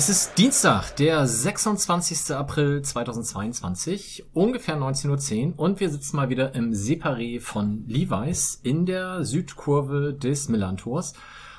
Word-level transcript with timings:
es 0.00 0.08
ist 0.08 0.38
Dienstag, 0.38 0.96
der 0.96 1.26
26. 1.26 2.34
April 2.34 2.80
2022, 2.80 4.24
ungefähr 4.32 4.78
19.10 4.78 5.48
Uhr 5.52 5.58
und 5.58 5.78
wir 5.78 5.90
sitzen 5.90 6.16
mal 6.16 6.30
wieder 6.30 6.54
im 6.54 6.72
Separé 6.72 7.38
von 7.38 7.84
Levi's 7.86 8.58
in 8.62 8.86
der 8.86 9.26
Südkurve 9.26 10.14
des 10.14 10.48
Millantors 10.48 11.12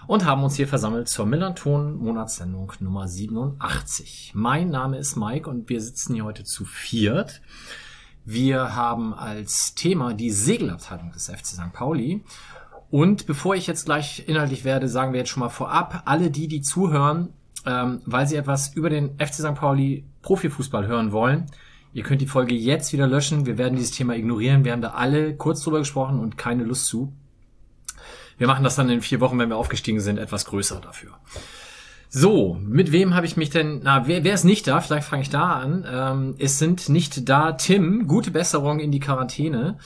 und 0.07 0.25
haben 0.25 0.43
uns 0.43 0.55
hier 0.55 0.67
versammelt 0.67 1.07
zur 1.07 1.27
Millanton 1.27 1.97
Monatssendung 1.97 2.73
Nummer 2.79 3.07
87. 3.07 4.31
Mein 4.33 4.71
Name 4.71 4.97
ist 4.97 5.15
Mike 5.15 5.47
und 5.47 5.69
wir 5.69 5.79
sitzen 5.79 6.15
hier 6.15 6.25
heute 6.25 6.43
zu 6.43 6.65
viert. 6.65 7.43
Wir 8.25 8.75
haben 8.75 9.13
als 9.13 9.75
Thema 9.75 10.15
die 10.15 10.31
Segelabteilung 10.31 11.11
des 11.11 11.29
FC 11.29 11.45
St. 11.45 11.73
Pauli. 11.73 12.23
Und 12.89 13.27
bevor 13.27 13.53
ich 13.53 13.67
jetzt 13.67 13.85
gleich 13.85 14.27
inhaltlich 14.27 14.65
werde, 14.65 14.89
sagen 14.89 15.13
wir 15.13 15.19
jetzt 15.19 15.29
schon 15.29 15.41
mal 15.41 15.49
vorab, 15.49 16.01
alle 16.05 16.31
die, 16.31 16.47
die 16.47 16.61
zuhören, 16.61 17.33
ähm, 17.65 18.01
weil 18.05 18.27
sie 18.27 18.35
etwas 18.35 18.73
über 18.75 18.89
den 18.89 19.17
FC 19.17 19.35
St. 19.35 19.55
Pauli 19.55 20.05
Profifußball 20.21 20.87
hören 20.87 21.11
wollen. 21.11 21.45
Ihr 21.93 22.03
könnt 22.03 22.21
die 22.21 22.27
Folge 22.27 22.55
jetzt 22.55 22.93
wieder 22.93 23.07
löschen. 23.07 23.45
Wir 23.45 23.57
werden 23.57 23.75
dieses 23.75 23.91
Thema 23.91 24.15
ignorieren. 24.15 24.63
Wir 24.63 24.71
haben 24.71 24.81
da 24.81 24.91
alle 24.91 25.35
kurz 25.35 25.61
drüber 25.61 25.79
gesprochen 25.79 26.19
und 26.19 26.37
keine 26.37 26.63
Lust 26.63 26.85
zu. 26.85 27.11
Wir 28.37 28.47
machen 28.47 28.63
das 28.63 28.75
dann 28.75 28.89
in 28.89 29.01
vier 29.01 29.19
Wochen, 29.19 29.37
wenn 29.37 29.49
wir 29.49 29.57
aufgestiegen 29.57 29.99
sind, 29.99 30.17
etwas 30.17 30.45
größer 30.45 30.79
dafür. 30.79 31.11
So, 32.09 32.57
mit 32.61 32.91
wem 32.91 33.13
habe 33.13 33.25
ich 33.25 33.37
mich 33.37 33.51
denn? 33.51 33.81
Na, 33.83 34.07
wer, 34.07 34.23
wer 34.23 34.33
ist 34.33 34.43
nicht 34.43 34.67
da? 34.67 34.81
Vielleicht 34.81 35.07
fange 35.07 35.21
ich 35.21 35.29
da 35.29 35.53
an. 35.53 35.85
Ähm, 35.89 36.35
es 36.39 36.59
sind 36.59 36.89
nicht 36.89 37.29
da 37.29 37.53
Tim. 37.53 38.07
Gute 38.07 38.31
Besserung 38.31 38.79
in 38.79 38.91
die 38.91 38.99
Quarantäne. 38.99 39.77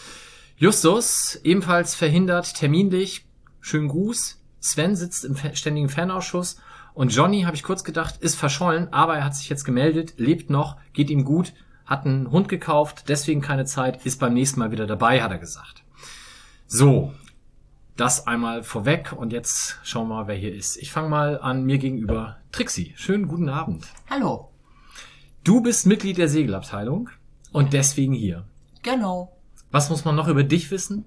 Justus 0.58 1.40
ebenfalls 1.44 1.96
verhindert 1.96 2.56
terminlich. 2.56 3.26
Schönen 3.62 3.90
Gruß. 3.90 4.40
Sven 4.60 4.96
sitzt 4.96 5.26
im 5.26 5.36
ständigen 5.54 5.90
Fanausschuss 5.90 6.58
und 6.96 7.14
Johnny, 7.14 7.44
habe 7.44 7.56
ich 7.56 7.64
kurz 7.64 7.84
gedacht, 7.84 8.18
ist 8.22 8.36
verschollen, 8.36 8.92
aber 8.92 9.18
er 9.18 9.26
hat 9.26 9.36
sich 9.36 9.50
jetzt 9.50 9.66
gemeldet, 9.66 10.14
lebt 10.18 10.50
noch, 10.50 10.78
geht 10.94 11.10
ihm 11.10 11.26
gut, 11.26 11.54
hat 11.86 12.06
einen 12.06 12.32
Hund 12.32 12.48
gekauft, 12.48 13.10
deswegen 13.10 13.42
keine 13.42 13.66
Zeit, 13.66 14.06
ist 14.06 14.20
beim 14.20 14.34
nächsten 14.34 14.60
Mal 14.62 14.72
wieder 14.72 14.88
dabei, 14.88 15.22
hat 15.22 15.32
er 15.32 15.38
gesagt. 15.38 15.84
So, 16.68 17.14
das 17.98 18.28
einmal 18.28 18.64
vorweg 18.64 19.14
und 19.16 19.34
jetzt 19.34 19.78
schauen 19.84 20.08
wir 20.08 20.16
mal, 20.16 20.28
wer 20.28 20.36
hier 20.36 20.56
ist. 20.56 20.78
Ich 20.78 20.92
fange 20.92 21.10
mal 21.10 21.40
an 21.40 21.64
mir 21.64 21.78
gegenüber. 21.78 22.38
Trixie, 22.52 22.94
schönen 22.96 23.28
guten 23.28 23.50
Abend. 23.50 23.86
Hallo. 24.10 24.50
Du 25.44 25.62
bist 25.62 25.86
Mitglied 25.86 26.18
der 26.18 26.30
Segelabteilung 26.30 27.10
und 27.52 27.74
deswegen 27.74 28.14
hier. 28.14 28.46
Genau. 28.84 29.38
Was 29.70 29.90
muss 29.90 30.06
man 30.06 30.16
noch 30.16 30.30
über 30.30 30.44
dich 30.44 30.72
wissen? 30.72 31.06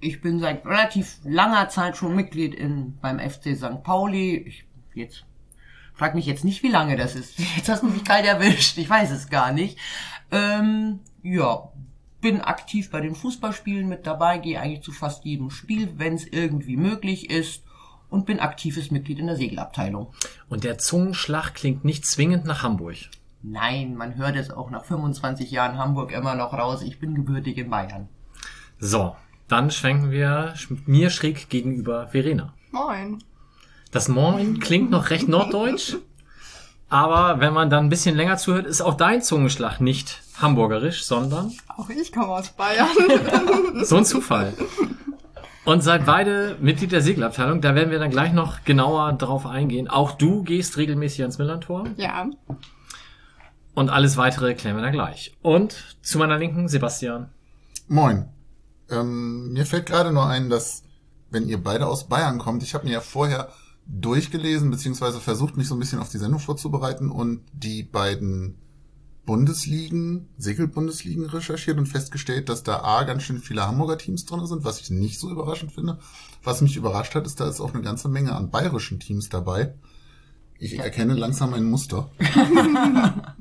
Ich 0.00 0.20
bin 0.20 0.40
seit 0.40 0.64
relativ 0.66 1.18
langer 1.24 1.68
Zeit 1.68 1.96
schon 1.96 2.16
Mitglied 2.16 2.54
in, 2.54 2.98
beim 3.00 3.18
FC 3.18 3.56
St. 3.56 3.82
Pauli. 3.82 4.36
Ich 4.36 4.64
jetzt 4.94 5.24
frag 5.94 6.14
mich 6.14 6.26
jetzt 6.26 6.44
nicht, 6.44 6.62
wie 6.62 6.68
lange 6.68 6.96
das 6.96 7.14
ist. 7.14 7.38
Jetzt 7.56 7.68
hast 7.68 7.82
du 7.82 7.88
mich 7.88 8.04
kalt 8.04 8.24
erwischt. 8.24 8.78
Ich 8.78 8.88
weiß 8.88 9.10
es 9.10 9.28
gar 9.28 9.52
nicht. 9.52 9.78
Ähm, 10.30 11.00
ja, 11.22 11.70
bin 12.20 12.40
aktiv 12.40 12.90
bei 12.90 13.00
den 13.00 13.14
Fußballspielen 13.14 13.86
mit 13.86 14.06
dabei, 14.06 14.38
gehe 14.38 14.60
eigentlich 14.60 14.82
zu 14.82 14.92
fast 14.92 15.24
jedem 15.24 15.50
Spiel, 15.50 15.92
wenn 15.96 16.14
es 16.14 16.26
irgendwie 16.26 16.76
möglich 16.76 17.28
ist 17.30 17.64
und 18.08 18.26
bin 18.26 18.40
aktives 18.40 18.90
Mitglied 18.90 19.18
in 19.18 19.26
der 19.26 19.36
Segelabteilung. 19.36 20.12
Und 20.48 20.64
der 20.64 20.78
Zungenschlag 20.78 21.54
klingt 21.54 21.84
nicht 21.84 22.06
zwingend 22.06 22.44
nach 22.46 22.62
Hamburg. 22.62 22.96
Nein, 23.42 23.94
man 23.94 24.16
hört 24.16 24.36
es 24.36 24.50
auch 24.50 24.70
nach 24.70 24.84
25 24.84 25.50
Jahren 25.50 25.78
Hamburg 25.78 26.12
immer 26.12 26.34
noch 26.34 26.52
raus. 26.52 26.82
Ich 26.82 26.98
bin 26.98 27.14
gebürtig 27.14 27.56
in 27.58 27.70
Bayern. 27.70 28.08
So, 28.78 29.16
dann 29.50 29.70
schwenken 29.70 30.10
wir 30.10 30.54
mir 30.86 31.10
schräg 31.10 31.48
gegenüber 31.48 32.08
Verena. 32.08 32.54
Moin. 32.70 33.22
Das 33.90 34.08
Moin 34.08 34.60
klingt 34.60 34.90
noch 34.90 35.10
recht 35.10 35.28
norddeutsch, 35.28 35.96
aber 36.88 37.40
wenn 37.40 37.52
man 37.52 37.70
dann 37.70 37.86
ein 37.86 37.88
bisschen 37.88 38.16
länger 38.16 38.36
zuhört, 38.36 38.66
ist 38.66 38.80
auch 38.80 38.94
dein 38.94 39.22
Zungenschlag 39.22 39.80
nicht 39.80 40.22
hamburgerisch, 40.40 41.04
sondern... 41.04 41.52
Auch 41.76 41.88
ich 41.88 42.12
komme 42.12 42.28
aus 42.28 42.50
Bayern. 42.50 42.88
so 43.84 43.96
ein 43.96 44.04
Zufall. 44.04 44.54
Und 45.64 45.82
seid 45.82 46.06
beide 46.06 46.56
Mitglied 46.60 46.90
der 46.90 47.00
Segelabteilung. 47.00 47.60
Da 47.60 47.74
werden 47.74 47.90
wir 47.90 47.98
dann 48.00 48.10
gleich 48.10 48.32
noch 48.32 48.64
genauer 48.64 49.12
drauf 49.12 49.46
eingehen. 49.46 49.88
Auch 49.88 50.12
du 50.12 50.42
gehst 50.42 50.76
regelmäßig 50.78 51.20
ans 51.20 51.38
Millantor. 51.38 51.86
Ja. 51.96 52.28
Und 53.74 53.90
alles 53.90 54.16
weitere 54.16 54.54
klären 54.54 54.76
wir 54.76 54.82
dann 54.82 54.92
gleich. 54.92 55.36
Und 55.42 55.96
zu 56.02 56.18
meiner 56.18 56.38
Linken 56.38 56.68
Sebastian. 56.68 57.28
Moin. 57.86 58.28
Ähm, 58.90 59.52
mir 59.52 59.66
fällt 59.66 59.86
gerade 59.86 60.12
nur 60.12 60.26
ein, 60.26 60.50
dass 60.50 60.82
wenn 61.30 61.48
ihr 61.48 61.62
beide 61.62 61.86
aus 61.86 62.08
Bayern 62.08 62.38
kommt, 62.38 62.62
ich 62.62 62.74
habe 62.74 62.86
mir 62.86 62.92
ja 62.92 63.00
vorher 63.00 63.50
durchgelesen, 63.86 64.70
beziehungsweise 64.70 65.20
versucht, 65.20 65.56
mich 65.56 65.68
so 65.68 65.74
ein 65.74 65.80
bisschen 65.80 65.98
auf 65.98 66.10
die 66.10 66.18
Sendung 66.18 66.40
vorzubereiten 66.40 67.10
und 67.10 67.42
die 67.52 67.82
beiden 67.82 68.56
Bundesligen, 69.26 70.28
Segelbundesligen 70.38 71.26
recherchiert 71.26 71.78
und 71.78 71.86
festgestellt, 71.86 72.48
dass 72.48 72.62
da 72.62 72.82
A 72.82 73.04
ganz 73.04 73.22
schön 73.22 73.38
viele 73.38 73.66
Hamburger 73.66 73.98
Teams 73.98 74.26
drin 74.26 74.46
sind, 74.46 74.64
was 74.64 74.80
ich 74.80 74.90
nicht 74.90 75.20
so 75.20 75.30
überraschend 75.30 75.72
finde. 75.72 75.98
Was 76.42 76.62
mich 76.62 76.76
überrascht 76.76 77.14
hat, 77.14 77.26
ist, 77.26 77.38
da 77.38 77.48
ist 77.48 77.60
auch 77.60 77.74
eine 77.74 77.82
ganze 77.82 78.08
Menge 78.08 78.34
an 78.34 78.50
bayerischen 78.50 78.98
Teams 78.98 79.28
dabei. 79.28 79.74
Ich 80.58 80.78
erkenne 80.78 81.14
langsam 81.14 81.54
ein 81.54 81.64
Muster. 81.64 82.10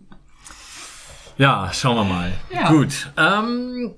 ja, 1.38 1.72
schauen 1.74 1.96
wir 1.96 2.04
mal. 2.04 2.34
Ja. 2.54 2.72
Gut. 2.72 3.12
Ähm, 3.18 3.96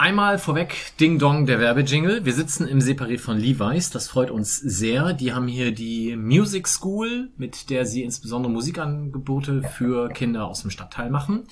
Einmal 0.00 0.38
vorweg 0.38 0.96
Ding 0.98 1.18
Dong, 1.18 1.44
der 1.44 1.60
Werbejingle. 1.60 2.24
Wir 2.24 2.32
sitzen 2.32 2.66
im 2.66 2.78
Separé 2.78 3.18
von 3.18 3.36
Levi's. 3.36 3.90
Das 3.90 4.08
freut 4.08 4.30
uns 4.30 4.56
sehr. 4.56 5.12
Die 5.12 5.34
haben 5.34 5.46
hier 5.46 5.72
die 5.72 6.16
Music 6.16 6.68
School, 6.68 7.28
mit 7.36 7.68
der 7.68 7.84
sie 7.84 8.02
insbesondere 8.02 8.50
Musikangebote 8.50 9.62
für 9.62 10.08
Kinder 10.08 10.46
aus 10.46 10.62
dem 10.62 10.70
Stadtteil 10.70 11.10
machen. 11.10 11.42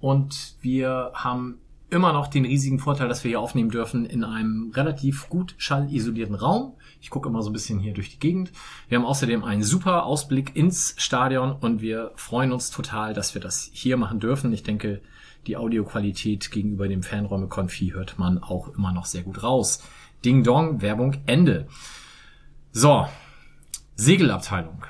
Und 0.00 0.56
wir 0.60 1.12
haben 1.14 1.60
immer 1.90 2.12
noch 2.12 2.26
den 2.26 2.44
riesigen 2.44 2.80
Vorteil, 2.80 3.06
dass 3.06 3.22
wir 3.22 3.28
hier 3.28 3.40
aufnehmen 3.40 3.70
dürfen 3.70 4.04
in 4.04 4.24
einem 4.24 4.72
relativ 4.74 5.28
gut 5.28 5.54
schallisolierten 5.58 6.34
Raum. 6.34 6.74
Ich 7.00 7.10
gucke 7.10 7.28
immer 7.28 7.42
so 7.42 7.50
ein 7.50 7.52
bisschen 7.52 7.78
hier 7.78 7.94
durch 7.94 8.10
die 8.10 8.18
Gegend. 8.18 8.50
Wir 8.88 8.98
haben 8.98 9.06
außerdem 9.06 9.44
einen 9.44 9.62
super 9.62 10.06
Ausblick 10.06 10.56
ins 10.56 10.96
Stadion 10.98 11.52
und 11.52 11.82
wir 11.82 12.10
freuen 12.16 12.50
uns 12.50 12.70
total, 12.70 13.14
dass 13.14 13.34
wir 13.34 13.40
das 13.40 13.70
hier 13.72 13.96
machen 13.96 14.18
dürfen. 14.18 14.52
Ich 14.52 14.64
denke, 14.64 15.02
die 15.46 15.56
Audioqualität 15.56 16.50
gegenüber 16.50 16.88
dem 16.88 17.02
Fanräume-Konfi 17.02 17.90
hört 17.94 18.18
man 18.18 18.42
auch 18.42 18.68
immer 18.68 18.92
noch 18.92 19.06
sehr 19.06 19.22
gut 19.22 19.42
raus. 19.42 19.82
Ding 20.24 20.44
Dong, 20.44 20.82
Werbung, 20.82 21.16
Ende. 21.26 21.66
So, 22.70 23.06
Segelabteilung 23.96 24.84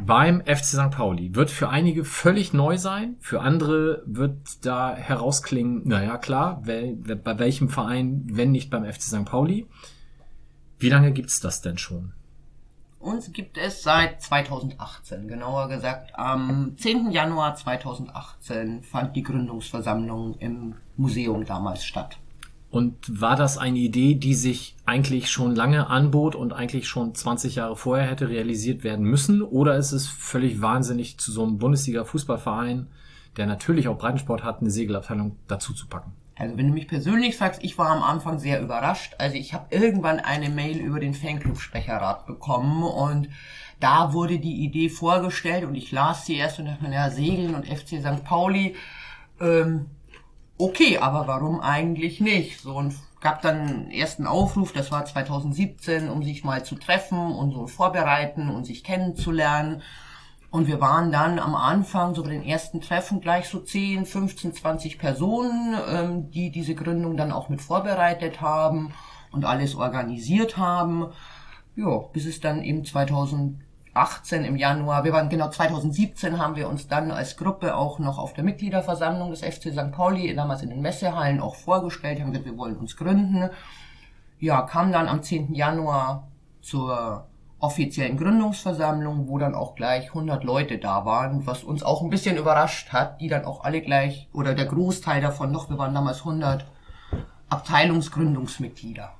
beim 0.00 0.40
FC 0.42 0.64
St. 0.64 0.90
Pauli 0.90 1.34
wird 1.34 1.50
für 1.50 1.68
einige 1.68 2.04
völlig 2.04 2.52
neu 2.52 2.78
sein, 2.78 3.16
für 3.20 3.40
andere 3.40 4.02
wird 4.06 4.64
da 4.64 4.94
herausklingen, 4.94 5.82
naja 5.86 6.18
klar, 6.18 6.62
bei 6.64 7.38
welchem 7.38 7.68
Verein, 7.68 8.22
wenn 8.30 8.52
nicht 8.52 8.70
beim 8.70 8.84
FC 8.84 9.02
St. 9.02 9.24
Pauli. 9.24 9.66
Wie 10.78 10.88
lange 10.88 11.12
gibt's 11.12 11.40
das 11.40 11.62
denn 11.62 11.78
schon? 11.78 12.12
Uns 13.00 13.32
gibt 13.32 13.58
es 13.58 13.82
seit 13.84 14.20
2018, 14.20 15.28
genauer 15.28 15.68
gesagt 15.68 16.10
am 16.14 16.76
10. 16.76 17.12
Januar 17.12 17.54
2018 17.54 18.82
fand 18.82 19.14
die 19.14 19.22
Gründungsversammlung 19.22 20.34
im 20.38 20.74
Museum 20.96 21.44
damals 21.44 21.84
statt. 21.84 22.18
Und 22.70 23.20
war 23.20 23.36
das 23.36 23.56
eine 23.56 23.78
Idee, 23.78 24.14
die 24.14 24.34
sich 24.34 24.76
eigentlich 24.84 25.30
schon 25.30 25.54
lange 25.54 25.88
anbot 25.88 26.34
und 26.34 26.52
eigentlich 26.52 26.86
schon 26.88 27.14
20 27.14 27.54
Jahre 27.54 27.76
vorher 27.76 28.10
hätte 28.10 28.28
realisiert 28.28 28.84
werden 28.84 29.06
müssen? 29.06 29.42
Oder 29.42 29.76
ist 29.76 29.92
es 29.92 30.08
völlig 30.08 30.60
wahnsinnig, 30.60 31.18
zu 31.18 31.32
so 31.32 31.44
einem 31.44 31.58
Bundesliga-Fußballverein, 31.58 32.88
der 33.36 33.46
natürlich 33.46 33.88
auch 33.88 33.96
Breitensport 33.96 34.44
hat, 34.44 34.60
eine 34.60 34.70
Segelabteilung 34.70 35.36
dazu 35.46 35.72
zu 35.72 35.86
packen? 35.86 36.12
Also 36.38 36.56
wenn 36.56 36.68
du 36.68 36.72
mich 36.72 36.88
persönlich 36.88 37.36
fragst, 37.36 37.62
ich 37.64 37.76
war 37.78 37.90
am 37.90 38.02
Anfang 38.02 38.38
sehr 38.38 38.60
überrascht. 38.60 39.14
Also 39.18 39.36
ich 39.36 39.54
habe 39.54 39.74
irgendwann 39.74 40.20
eine 40.20 40.48
Mail 40.48 40.78
über 40.78 41.00
den 41.00 41.14
Fanclub-Sprecherrat 41.14 42.26
bekommen 42.26 42.82
und 42.82 43.28
da 43.80 44.12
wurde 44.12 44.38
die 44.38 44.64
Idee 44.64 44.88
vorgestellt 44.88 45.64
und 45.64 45.74
ich 45.74 45.92
las 45.92 46.26
sie 46.26 46.36
erst 46.36 46.58
und 46.58 46.66
dachte 46.66 46.84
mir, 46.84 46.94
ja, 46.94 47.10
Segeln 47.10 47.54
und 47.54 47.66
FC 47.66 48.00
St. 48.00 48.24
Pauli, 48.24 48.74
ähm, 49.40 49.86
okay, 50.56 50.98
aber 50.98 51.26
warum 51.26 51.60
eigentlich 51.60 52.20
nicht? 52.20 52.60
So 52.60 52.74
und 52.74 52.94
gab 53.20 53.42
dann 53.42 53.60
einen 53.60 53.90
ersten 53.90 54.26
Aufruf, 54.26 54.72
das 54.72 54.92
war 54.92 55.04
2017, 55.04 56.08
um 56.08 56.22
sich 56.22 56.44
mal 56.44 56.64
zu 56.64 56.76
treffen 56.76 57.32
und 57.32 57.52
so 57.52 57.66
vorbereiten 57.66 58.48
und 58.48 58.64
sich 58.64 58.84
kennenzulernen. 58.84 59.82
Und 60.50 60.66
wir 60.66 60.80
waren 60.80 61.12
dann 61.12 61.38
am 61.38 61.54
Anfang, 61.54 62.14
so 62.14 62.22
bei 62.22 62.30
den 62.30 62.42
ersten 62.42 62.80
Treffen, 62.80 63.20
gleich 63.20 63.48
so 63.48 63.60
10, 63.60 64.06
15, 64.06 64.54
20 64.54 64.98
Personen, 64.98 65.76
ähm, 65.88 66.30
die 66.30 66.50
diese 66.50 66.74
Gründung 66.74 67.16
dann 67.16 67.32
auch 67.32 67.48
mit 67.48 67.60
vorbereitet 67.60 68.40
haben 68.40 68.92
und 69.30 69.44
alles 69.44 69.74
organisiert 69.74 70.56
haben. 70.56 71.08
Ja, 71.76 71.98
bis 72.12 72.24
es 72.24 72.40
dann 72.40 72.62
eben 72.62 72.84
2018 72.84 73.68
2018 73.98 74.44
im 74.44 74.56
Januar, 74.56 75.04
wir 75.04 75.12
waren 75.12 75.28
genau 75.28 75.48
2017 75.48 76.38
haben 76.38 76.56
wir 76.56 76.68
uns 76.68 76.86
dann 76.86 77.10
als 77.10 77.36
Gruppe 77.36 77.74
auch 77.74 77.98
noch 77.98 78.18
auf 78.18 78.32
der 78.32 78.44
Mitgliederversammlung 78.44 79.30
des 79.30 79.40
FC 79.40 79.72
St. 79.72 79.90
Pauli, 79.92 80.34
damals 80.34 80.62
in 80.62 80.70
den 80.70 80.80
Messehallen, 80.80 81.40
auch 81.40 81.56
vorgestellt, 81.56 82.20
haben 82.20 82.30
gesagt, 82.30 82.46
wir 82.46 82.56
wollen 82.56 82.76
uns 82.76 82.96
gründen. 82.96 83.50
Ja, 84.38 84.62
kam 84.62 84.92
dann 84.92 85.08
am 85.08 85.22
10. 85.22 85.54
Januar 85.54 86.28
zur 86.62 87.26
offiziellen 87.60 88.16
Gründungsversammlung, 88.16 89.28
wo 89.28 89.38
dann 89.38 89.54
auch 89.54 89.74
gleich 89.74 90.08
100 90.08 90.44
Leute 90.44 90.78
da 90.78 91.04
waren, 91.04 91.46
was 91.46 91.64
uns 91.64 91.82
auch 91.82 92.02
ein 92.02 92.10
bisschen 92.10 92.36
überrascht 92.36 92.92
hat, 92.92 93.20
die 93.20 93.28
dann 93.28 93.44
auch 93.44 93.64
alle 93.64 93.82
gleich, 93.82 94.28
oder 94.32 94.54
der 94.54 94.66
Großteil 94.66 95.20
davon 95.20 95.50
noch, 95.50 95.68
wir 95.68 95.78
waren 95.78 95.94
damals 95.94 96.20
100 96.20 96.66
Abteilungsgründungsmitglieder. 97.48 99.10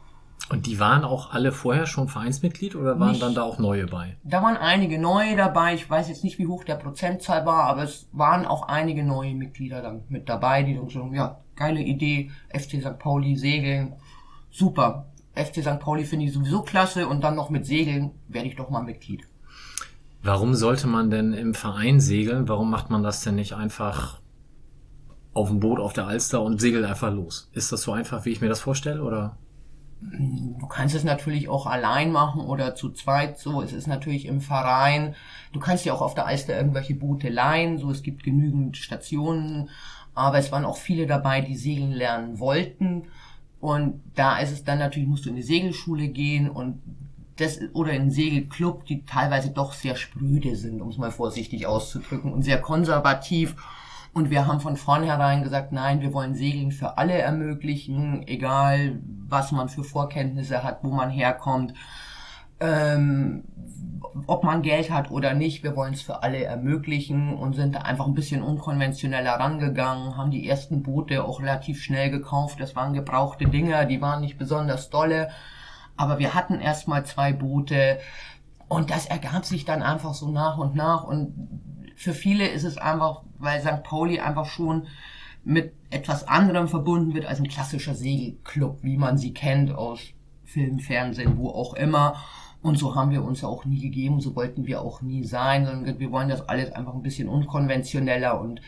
Und 0.50 0.67
die 0.67 0.79
waren 0.81 1.05
auch 1.05 1.32
alle 1.32 1.52
vorher 1.52 1.87
schon 1.87 2.08
Vereinsmitglied 2.08 2.75
oder 2.75 2.99
waren 2.99 3.11
Nicht. 3.11 3.23
dann 3.23 3.35
da 3.35 3.43
auch 3.43 3.58
neue 3.58 3.87
bei? 3.87 4.17
Da 4.23 4.43
waren 4.43 4.56
einige 4.56 4.99
neue 4.99 5.37
dabei. 5.37 5.75
Ich 5.75 5.91
weiß 5.91 6.08
jetzt 6.08 6.25
nicht, 6.25 6.38
wie 6.38 6.46
hoch 6.46 6.64
der 6.64 6.76
Prozentzahl 6.76 7.44
war, 7.44 7.64
aber 7.64 7.82
es 7.82 8.08
waren 8.12 8.46
auch 8.46 8.67
einige 8.67 9.05
neue 9.05 9.34
Mitglieder 9.34 9.82
dann 9.82 10.05
mit 10.08 10.29
dabei, 10.29 10.62
die 10.62 10.75
dann 10.75 10.88
haben, 10.94 11.14
ja, 11.14 11.41
geile 11.55 11.81
Idee, 11.81 12.31
FC 12.49 12.81
St. 12.81 12.99
Pauli, 12.99 13.37
Segeln, 13.37 13.96
super. 14.50 15.06
FC 15.38 15.62
St. 15.62 15.81
Pauli 15.81 16.05
finde 16.05 16.26
ich 16.26 16.32
sowieso 16.32 16.62
klasse 16.62 17.08
und 17.08 17.23
dann 17.23 17.37
noch 17.37 17.50
mit 17.50 17.67
Segeln 17.67 18.11
werde 18.29 18.49
ich 18.49 18.56
doch 18.56 18.70
mal 18.70 18.82
Mitglied. 18.82 19.26
Warum 20.23 20.55
sollte 20.55 20.88
man 20.88 21.11
denn 21.11 21.32
im 21.32 21.55
Verein 21.55 22.00
segeln? 22.00 22.49
Warum 22.49 22.70
macht 22.70 22.90
man 22.90 23.02
das 23.02 23.23
denn 23.23 23.37
nicht 23.37 23.55
einfach 23.55 24.20
auf 25.32 25.49
dem 25.49 25.61
Boot 25.61 25.79
auf 25.79 25.93
der 25.93 26.06
Alster 26.06 26.43
und 26.43 26.61
segelt 26.61 26.85
einfach 26.85 27.12
los? 27.12 27.49
Ist 27.52 27.70
das 27.70 27.82
so 27.82 27.93
einfach, 27.93 28.25
wie 28.25 28.31
ich 28.31 28.40
mir 28.40 28.49
das 28.49 28.61
vorstelle, 28.61 29.02
oder? 29.02 29.37
Du 30.00 30.67
kannst 30.69 30.94
es 30.94 31.02
natürlich 31.02 31.49
auch 31.49 31.67
allein 31.67 32.12
machen 32.12 32.43
oder 32.43 32.75
zu 32.75 32.91
zweit 32.91 33.38
so. 33.38 33.62
Es 33.62 33.73
ist 33.73 33.87
natürlich 33.87 34.26
im 34.26 34.41
Verein. 34.41 35.14
Du 35.52 35.61
kannst 35.61 35.84
ja 35.84 35.93
auch 35.93 36.02
auf 36.02 36.14
der 36.14 36.26
Alster 36.26 36.56
irgendwelche 36.56 36.94
Boote 36.94 37.29
leihen. 37.29 37.79
So, 37.79 37.91
es 37.91 38.02
gibt 38.02 38.23
genügend 38.23 38.76
Stationen. 38.76 39.70
Aber 40.14 40.38
es 40.38 40.52
waren 40.52 40.64
auch 40.64 40.76
viele 40.76 41.06
dabei, 41.06 41.41
die 41.41 41.56
segeln 41.56 41.93
lernen 41.93 42.38
wollten. 42.38 43.06
Und 43.60 44.00
da 44.14 44.38
ist 44.38 44.52
es 44.52 44.64
dann 44.64 44.78
natürlich, 44.78 45.08
musst 45.08 45.25
du 45.25 45.31
in 45.31 45.37
die 45.37 45.43
Segelschule 45.43 46.08
gehen 46.08 46.49
und 46.49 46.81
das, 47.37 47.58
oder 47.72 47.93
in 47.93 48.10
Segelclub, 48.10 48.84
die 48.84 49.05
teilweise 49.05 49.50
doch 49.50 49.72
sehr 49.72 49.96
spröde 49.96 50.56
sind, 50.56 50.81
um 50.81 50.88
es 50.88 50.99
mal 50.99 51.10
vorsichtig 51.10 51.66
auszudrücken, 51.66 52.32
und 52.32 52.43
sehr 52.43 52.60
konservativ. 52.60 53.56
Und 54.12 54.31
wir 54.31 54.46
haben 54.46 54.60
von 54.60 54.76
vornherein 54.76 55.43
gesagt, 55.43 55.72
nein, 55.72 56.00
wir 56.00 56.12
wollen 56.12 56.34
Segeln 56.34 56.72
für 56.72 56.99
alle 56.99 57.14
ermöglichen, 57.14 58.26
egal 58.26 58.99
was 59.28 59.52
man 59.52 59.69
für 59.69 59.84
Vorkenntnisse 59.84 60.62
hat, 60.62 60.82
wo 60.82 60.88
man 60.88 61.10
herkommt, 61.10 61.75
ähm, 62.60 63.44
ob 64.27 64.45
man 64.45 64.62
Geld 64.62 64.91
hat 64.91 65.11
oder 65.11 65.35
nicht, 65.35 65.62
wir 65.62 65.77
wollen 65.77 65.95
es 65.95 66.03
für 66.03 66.23
alle 66.23 66.45
ermöglichen 66.45 67.35
und 67.35 67.55
sind 67.55 67.75
da 67.75 67.81
einfach 67.81 68.06
ein 68.06 68.15
bisschen 68.15 68.43
unkonventioneller 68.43 69.33
rangegangen, 69.33 70.17
haben 70.17 70.31
die 70.31 70.49
ersten 70.49 70.83
Boote 70.83 71.25
auch 71.25 71.41
relativ 71.41 71.83
schnell 71.83 72.11
gekauft. 72.11 72.61
Das 72.61 72.77
waren 72.77 72.93
gebrauchte 72.93 73.47
Dinger, 73.47 73.85
die 73.85 74.00
waren 74.00 74.21
nicht 74.21 74.39
besonders 74.39 74.91
dolle, 74.91 75.31
aber 75.97 76.19
wir 76.19 76.35
hatten 76.35 76.61
erstmal 76.61 77.05
zwei 77.06 77.33
Boote 77.33 77.99
und 78.69 78.91
das 78.91 79.06
ergab 79.06 79.45
sich 79.45 79.65
dann 79.65 79.83
einfach 79.83 80.15
so 80.15 80.31
nach 80.31 80.59
und 80.59 80.75
nach 80.75 81.05
und 81.05 81.35
für 81.97 82.15
viele 82.15 82.47
ist 82.47 82.65
es 82.65 82.79
einfach, 82.79 83.23
weil 83.39 83.61
St. 83.61 83.83
Pauli 83.83 84.21
einfach 84.21 84.47
schon 84.47 84.87
mit 85.44 85.73
etwas 85.91 86.29
anderem 86.29 86.69
verbunden 86.69 87.15
wird 87.15 87.27
als 87.27 87.41
ein 87.41 87.49
klassischer 87.49 87.94
Segelclub, 87.94 88.79
wie 88.83 88.97
man 88.97 89.19
sie 89.19 89.33
kennt 89.33 89.75
aus 89.75 90.01
Film, 90.44 90.79
Fernsehen, 90.79 91.39
wo 91.39 91.51
auch 91.51 91.75
immer. 91.75 92.17
Und 92.60 92.78
so 92.78 92.94
haben 92.94 93.10
wir 93.10 93.22
uns 93.22 93.44
auch 93.44 93.64
nie 93.64 93.81
gegeben, 93.81 94.20
so 94.20 94.34
wollten 94.34 94.66
wir 94.66 94.81
auch 94.81 95.00
nie 95.00 95.25
sein, 95.25 95.64
sondern 95.64 95.99
wir 95.99 96.10
wollen 96.10 96.28
das 96.28 96.49
alles 96.49 96.72
einfach 96.72 96.94
ein 96.94 97.02
bisschen 97.02 97.28
unkonventioneller 97.28 98.40
und 98.40 98.60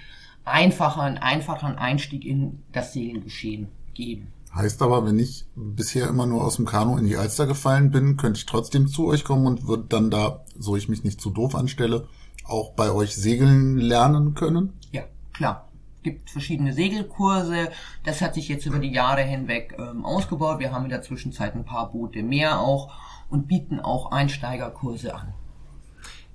einfacher, 0.45 1.03
einen 1.03 1.19
einfacheren 1.19 1.77
Einstieg 1.77 2.25
in 2.25 2.63
das 2.73 2.93
Segelgeschehen 2.93 3.69
geben. 3.95 4.29
Heißt 4.55 4.83
aber, 4.83 5.05
wenn 5.07 5.19
ich 5.19 5.45
bisher 5.55 6.09
immer 6.09 6.27
nur 6.27 6.45
aus 6.45 6.57
dem 6.57 6.67
Kanu 6.67 6.97
in 6.97 7.07
die 7.07 7.17
Alster 7.17 7.47
gefallen 7.47 7.91
bin, 7.91 8.17
könnte 8.17 8.39
ich 8.39 8.47
trotzdem 8.47 8.89
zu 8.89 9.07
euch 9.07 9.23
kommen 9.23 9.47
und 9.47 9.67
würde 9.69 9.85
dann 9.89 10.11
da, 10.11 10.45
so 10.59 10.77
ich 10.77 10.89
mich 10.89 11.05
nicht 11.05 11.21
zu 11.21 11.31
doof 11.31 11.55
anstelle, 11.55 12.09
auch 12.45 12.73
bei 12.73 12.91
euch 12.91 13.15
segeln 13.15 13.79
lernen 13.79 14.35
können? 14.35 14.73
Ja, 14.93 15.03
klar. 15.33 15.69
Gibt 16.03 16.31
verschiedene 16.31 16.73
Segelkurse. 16.73 17.69
Das 18.05 18.23
hat 18.23 18.35
sich 18.35 18.49
jetzt 18.49 18.65
über 18.65 18.79
die 18.79 18.91
Jahre 18.91 19.21
hinweg 19.21 19.77
ähm, 19.79 20.05
ausgebaut. 20.05 20.59
Wir 20.59 20.73
haben 20.73 20.85
in 20.85 20.91
der 20.91 21.03
Zwischenzeit 21.03 21.55
ein 21.55 21.67
paar 21.67 21.93
Boote 21.93 22.23
mehr 22.23 22.59
auch 22.59 22.91
und 23.31 23.49
bieten 23.49 23.81
auch 23.81 24.13
Einsteigerkurse 24.13 25.15
an. 25.15 25.33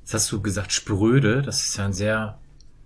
Jetzt 0.01 0.13
hast 0.13 0.31
du 0.31 0.41
gesagt 0.41 0.71
spröde. 0.71 1.41
Das 1.41 1.63
ist 1.63 1.77
ja 1.77 1.85
ein 1.85 1.93
sehr 1.93 2.39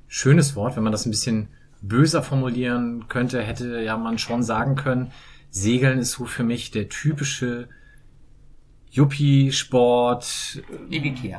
schönes 0.07 0.55
Wort. 0.55 0.75
Wenn 0.75 0.83
man 0.83 0.91
das 0.91 1.05
ein 1.05 1.11
bisschen 1.11 1.49
böser 1.81 2.23
formulieren 2.23 3.07
könnte, 3.07 3.41
hätte 3.41 3.81
ja 3.81 3.97
man 3.97 4.17
schon 4.17 4.43
sagen 4.43 4.75
können, 4.75 5.11
Segeln 5.51 5.99
ist 5.99 6.11
so 6.11 6.25
für 6.25 6.43
mich 6.43 6.71
der 6.71 6.89
typische 6.89 7.69
Yuppie-Sport, 8.91 10.63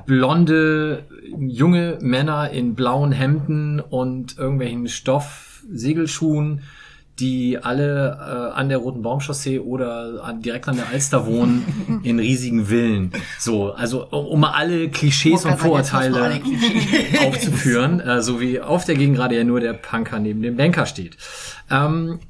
blonde 0.06 1.05
junge 1.37 1.99
Männer 2.00 2.50
in 2.50 2.75
blauen 2.75 3.12
Hemden 3.12 3.81
und 3.81 4.38
irgendwelchen 4.38 4.88
Stoff-Segelschuhen, 4.88 6.62
die 7.20 7.58
alle 7.58 8.19
äh, 8.19 8.58
an 8.58 8.69
der 8.69 8.78
Roten 8.78 9.02
Baumchaussee 9.02 9.58
oder 9.58 10.25
an, 10.25 10.43
direkt 10.43 10.67
an 10.69 10.76
der 10.76 10.88
Alster 10.88 11.26
wohnen, 11.26 12.00
in 12.02 12.19
riesigen 12.19 12.67
Villen. 12.67 13.12
So, 13.38 13.72
also 13.72 14.06
um 14.08 14.26
um 14.26 14.40
mal 14.40 14.52
alle 14.52 14.88
Klischees 14.88 15.44
und 15.44 15.58
Vorurteile 15.58 16.40
aufzuführen, 17.26 18.00
äh, 18.00 18.22
so 18.22 18.40
wie 18.40 18.61
auf 18.61 18.84
der 18.84 18.94
Gegengrade 18.94 19.37
ja 19.37 19.44
nur 19.44 19.61
der 19.61 19.75
Punker 19.75 20.19
neben 20.19 20.43
dem 20.43 20.56
Banker 20.56 20.87
steht. 20.87 21.17
Ähm, 21.70 22.20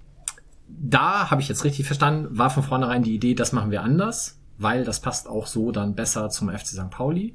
da 0.68 1.30
habe 1.30 1.40
ich 1.40 1.48
jetzt 1.48 1.64
richtig 1.64 1.86
verstanden, 1.86 2.36
war 2.36 2.50
von 2.50 2.62
vornherein 2.62 3.02
die 3.02 3.14
Idee, 3.14 3.34
das 3.34 3.52
machen 3.52 3.70
wir 3.70 3.82
anders, 3.82 4.38
weil 4.58 4.84
das 4.84 5.00
passt 5.00 5.28
auch 5.28 5.46
so 5.46 5.72
dann 5.72 5.94
besser 5.94 6.30
zum 6.30 6.50
FC 6.50 6.68
St. 6.68 6.90
Pauli. 6.90 7.34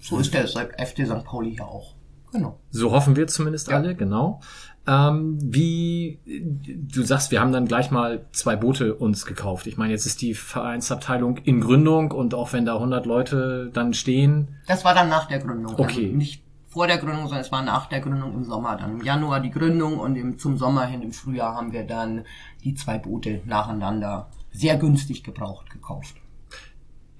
So 0.00 0.18
ist 0.18 0.32
der 0.32 0.46
FC 0.46 1.06
St. 1.06 1.24
Pauli 1.24 1.56
ja 1.56 1.64
auch. 1.64 1.94
Genau. 2.32 2.58
So 2.70 2.92
hoffen 2.92 3.16
wir 3.16 3.26
zumindest 3.26 3.68
Ja. 3.68 3.76
alle, 3.76 3.94
genau. 3.94 4.40
Ähm, 4.88 5.38
wie, 5.42 6.18
du 6.24 7.02
sagst, 7.02 7.30
wir 7.30 7.40
haben 7.40 7.52
dann 7.52 7.66
gleich 7.66 7.90
mal 7.90 8.24
zwei 8.32 8.56
Boote 8.56 8.94
uns 8.94 9.26
gekauft. 9.26 9.66
Ich 9.66 9.76
meine, 9.76 9.92
jetzt 9.92 10.06
ist 10.06 10.22
die 10.22 10.32
Vereinsabteilung 10.32 11.36
in 11.44 11.60
Gründung 11.60 12.10
und 12.10 12.32
auch 12.32 12.54
wenn 12.54 12.64
da 12.64 12.76
100 12.76 13.04
Leute 13.04 13.70
dann 13.74 13.92
stehen, 13.92 14.56
Das 14.66 14.86
war 14.86 14.94
dann 14.94 15.10
nach 15.10 15.28
der 15.28 15.40
Gründung. 15.40 15.74
Okay. 15.74 16.06
Also 16.06 16.16
nicht 16.16 16.42
vor 16.68 16.86
der 16.86 16.96
Gründung, 16.96 17.24
sondern 17.24 17.40
es 17.40 17.52
war 17.52 17.62
nach 17.62 17.86
der 17.86 18.00
Gründung 18.00 18.32
im 18.32 18.44
Sommer. 18.44 18.78
Dann 18.78 19.00
im 19.00 19.02
Januar 19.02 19.40
die 19.40 19.50
Gründung 19.50 19.98
und 19.98 20.16
im, 20.16 20.38
zum 20.38 20.56
Sommer 20.56 20.86
hin 20.86 21.02
im 21.02 21.12
Frühjahr 21.12 21.54
haben 21.54 21.72
wir 21.72 21.84
dann 21.84 22.24
die 22.64 22.74
zwei 22.74 22.98
Boote 22.98 23.42
nacheinander 23.44 24.30
sehr 24.52 24.78
günstig 24.78 25.22
gebraucht 25.22 25.68
gekauft. 25.68 26.16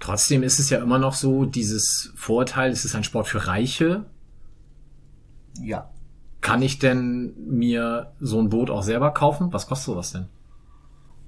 trotzdem 0.00 0.42
ist 0.42 0.58
es 0.58 0.70
ja 0.70 0.78
immer 0.78 0.98
noch 0.98 1.12
so, 1.12 1.44
dieses 1.44 2.12
Vorurteil, 2.16 2.70
es 2.70 2.86
ist 2.86 2.94
ein 2.94 3.04
Sport 3.04 3.28
für 3.28 3.46
Reiche. 3.46 4.06
Ja. 5.60 5.90
Kann 6.40 6.62
ich 6.62 6.78
denn 6.78 7.34
mir 7.36 8.12
so 8.20 8.40
ein 8.40 8.48
Boot 8.48 8.70
auch 8.70 8.82
selber 8.82 9.10
kaufen? 9.10 9.52
Was 9.52 9.66
kostet 9.66 9.86
sowas 9.86 10.12
denn? 10.12 10.28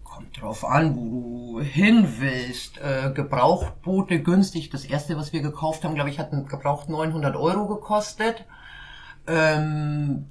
Kommt 0.04 0.40
drauf 0.40 0.64
an, 0.64 0.96
wo 0.96 1.58
du 1.58 1.60
hin 1.60 2.06
willst. 2.18 2.78
Äh, 2.78 3.12
Gebrauchtboote 3.12 4.22
günstig. 4.22 4.70
Das 4.70 4.84
erste, 4.84 5.16
was 5.16 5.32
wir 5.32 5.42
gekauft 5.42 5.84
haben, 5.84 5.94
glaube 5.94 6.10
ich, 6.10 6.18
hat 6.18 6.32
ein 6.32 6.46
gebraucht 6.46 6.88
900 6.88 7.36
Euro 7.36 7.66
gekostet. 7.66 8.44
Ähm, 9.26 10.26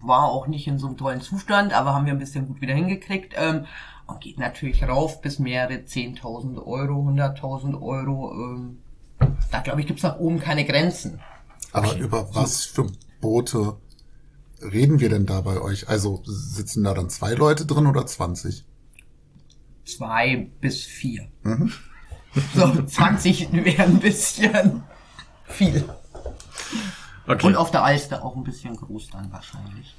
war 0.00 0.24
auch 0.24 0.46
nicht 0.46 0.66
in 0.66 0.78
so 0.78 0.86
einem 0.86 0.96
tollen 0.96 1.20
Zustand, 1.20 1.72
aber 1.72 1.94
haben 1.94 2.06
wir 2.06 2.12
ein 2.12 2.18
bisschen 2.18 2.46
gut 2.46 2.60
wieder 2.60 2.74
hingekriegt. 2.74 3.34
Ähm, 3.36 3.66
und 4.06 4.20
geht 4.20 4.38
natürlich 4.38 4.82
rauf 4.86 5.20
bis 5.20 5.38
mehrere 5.38 5.74
10.000 5.74 6.64
Euro, 6.64 7.08
100.000 7.08 7.80
Euro. 7.80 8.32
Ähm, 8.32 8.78
da 9.50 9.60
glaube 9.60 9.80
ich, 9.80 9.86
gibt's 9.86 10.02
nach 10.02 10.18
oben 10.18 10.40
keine 10.40 10.64
Grenzen. 10.64 11.20
Aber 11.72 11.96
über 11.96 12.34
was 12.34 12.64
für 12.64 12.86
Boote 13.20 13.76
reden 14.62 15.00
wir 15.00 15.08
denn 15.08 15.26
da 15.26 15.40
bei 15.40 15.60
euch? 15.60 15.88
Also 15.88 16.22
sitzen 16.24 16.84
da 16.84 16.94
dann 16.94 17.10
zwei 17.10 17.34
Leute 17.34 17.66
drin 17.66 17.86
oder 17.86 18.06
20? 18.06 18.64
Zwei 19.84 20.50
bis 20.60 20.82
vier. 20.82 21.28
So, 22.54 22.82
20 22.82 23.52
wäre 23.52 23.82
ein 23.82 24.00
bisschen 24.00 24.82
viel. 25.44 25.84
Okay. 27.26 27.46
Und 27.46 27.56
auf 27.56 27.70
der 27.70 27.84
Alster 27.84 28.24
auch 28.24 28.36
ein 28.36 28.42
bisschen 28.42 28.74
groß 28.74 29.10
dann 29.10 29.30
wahrscheinlich. 29.30 29.94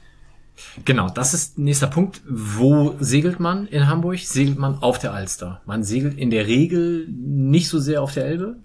Genau, 0.86 1.10
das 1.10 1.34
ist 1.34 1.58
nächster 1.58 1.88
Punkt. 1.88 2.22
Wo 2.27 2.96
segelt 3.00 3.39
man 3.39 3.67
in 3.67 3.88
Hamburg? 3.88 4.20
Segelt 4.20 4.58
man 4.58 4.79
auf 4.79 5.00
der 5.00 5.13
Alster. 5.13 5.62
Man 5.65 5.84
segelt 5.84 6.17
in 6.17 6.29
der 6.29 6.48
Regel 6.48 7.08
nicht 7.10 7.70
so 7.70 7.79
sehr 7.79 8.01
auf 8.01 8.13
der 8.13 8.25
Elbe. 8.25 8.58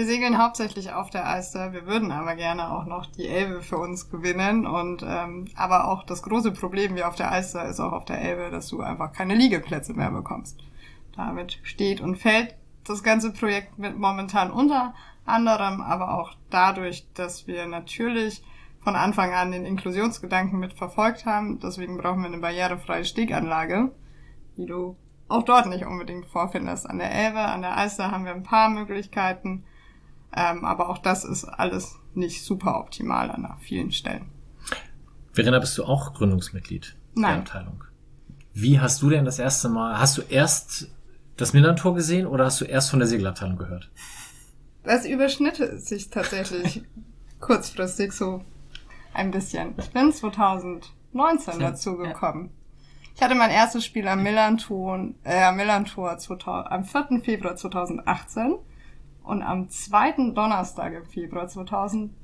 Wir 0.00 0.06
segeln 0.06 0.38
hauptsächlich 0.38 0.94
auf 0.94 1.10
der 1.10 1.26
Alster. 1.26 1.74
Wir 1.74 1.84
würden 1.86 2.10
aber 2.10 2.34
gerne 2.34 2.72
auch 2.72 2.86
noch 2.86 3.04
die 3.04 3.28
Elbe 3.28 3.60
für 3.60 3.76
uns 3.76 4.08
gewinnen. 4.08 4.66
Und 4.66 5.04
ähm, 5.06 5.48
aber 5.56 5.88
auch 5.88 6.04
das 6.04 6.22
große 6.22 6.52
Problem 6.52 6.94
wie 6.94 7.02
auf 7.02 7.16
der 7.16 7.30
Alster 7.30 7.66
ist 7.66 7.80
auch 7.80 7.92
auf 7.92 8.06
der 8.06 8.18
Elbe, 8.18 8.50
dass 8.50 8.68
du 8.68 8.80
einfach 8.80 9.12
keine 9.12 9.34
Liegeplätze 9.34 9.92
mehr 9.92 10.10
bekommst. 10.10 10.58
Damit 11.14 11.58
steht 11.64 12.00
und 12.00 12.16
fällt 12.16 12.54
das 12.84 13.02
ganze 13.02 13.30
Projekt 13.30 13.78
mit 13.78 13.98
momentan 13.98 14.50
unter 14.50 14.94
anderem, 15.26 15.82
aber 15.82 16.18
auch 16.18 16.32
dadurch, 16.48 17.06
dass 17.12 17.46
wir 17.46 17.66
natürlich 17.66 18.42
von 18.82 18.96
Anfang 18.96 19.34
an 19.34 19.52
den 19.52 19.66
Inklusionsgedanken 19.66 20.58
mit 20.58 20.72
verfolgt 20.72 21.26
haben. 21.26 21.60
Deswegen 21.60 21.98
brauchen 21.98 22.22
wir 22.22 22.28
eine 22.28 22.38
barrierefreie 22.38 23.04
Steganlage, 23.04 23.90
die 24.56 24.64
du 24.64 24.96
auch 25.28 25.42
dort 25.42 25.66
nicht 25.66 25.84
unbedingt 25.84 26.24
vorfindest. 26.24 26.88
An 26.88 26.96
der 26.96 27.12
Elbe, 27.12 27.40
an 27.40 27.60
der 27.60 27.76
Alster 27.76 28.10
haben 28.10 28.24
wir 28.24 28.32
ein 28.32 28.44
paar 28.44 28.70
Möglichkeiten, 28.70 29.64
ähm, 30.36 30.64
aber 30.64 30.88
auch 30.88 30.98
das 30.98 31.24
ist 31.24 31.44
alles 31.44 31.96
nicht 32.14 32.44
super 32.44 32.78
optimal 32.78 33.30
an 33.30 33.46
vielen 33.60 33.92
Stellen. 33.92 34.26
Verena, 35.32 35.58
bist 35.58 35.76
du 35.78 35.84
auch 35.84 36.14
Gründungsmitglied 36.14 36.96
Nein. 37.14 37.30
der 37.30 37.38
Abteilung? 37.40 37.84
Wie 38.52 38.80
hast 38.80 39.00
du 39.02 39.10
denn 39.10 39.24
das 39.24 39.38
erste 39.38 39.68
Mal, 39.68 39.98
hast 39.98 40.18
du 40.18 40.22
erst 40.22 40.88
das 41.36 41.52
Millantor 41.52 41.94
gesehen 41.94 42.26
oder 42.26 42.44
hast 42.46 42.60
du 42.60 42.64
erst 42.64 42.90
von 42.90 42.98
der 42.98 43.08
Segelabteilung 43.08 43.56
gehört? 43.56 43.90
Das 44.82 45.06
überschnitt 45.06 45.56
sich 45.80 46.10
tatsächlich 46.10 46.82
kurzfristig 47.40 48.12
so 48.12 48.44
ein 49.14 49.30
bisschen. 49.30 49.74
Ich 49.78 49.90
bin 49.90 50.12
2019 50.12 50.90
Ja, 51.60 51.70
dazu 51.70 51.96
gekommen. 51.96 52.50
Ich 53.14 53.22
hatte 53.22 53.34
mein 53.34 53.50
erstes 53.50 53.84
Spiel 53.84 54.08
am 54.08 54.22
Millantor, 54.22 55.08
äh, 55.24 55.52
Millantor 55.52 56.16
2000, 56.16 56.72
am 56.72 56.84
4. 56.84 57.20
Februar 57.22 57.56
2018 57.56 58.56
und 59.22 59.42
am 59.42 59.68
zweiten 59.68 60.34
Donnerstag 60.34 60.94
im 60.94 61.04
Februar 61.04 61.46
2019 61.48 62.14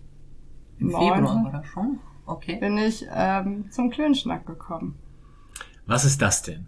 Im 0.78 0.90
Februar 0.90 1.44
war 1.44 1.52
das 1.52 1.66
schon? 1.66 1.98
Okay. 2.26 2.56
bin 2.58 2.76
ich 2.78 3.04
ähm, 3.12 3.70
zum 3.70 3.90
Klönschnack 3.90 4.46
gekommen. 4.46 4.96
Was 5.86 6.04
ist 6.04 6.20
das 6.22 6.42
denn? 6.42 6.66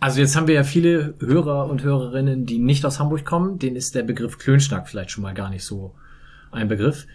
Also 0.00 0.20
jetzt 0.20 0.36
haben 0.36 0.46
wir 0.48 0.54
ja 0.54 0.64
viele 0.64 1.14
Hörer 1.20 1.66
und 1.68 1.82
Hörerinnen, 1.82 2.46
die 2.46 2.58
nicht 2.58 2.84
aus 2.86 2.98
Hamburg 3.00 3.24
kommen. 3.24 3.58
Denen 3.58 3.76
ist 3.76 3.94
der 3.94 4.02
Begriff 4.02 4.38
Klönschnack 4.38 4.88
vielleicht 4.88 5.10
schon 5.10 5.22
mal 5.22 5.34
gar 5.34 5.50
nicht 5.50 5.64
so 5.64 5.94
ein 6.50 6.68
Begriff. 6.68 7.06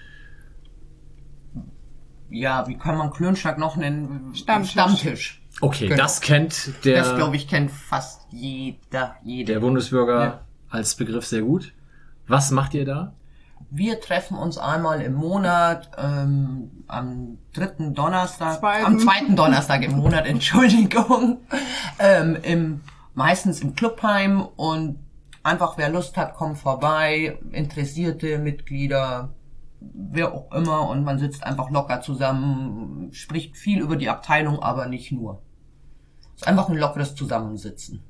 Ja, 2.30 2.68
wie 2.68 2.78
kann 2.78 2.98
man 2.98 3.10
Klönschnack 3.12 3.58
noch 3.58 3.76
nennen? 3.76 4.32
Stammtisch. 4.36 4.72
Stammtisch. 4.72 5.42
Okay, 5.62 5.88
Genau. 5.88 6.02
das 6.04 6.22
kennt 6.22 6.72
der, 6.86 7.00
Das, 7.00 7.16
glaube 7.16 7.36
ich, 7.36 7.48
kennt 7.48 7.72
fast 7.72 8.28
jeder, 8.32 9.16
jede. 9.24 9.54
der 9.54 9.60
Bundesbürger 9.60 10.24
Ja. 10.24 10.42
als 10.70 10.96
Begriff 10.96 11.26
sehr 11.26 11.42
gut. 11.42 11.74
Was 12.30 12.52
macht 12.52 12.76
ihr 12.76 12.86
da? 12.86 13.14
Wir 13.72 14.00
treffen 14.00 14.38
uns 14.38 14.58
einmal 14.58 15.02
im 15.02 15.16
Monat 15.16 15.90
ähm, 15.98 16.84
am 16.88 17.40
dritten 17.54 17.96
Donnerstag, 17.96 18.60
Zweiten. 18.60 18.86
am 18.86 19.00
zweiten 19.00 19.36
Donnerstag 19.36 19.84
im 19.84 19.98
Monat, 19.98 20.26
Entschuldigung, 20.28 21.40
ähm, 21.98 22.38
im, 22.44 22.82
meistens 23.16 23.62
im 23.62 23.76
Clubheim 23.76 24.42
und 24.56 25.00
einfach 25.42 25.78
wer 25.78 25.90
Lust 25.90 26.18
hat, 26.18 26.36
kommt 26.36 26.60
vorbei, 26.60 27.40
interessierte 27.52 28.38
Mitglieder, 28.38 29.30
wer 29.80 30.34
auch 30.34 30.52
immer 30.52 30.88
und 30.88 31.04
man 31.04 31.18
sitzt 31.18 31.44
einfach 31.44 31.72
locker 31.72 32.02
zusammen, 32.02 33.10
spricht 33.12 33.58
viel 33.58 33.82
über 33.82 33.96
die 33.96 34.10
Abteilung, 34.10 34.60
aber 34.62 34.86
nicht 34.86 35.12
nur. 35.12 35.42
Es 36.36 36.44
ist 36.44 36.48
einfach 36.48 36.70
ein 36.70 36.78
lockeres 36.78 37.16
Zusammensitzen. 37.16 38.04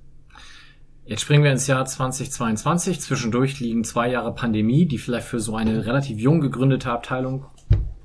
Jetzt 1.09 1.21
springen 1.21 1.43
wir 1.43 1.51
ins 1.51 1.65
Jahr 1.65 1.83
2022. 1.83 3.01
Zwischendurch 3.01 3.59
liegen 3.59 3.83
zwei 3.83 4.11
Jahre 4.11 4.31
Pandemie, 4.31 4.85
die 4.85 4.99
vielleicht 4.99 5.25
für 5.27 5.39
so 5.39 5.55
eine 5.55 5.87
relativ 5.87 6.19
jung 6.19 6.39
gegründete 6.39 6.91
Abteilung 6.91 7.47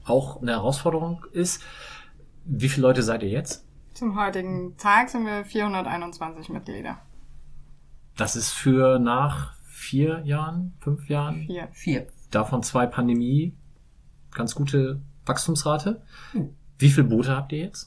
auch 0.06 0.40
eine 0.40 0.52
Herausforderung 0.52 1.22
ist. 1.30 1.62
Wie 2.46 2.70
viele 2.70 2.86
Leute 2.86 3.02
seid 3.02 3.22
ihr 3.22 3.28
jetzt? 3.28 3.68
Zum 3.92 4.18
heutigen 4.18 4.78
Tag 4.78 5.10
sind 5.10 5.26
wir 5.26 5.44
421 5.44 6.48
Mitglieder. 6.48 6.98
Das 8.16 8.36
ist 8.36 8.52
für 8.52 8.98
nach 8.98 9.52
vier 9.66 10.22
Jahren, 10.24 10.72
fünf 10.80 11.06
Jahren, 11.10 11.44
Vier. 11.44 11.68
Vier. 11.72 12.06
davon 12.30 12.62
zwei 12.62 12.86
Pandemie, 12.86 13.54
ganz 14.30 14.54
gute 14.54 15.02
Wachstumsrate. 15.26 16.02
Wie 16.78 16.88
viele 16.88 17.06
Boote 17.06 17.36
habt 17.36 17.52
ihr 17.52 17.58
jetzt? 17.58 17.86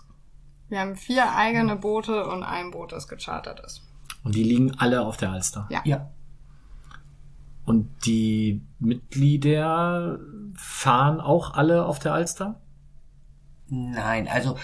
Wir 0.69 0.79
haben 0.79 0.95
vier 0.95 1.33
eigene 1.35 1.75
Boote 1.75 2.27
und 2.27 2.43
ein 2.43 2.69
Boot, 2.69 2.91
das 2.91 3.07
gechartert 3.07 3.61
ist. 3.61 3.86
Und 4.23 4.35
die 4.35 4.43
liegen 4.43 4.77
alle 4.77 5.01
auf 5.05 5.17
der 5.17 5.31
Alster. 5.31 5.67
Ja. 5.69 5.81
Ja. 5.85 6.09
Und 7.65 7.89
die 8.05 8.61
Mitglieder 8.79 10.19
fahren 10.55 11.19
auch 11.19 11.53
alle 11.53 11.85
auf 11.85 11.99
der 11.99 12.13
Alster? 12.13 12.59
Nein, 13.67 14.27
also 14.27 14.57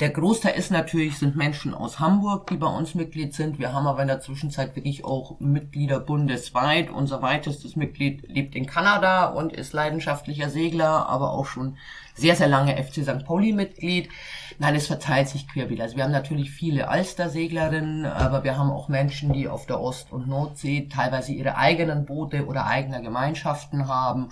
der 0.00 0.08
Großteil 0.08 0.54
ist 0.58 0.70
natürlich, 0.70 1.18
sind 1.18 1.36
Menschen 1.36 1.74
aus 1.74 2.00
Hamburg, 2.00 2.46
die 2.46 2.56
bei 2.56 2.66
uns 2.66 2.94
Mitglied 2.94 3.34
sind. 3.34 3.58
Wir 3.58 3.74
haben 3.74 3.86
aber 3.86 4.00
in 4.00 4.08
der 4.08 4.20
Zwischenzeit 4.20 4.74
wirklich 4.74 5.04
auch 5.04 5.38
Mitglieder 5.40 6.00
bundesweit. 6.00 6.90
Unser 6.90 7.20
weitestes 7.20 7.76
Mitglied 7.76 8.26
lebt 8.26 8.54
in 8.54 8.64
Kanada 8.64 9.26
und 9.26 9.52
ist 9.52 9.74
leidenschaftlicher 9.74 10.48
Segler, 10.48 11.06
aber 11.06 11.32
auch 11.32 11.44
schon 11.44 11.76
sehr, 12.14 12.34
sehr 12.34 12.48
lange 12.48 12.82
FC 12.82 13.02
St. 13.02 13.26
Pauli 13.26 13.52
Mitglied. 13.52 14.08
Nein, 14.58 14.74
es 14.74 14.86
verteilt 14.86 15.28
sich 15.28 15.46
querbeet. 15.46 15.82
Also 15.82 15.96
wir 15.96 16.04
haben 16.04 16.12
natürlich 16.12 16.50
viele 16.50 16.88
Alster-Seglerinnen, 16.88 18.06
aber 18.06 18.42
wir 18.42 18.56
haben 18.56 18.70
auch 18.70 18.88
Menschen, 18.88 19.34
die 19.34 19.48
auf 19.48 19.66
der 19.66 19.80
Ost- 19.80 20.12
und 20.12 20.28
Nordsee 20.28 20.88
teilweise 20.90 21.32
ihre 21.32 21.56
eigenen 21.56 22.06
Boote 22.06 22.46
oder 22.46 22.66
eigene 22.66 23.02
Gemeinschaften 23.02 23.86
haben 23.86 24.30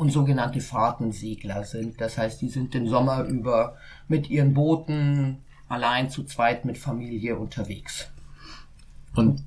und 0.00 0.10
sogenannte 0.10 0.62
Fahrtensegler 0.62 1.64
sind. 1.64 2.00
Das 2.00 2.16
heißt, 2.16 2.40
die 2.40 2.48
sind 2.48 2.72
den 2.72 2.88
Sommer 2.88 3.24
über 3.24 3.76
mit 4.08 4.30
ihren 4.30 4.54
Booten 4.54 5.42
allein 5.68 6.08
zu 6.08 6.24
zweit 6.24 6.64
mit 6.64 6.78
Familie 6.78 7.36
unterwegs. 7.36 8.10
Und 9.14 9.44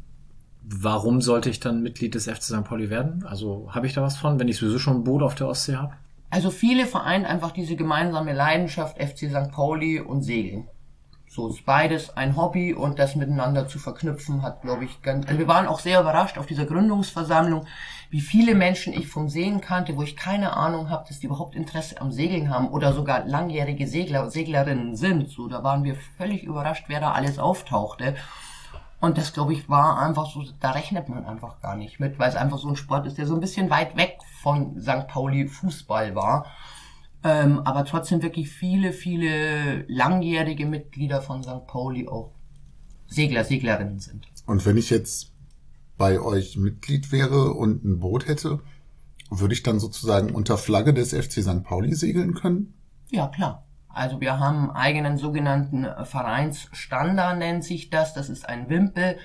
warum 0.62 1.22
sollte 1.22 1.50
ich 1.50 1.60
dann 1.60 1.82
Mitglied 1.82 2.14
des 2.14 2.26
FC 2.26 2.44
St. 2.44 2.64
Pauli 2.66 2.92
werden? 2.92 3.26
Also 3.26 3.68
habe 3.72 3.88
ich 3.88 3.94
da 3.94 4.04
was 4.04 4.16
von, 4.16 4.40
wenn 4.40 4.48
ich 4.48 4.58
sowieso 4.58 4.78
schon 4.78 4.98
ein 4.98 5.04
Boot 5.04 5.24
auf 5.24 5.34
der 5.34 5.48
Ostsee 5.48 5.76
habe? 5.76 5.94
Also 6.30 6.52
viele 6.52 6.86
vereinen 6.86 7.26
einfach 7.26 7.52
diese 7.52 7.76
gemeinsame 7.76 8.34
Leidenschaft 8.34 9.02
FC 9.02 9.32
St. 9.32 9.52
Pauli 9.52 10.00
und 10.00 10.22
Segeln. 10.22 10.68
So 11.36 11.48
ist 11.48 11.66
beides 11.66 12.16
ein 12.16 12.38
Hobby 12.38 12.76
und 12.76 13.00
das 13.00 13.16
miteinander 13.16 13.68
zu 13.68 13.80
verknüpfen 13.80 14.44
hat, 14.44 14.62
glaube 14.62 14.86
ich, 14.86 15.02
ganz. 15.02 15.26
Also 15.26 15.40
wir 15.40 15.48
waren 15.48 15.66
auch 15.66 15.80
sehr 15.80 16.00
überrascht 16.00 16.38
auf 16.38 16.46
dieser 16.46 16.68
Gründungsversammlung, 16.68 17.66
wie 18.12 18.22
viele 18.22 18.54
Menschen 18.54 18.94
ich 18.94 19.08
vom 19.08 19.30
Segeln 19.30 19.60
kannte, 19.60 19.98
wo 19.98 20.04
ich 20.04 20.16
keine 20.16 20.56
Ahnung 20.56 20.92
habe, 20.92 21.08
dass 21.08 21.22
die 21.22 21.26
überhaupt 21.26 21.56
Interesse 21.56 22.00
am 22.00 22.12
Segeln 22.12 22.52
haben 22.52 22.68
oder 22.68 22.94
sogar 22.94 23.26
langjährige 23.26 23.88
Segler 23.88 24.30
Seglerinnen 24.30 24.96
sind. 24.96 25.28
So, 25.32 25.48
da 25.48 25.64
waren 25.64 25.84
wir 25.84 25.96
völlig 26.18 26.44
überrascht, 26.44 26.86
wer 26.88 27.00
da 27.00 27.14
alles 27.14 27.40
auftauchte. 27.40 28.14
Und 29.00 29.18
das, 29.18 29.34
glaube 29.34 29.54
ich, 29.54 29.68
war 29.68 29.98
einfach 29.98 30.28
so, 30.28 30.44
da 30.60 30.70
rechnet 30.70 31.10
man 31.10 31.26
einfach 31.26 31.60
gar 31.62 31.76
nicht 31.76 32.00
mit, 32.00 32.20
weil 32.20 32.30
es 32.30 32.36
einfach 32.36 32.60
so 32.60 32.70
ein 32.70 32.76
Sport 32.76 33.08
ist, 33.08 33.18
der 33.18 33.26
so 33.26 33.34
ein 33.34 33.42
bisschen 33.42 33.72
weit 33.72 33.98
weg 33.98 34.20
von 34.44 34.80
St. 34.80 35.08
Pauli 35.08 35.48
Fußball 35.48 36.14
war. 36.14 36.46
Ähm, 37.24 37.60
aber 37.60 37.86
trotzdem 37.86 38.22
wirklich 38.22 38.50
viele, 38.50 38.92
viele 38.92 39.86
langjährige 39.88 40.66
Mitglieder 40.66 41.22
von 41.22 41.42
St. 41.44 41.66
Pauli 41.68 42.08
auch 42.08 42.34
Segler, 43.08 43.46
Seglerinnen 43.46 44.00
sind. 44.00 44.28
Und 44.46 44.66
wenn 44.66 44.78
ich 44.78 44.90
jetzt 44.90 45.32
bei 45.98 46.20
euch 46.20 46.58
Mitglied 46.58 47.12
wäre 47.12 47.54
und 47.54 47.86
ein 47.86 48.00
Boot 48.00 48.28
hätte, 48.28 48.60
würde 49.30 49.54
ich 49.54 49.64
dann 49.64 49.80
sozusagen 49.80 50.32
unter 50.32 50.58
Flagge 50.58 50.94
des 50.94 51.14
FC 51.14 51.44
St. 51.44 51.64
Pauli 51.64 51.94
segeln 51.96 52.34
können? 52.34 52.74
Ja, 53.10 53.28
klar. 53.28 53.66
Also 53.88 54.20
wir 54.20 54.40
haben 54.40 54.70
einen 54.70 54.72
eigenen 54.72 55.18
sogenannten 55.18 55.86
Vereinsstandard 56.04 57.38
nennt 57.38 57.64
sich 57.64 57.92
das. 57.92 58.14
Das 58.14 58.28
ist 58.28 58.50
ein 58.50 58.68
Wimpel, 58.70 59.18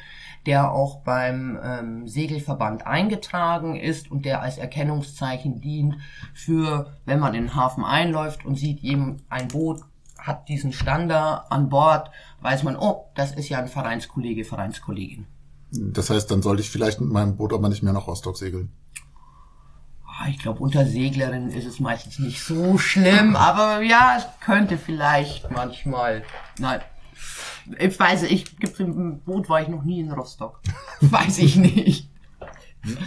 der 0.46 0.72
auch 0.72 1.00
beim 1.00 1.58
ähm, 1.62 2.08
Segelverband 2.08 2.86
eingetragen 2.86 3.76
ist 3.76 4.10
und 4.10 4.24
der 4.24 4.42
als 4.42 4.58
Erkennungszeichen 4.58 5.60
dient 5.60 5.96
für, 6.34 6.92
wenn 7.04 7.18
man 7.20 7.34
in 7.34 7.44
den 7.44 7.54
Hafen 7.54 7.84
einläuft 7.84 8.44
und 8.44 8.56
sieht, 8.56 8.82
eben 8.82 9.18
ein 9.28 9.48
Boot 9.48 9.80
hat 10.18 10.48
diesen 10.48 10.72
Standard 10.72 11.50
an 11.50 11.68
Bord, 11.68 12.10
weiß 12.40 12.62
man, 12.62 12.76
oh, 12.76 13.06
das 13.14 13.32
ist 13.32 13.48
ja 13.48 13.58
ein 13.58 13.68
Vereinskollege, 13.68 14.44
Vereinskollegin. 14.44 15.26
Das 15.70 16.10
heißt, 16.10 16.30
dann 16.30 16.42
sollte 16.42 16.62
ich 16.62 16.70
vielleicht 16.70 17.00
mit 17.00 17.10
meinem 17.10 17.36
Boot 17.36 17.52
aber 17.52 17.68
nicht 17.68 17.82
mehr 17.82 17.92
nach 17.92 18.06
Rostock 18.06 18.36
segeln. 18.36 18.72
Ah, 20.06 20.28
Ich 20.28 20.38
glaube, 20.38 20.60
unter 20.60 20.84
Seglerinnen 20.86 21.50
ist 21.50 21.66
es 21.66 21.78
meistens 21.78 22.18
nicht 22.18 22.42
so 22.42 22.78
schlimm, 22.78 23.36
aber 23.36 23.82
ja, 23.82 24.16
es 24.18 24.26
könnte 24.40 24.78
vielleicht 24.78 25.50
manchmal. 25.50 26.24
Nein. 26.58 26.80
Ich 27.78 27.98
weiß, 27.98 28.24
ich 28.24 28.56
gibt 28.58 28.78
im 28.80 29.20
Boot 29.20 29.48
war 29.48 29.60
ich 29.62 29.68
noch 29.68 29.82
nie 29.84 30.00
in 30.00 30.10
Rostock. 30.12 30.60
weiß 31.00 31.38
ich 31.38 31.56
nicht. 31.56 32.10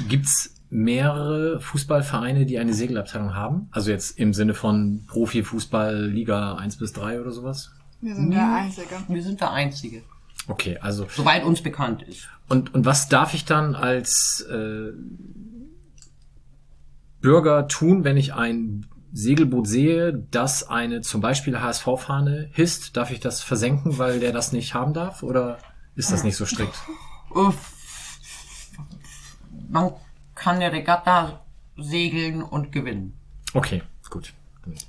Gibt's 0.07 0.55
mehrere 0.69 1.59
Fußballvereine, 1.59 2.45
die 2.45 2.59
eine 2.59 2.73
Segelabteilung 2.73 3.35
haben? 3.35 3.67
Also 3.71 3.91
jetzt 3.91 4.17
im 4.17 4.33
Sinne 4.33 4.53
von 4.53 5.03
Profifußball 5.07 6.05
Liga 6.05 6.55
1 6.55 6.77
bis 6.77 6.93
3 6.93 7.21
oder 7.21 7.31
sowas? 7.31 7.71
Wir 8.01 8.15
sind 8.15 8.31
der 8.31 8.53
Einzige. 8.55 8.95
Wir 9.07 9.23
sind 9.23 9.41
der 9.41 9.51
Einzige, 9.51 10.03
Okay, 10.47 10.77
also 10.81 11.05
soweit 11.09 11.43
uns 11.43 11.61
bekannt 11.61 12.01
ist. 12.01 12.27
und 12.49 12.73
und 12.73 12.83
was 12.85 13.07
darf 13.09 13.33
ich 13.35 13.45
dann 13.45 13.75
als 13.75 14.41
äh, 14.49 14.91
Bürger 17.21 17.67
tun, 17.67 18.03
wenn 18.03 18.17
ich 18.17 18.33
ein 18.33 18.87
Segelboot 19.13 19.67
sehe, 19.67 20.13
das 20.31 20.67
eine 20.69 21.01
zum 21.01 21.21
Beispiel 21.21 21.59
HSV-Fahne 21.59 22.49
hisst? 22.53 22.95
Darf 22.95 23.11
ich 23.11 23.19
das 23.19 23.41
versenken, 23.41 23.97
weil 23.97 24.19
der 24.19 24.31
das 24.31 24.51
nicht 24.53 24.73
haben 24.73 24.93
darf? 24.93 25.23
Oder 25.23 25.57
ist 25.95 26.11
das 26.11 26.23
nicht 26.23 26.37
so 26.37 26.45
strikt? 26.45 26.75
Uff. 27.29 27.55
Man 29.69 29.91
kann 30.35 30.55
eine 30.57 30.71
Regatta 30.71 31.41
segeln 31.77 32.41
und 32.41 32.71
gewinnen. 32.71 33.13
Okay, 33.53 33.83
gut. 34.09 34.33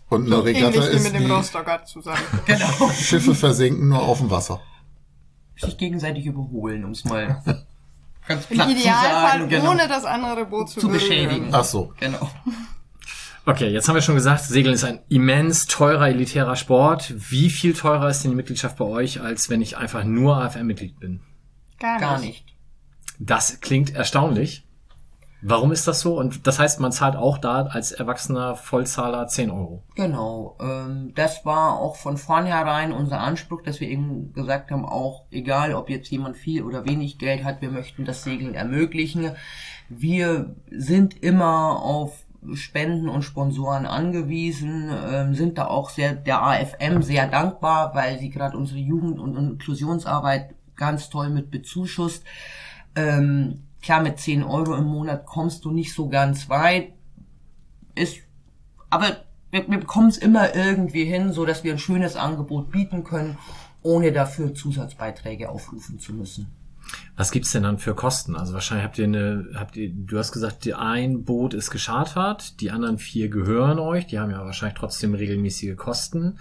Und 0.09 0.27
eine 0.27 0.45
Regatta 0.45 0.77
Ähnlich 0.77 0.87
ist 0.87 1.05
mit 1.05 1.15
dem 1.15 1.31
Rostocker 1.31 1.85
zusammen. 1.85 2.21
Genau. 2.47 2.91
Schiffe 2.91 3.35
versenken 3.35 3.89
nur 3.89 4.03
auf 4.03 4.19
dem 4.19 4.31
Wasser. 4.31 4.61
Sich 5.57 5.77
gegenseitig 5.79 6.27
überholen, 6.27 6.85
um 6.85 6.91
es 6.91 7.05
mal 7.05 7.43
ganz 8.27 8.47
Im 8.51 8.57
platt 8.57 8.69
zu 8.69 8.77
Idealfall 8.77 9.39
sagen. 9.39 9.49
Genau. 9.49 9.71
ohne 9.71 9.89
das 9.89 10.05
andere 10.05 10.45
Boot 10.47 10.71
zu, 10.71 10.81
Zu 10.81 10.89
beschädigen. 10.89 11.49
Ach 11.53 11.65
so. 11.65 11.93
Genau. 12.01 12.29
Okay, 13.45 13.69
jetzt 13.71 13.89
haben 13.89 13.97
wir 13.97 14.03
schon 14.03 14.15
gesagt, 14.15 14.45
Segeln 14.45 14.75
ist 14.75 14.85
ein 14.85 15.01
immens 15.09 15.67
teurer, 15.67 16.09
elitärer 16.09 16.55
Sport. 16.55 17.13
Wie 17.17 17.51
viel 17.51 17.75
teurer 17.75 18.09
ist 18.09 18.23
denn 18.23 18.31
die 18.31 18.37
Mitgliedschaft 18.37 18.77
bei 18.77 18.85
euch, 18.85 19.21
als 19.21 19.51
wenn 19.51 19.61
ich 19.61 19.77
einfach 19.77 20.05
nur 20.05 20.37
AFM-Mitglied 20.37 21.01
bin? 21.01 21.21
Gar 21.81 21.95
nicht. 21.95 22.01
Gar 22.01 22.21
nicht. 22.21 22.45
Das 23.19 23.61
klingt 23.61 23.95
erstaunlich. 23.95 24.65
Warum 25.45 25.73
ist 25.73 25.89
das 25.89 26.01
so? 26.01 26.17
Und 26.17 26.47
das 26.47 26.61
heißt, 26.61 26.79
man 26.79 26.93
zahlt 26.93 27.17
auch 27.17 27.37
da 27.37 27.63
als 27.63 27.91
erwachsener 27.91 28.55
Vollzahler 28.55 29.27
10 29.27 29.51
Euro. 29.51 29.83
Genau. 29.97 30.57
Ähm, 30.61 31.13
das 31.17 31.45
war 31.45 31.81
auch 31.81 31.97
von 31.97 32.17
vornherein 32.17 32.93
unser 32.93 33.19
Anspruch, 33.19 33.61
dass 33.63 33.81
wir 33.81 33.89
eben 33.89 34.33
gesagt 34.35 34.71
haben, 34.71 34.85
auch 34.87 35.25
egal, 35.33 35.75
ob 35.75 35.91
jetzt 35.91 36.09
jemand 36.13 36.37
viel 36.37 36.63
oder 36.63 36.85
wenig 36.85 37.19
Geld 37.19 37.43
hat, 37.43 37.61
wir 37.61 37.71
möchten 37.71 38.05
das 38.05 38.23
Segeln 38.23 38.55
ermöglichen. 38.55 39.33
Wir 39.89 40.55
sind 40.71 41.21
immer 41.25 41.83
auf 41.83 42.25
Spenden 42.55 43.09
und 43.09 43.23
Sponsoren 43.23 43.87
angewiesen, 43.87 44.91
ähm, 44.91 45.35
sind 45.35 45.59
da 45.59 45.67
auch 45.67 45.91
sehr 45.91 46.15
der 46.15 46.43
AFM 46.43 47.03
sehr 47.03 47.29
dankbar, 47.29 47.95
weil 47.95 48.19
sie 48.19 48.31
gerade 48.31 48.57
unsere 48.57 48.81
Jugend- 48.81 49.21
und 49.21 49.37
Inklusionsarbeit 49.37 50.55
ganz 50.77 51.09
toll 51.09 51.31
mit 51.31 51.51
bezuschusst. 51.51 52.25
Ähm, 52.97 53.63
klar, 53.81 54.03
mit 54.03 54.19
10 54.19 54.43
Euro 54.43 54.75
im 54.75 54.87
Monat 54.87 55.25
kommst 55.27 55.65
du 55.65 55.71
nicht 55.71 55.95
so 55.95 56.09
ganz 56.09 56.49
weit. 56.49 56.93
Ist, 57.95 58.19
aber 58.91 59.19
wir, 59.51 59.69
wir 59.69 59.79
bekommen 59.79 60.09
es 60.09 60.19
immer 60.19 60.55
irgendwie 60.55 61.05
hin, 61.05 61.33
so 61.33 61.47
dass 61.47 61.63
wir 61.63 61.73
ein 61.73 61.79
schönes 61.79 62.17
Angebot 62.17 62.73
bieten 62.73 63.05
können, 63.05 63.39
ohne 63.83 64.13
dafür 64.13 64.55
Zusatzbeiträge 64.55 65.49
aufrufen 65.49 65.99
zu 65.99 66.13
müssen. 66.13 66.49
Was 67.17 67.31
gibt's 67.31 67.53
denn 67.53 67.63
dann 67.63 67.79
für 67.79 67.95
Kosten? 67.95 68.37
Also 68.37 68.55
wahrscheinlich 68.55 68.85
habt 68.85 68.99
ihr 68.99 69.05
eine, 69.05 69.47
habt 69.55 69.77
ihr, 69.77 69.91
du 69.93 70.19
hast 70.19 70.33
gesagt, 70.33 70.67
ein 70.73 71.25
Boot 71.25 71.55
ist 71.55 71.71
geschartert, 71.71 72.61
die 72.61 72.71
anderen 72.71 72.99
vier 72.99 73.29
gehören 73.29 73.79
euch, 73.79 74.07
die 74.07 74.19
haben 74.19 74.31
ja 74.31 74.45
wahrscheinlich 74.45 74.79
trotzdem 74.79 75.15
regelmäßige 75.15 75.77
Kosten. 75.77 76.39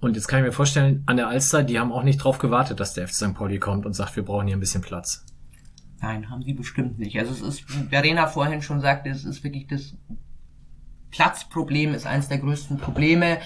Und 0.00 0.16
jetzt 0.16 0.26
kann 0.26 0.40
ich 0.40 0.46
mir 0.46 0.52
vorstellen, 0.52 1.04
an 1.06 1.16
der 1.16 1.28
Alster, 1.28 1.62
die 1.62 1.78
haben 1.78 1.92
auch 1.92 2.02
nicht 2.02 2.18
drauf 2.18 2.38
gewartet, 2.38 2.80
dass 2.80 2.94
der 2.94 3.06
FC 3.06 3.14
St. 3.14 3.34
Pauli 3.34 3.58
kommt 3.58 3.86
und 3.86 3.92
sagt, 3.92 4.16
wir 4.16 4.24
brauchen 4.24 4.48
hier 4.48 4.56
ein 4.56 4.60
bisschen 4.60 4.82
Platz. 4.82 5.24
Nein, 6.00 6.28
haben 6.28 6.42
sie 6.42 6.54
bestimmt 6.54 6.98
nicht. 6.98 7.16
Also 7.18 7.32
es 7.32 7.40
ist, 7.40 7.68
wie 7.68 7.88
Verena 7.88 8.26
vorhin 8.26 8.62
schon 8.62 8.80
sagte, 8.80 9.10
es 9.10 9.24
ist 9.24 9.44
wirklich 9.44 9.68
das 9.68 9.94
Platzproblem 11.12 11.94
ist 11.94 12.06
eines 12.06 12.28
der 12.28 12.38
größten 12.38 12.78
Probleme. 12.78 13.38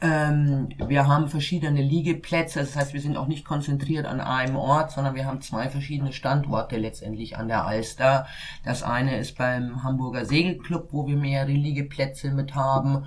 Ähm, 0.00 0.68
wir 0.86 1.06
haben 1.06 1.28
verschiedene 1.28 1.80
Liegeplätze, 1.80 2.60
das 2.60 2.76
heißt, 2.76 2.94
wir 2.94 3.00
sind 3.00 3.16
auch 3.16 3.26
nicht 3.26 3.44
konzentriert 3.44 4.06
an 4.06 4.20
einem 4.20 4.56
Ort, 4.56 4.90
sondern 4.90 5.14
wir 5.14 5.24
haben 5.24 5.40
zwei 5.40 5.68
verschiedene 5.68 6.12
Standorte 6.12 6.76
letztendlich 6.76 7.38
an 7.38 7.48
der 7.48 7.64
Alster. 7.64 8.26
Das 8.64 8.82
eine 8.82 9.16
ist 9.18 9.38
beim 9.38 9.82
Hamburger 9.82 10.24
Segelclub, 10.24 10.88
wo 10.92 11.06
wir 11.06 11.16
mehrere 11.16 11.52
Liegeplätze 11.52 12.32
mit 12.32 12.54
haben. 12.54 13.06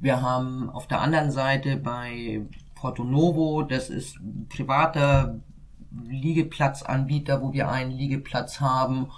Wir 0.00 0.20
haben 0.22 0.70
auf 0.70 0.88
der 0.88 1.00
anderen 1.00 1.30
Seite 1.30 1.76
bei 1.76 2.40
Porto 2.74 3.04
Novo, 3.04 3.62
das 3.62 3.88
ist 3.88 4.16
ein 4.16 4.48
privater 4.48 5.36
Liegeplatzanbieter, 6.08 7.42
wo 7.42 7.52
wir 7.52 7.70
einen 7.70 7.92
Liegeplatz 7.92 8.60
haben. 8.60 9.08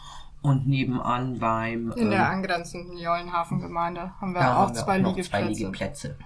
Und 0.43 0.67
nebenan 0.67 1.39
beim 1.39 1.91
In 1.93 2.11
der 2.11 2.19
ähm, 2.19 2.27
angrenzenden 2.27 2.99
Jollenhafengemeinde 2.99 4.13
haben 4.21 4.35
wir 4.35 4.43
auch 4.43 4.55
haben 4.57 4.75
wir 4.75 4.83
zwei, 4.83 4.99
noch 4.99 5.17
Liegeplätze. 5.17 5.31
zwei 5.31 5.43
Liegeplätze. 5.49 6.17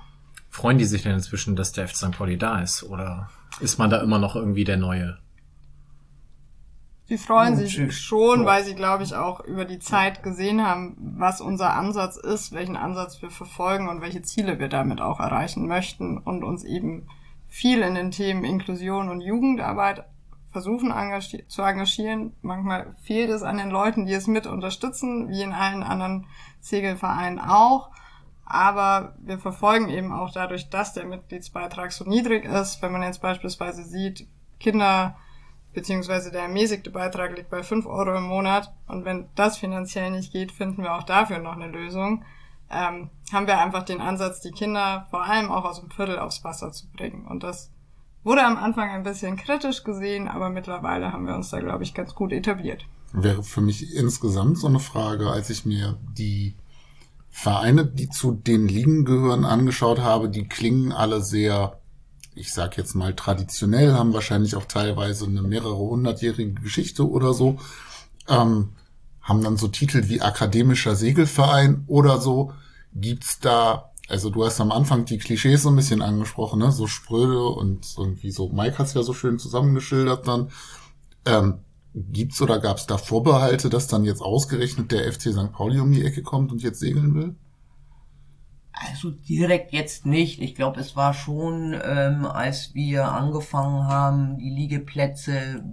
Freuen 0.51 0.79
die 0.79 0.85
sich 0.85 1.03
denn 1.03 1.13
inzwischen, 1.13 1.57
dass 1.57 1.73
der 1.73 1.89
FC 1.89 1.97
St. 1.97 2.13
Pauli 2.13 2.39
da 2.39 2.61
ist? 2.61 2.83
Oder 2.83 3.31
ist 3.61 3.79
man 3.79 3.91
da 3.91 4.01
immer 4.01 4.19
noch 4.19 4.35
irgendwie 4.37 4.65
der 4.65 4.77
Neue? 4.77 5.19
Sie 7.09 7.17
freuen 7.17 7.57
sich 7.57 7.73
tschüss. 7.73 7.99
schon, 7.99 8.45
weil 8.45 8.65
sie, 8.65 8.75
glaube 8.75 9.03
ich, 9.03 9.15
auch 9.15 9.41
über 9.41 9.65
die 9.65 9.79
Zeit 9.79 10.23
gesehen 10.23 10.63
haben, 10.63 10.95
was 10.99 11.41
unser 11.41 11.73
Ansatz 11.73 12.19
ist, 12.19 12.53
welchen 12.53 12.77
Ansatz 12.77 13.23
wir 13.23 13.31
verfolgen 13.31 13.89
und 13.89 14.03
welche 14.03 14.21
Ziele 14.21 14.59
wir 14.59 14.69
damit 14.69 15.01
auch 15.01 15.19
erreichen 15.19 15.67
möchten 15.67 16.19
und 16.19 16.45
uns 16.45 16.65
eben 16.65 17.09
viel 17.49 17.81
in 17.81 17.95
den 17.95 18.11
Themen 18.11 18.45
Inklusion 18.45 19.09
und 19.09 19.23
Jugendarbeit 19.23 20.05
versuchen 20.51 20.91
engagier 20.91 21.49
zu 21.49 21.63
engagieren. 21.63 22.35
Manchmal 22.43 22.95
fehlt 23.03 23.31
es 23.31 23.43
an 23.43 23.57
den 23.57 23.71
Leuten, 23.71 24.05
die 24.05 24.13
es 24.13 24.27
mit 24.27 24.47
unterstützen, 24.47 25.31
wie 25.31 25.43
in 25.43 25.53
allen 25.53 25.83
anderen 25.83 26.27
Segelvereinen 26.61 27.39
auch. 27.39 27.91
Aber 28.51 29.15
wir 29.19 29.39
verfolgen 29.39 29.91
eben 29.91 30.11
auch 30.11 30.33
dadurch, 30.33 30.71
dass 30.71 30.95
der 30.95 31.05
Mitgliedsbeitrag 31.05 31.93
so 31.93 32.05
niedrig 32.05 32.47
ist, 32.47 32.81
wenn 32.81 32.93
man 32.93 33.03
jetzt 33.03 33.21
beispielsweise 33.21 33.85
sieht, 33.85 34.27
Kinder 34.59 35.19
beziehungsweise 35.75 36.31
der 36.31 36.43
ermäßigte 36.43 36.91
Beitrag 36.91 37.37
liegt 37.37 37.51
bei 37.51 37.63
5 37.63 37.85
Euro 37.85 38.17
im 38.17 38.25
Monat 38.25 38.73
und 38.87 39.05
wenn 39.05 39.29
das 39.35 39.59
finanziell 39.59 40.11
nicht 40.11 40.33
geht, 40.33 40.51
finden 40.51 40.83
wir 40.83 40.95
auch 40.95 41.03
dafür 41.03 41.41
noch 41.41 41.57
eine 41.57 41.69
Lösung. 41.69 42.25
Ähm, 42.71 43.11
haben 43.31 43.47
wir 43.47 43.59
einfach 43.59 43.83
den 43.83 44.01
Ansatz, 44.01 44.41
die 44.41 44.51
Kinder 44.51 45.07
vor 45.11 45.25
allem 45.25 45.51
auch 45.51 45.67
aus 45.67 45.81
dem 45.81 45.91
Viertel 45.91 46.19
aufs 46.19 46.43
Wasser 46.43 46.73
zu 46.73 46.89
bringen. 46.91 47.27
Und 47.27 47.43
das 47.43 47.71
wurde 48.25 48.45
am 48.45 48.57
Anfang 48.57 48.89
ein 48.89 49.03
bisschen 49.03 49.37
kritisch 49.37 49.85
gesehen, 49.85 50.27
aber 50.27 50.49
mittlerweile 50.49 51.13
haben 51.13 51.27
wir 51.27 51.35
uns 51.35 51.51
da, 51.51 51.61
glaube 51.61 51.85
ich, 51.85 51.93
ganz 51.93 52.15
gut 52.15 52.33
etabliert. 52.33 52.87
Wäre 53.13 53.43
für 53.43 53.61
mich 53.61 53.95
insgesamt 53.95 54.57
so 54.57 54.69
eine 54.69 54.81
Frage, 54.81 55.29
als 55.29 55.51
ich 55.51 55.67
mir 55.67 55.99
die 56.17 56.57
Vereine, 57.40 57.87
die 57.87 58.09
zu 58.09 58.33
den 58.33 58.66
Ligen 58.66 59.05
gehören, 59.05 59.44
angeschaut 59.44 60.01
habe, 60.01 60.29
die 60.29 60.48
klingen 60.48 60.90
alle 60.90 61.22
sehr, 61.22 61.79
ich 62.35 62.53
sag 62.53 62.77
jetzt 62.77 62.96
mal 62.96 63.14
traditionell, 63.14 63.92
haben 63.92 64.12
wahrscheinlich 64.12 64.57
auch 64.57 64.64
teilweise 64.64 65.27
eine 65.27 65.42
mehrere 65.42 65.77
hundertjährige 65.77 66.61
Geschichte 66.61 67.09
oder 67.09 67.35
so, 67.35 67.59
ähm, 68.27 68.70
haben 69.22 69.44
dann 69.44 69.57
so 69.57 69.68
Titel 69.68 70.09
wie 70.09 70.20
akademischer 70.20 70.96
Segelverein 70.96 71.85
oder 71.87 72.20
so. 72.20 72.55
Gibt's 72.92 73.38
da, 73.38 73.92
also 74.09 74.31
du 74.31 74.44
hast 74.44 74.61
am 74.61 74.72
Anfang 74.72 75.05
die 75.05 75.18
Klischees 75.18 75.62
so 75.62 75.68
ein 75.68 75.77
bisschen 75.77 76.03
angesprochen, 76.03 76.59
ne? 76.59 76.72
so 76.72 76.88
spröde 76.88 77.44
und 77.44 77.87
irgendwie 77.96 78.33
so, 78.33 78.48
Mike 78.48 78.79
hat's 78.79 78.94
ja 78.94 79.05
so 79.05 79.14
schön 79.14 79.38
zusammengeschildert 79.38 80.27
dann. 80.27 80.51
Ähm, 81.24 81.61
Gibt's 82.11 82.41
oder 82.41 82.59
gab's 82.59 82.87
da 82.87 82.99
Vorbehalte, 82.99 83.69
dass 83.71 83.87
dann 83.87 84.05
jetzt 84.05 84.23
ausgerechnet 84.23 84.93
der 84.93 85.13
FC 85.13 85.33
St. 85.33 85.53
Pauli 85.53 85.81
um 85.81 85.93
die 85.93 86.05
Ecke 86.05 86.23
kommt 86.23 86.53
und 86.53 86.63
jetzt 86.63 86.81
segeln 86.81 87.15
will? 87.15 87.37
Also 88.73 89.11
direkt 89.11 89.73
jetzt 89.73 90.07
nicht. 90.07 90.41
Ich 90.41 90.55
glaube, 90.55 90.81
es 90.81 90.95
war 90.95 91.13
schon, 91.13 91.77
ähm, 91.83 92.25
als 92.25 92.75
wir 92.75 93.11
angefangen 93.11 93.87
haben, 93.87 94.39
die 94.39 94.51
Liegeplätze 94.51 95.65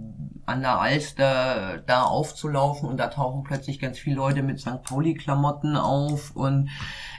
an 0.44 0.60
der 0.60 0.80
Alster 0.80 1.82
da 1.86 2.02
aufzulaufen 2.04 2.88
und 2.88 2.96
da 2.96 3.08
tauchen 3.08 3.44
plötzlich 3.44 3.78
ganz 3.78 3.98
viele 3.98 4.16
Leute 4.16 4.42
mit 4.42 4.60
St. 4.60 4.82
Pauli-Klamotten 4.82 5.76
auf 5.76 6.34
und 6.34 6.68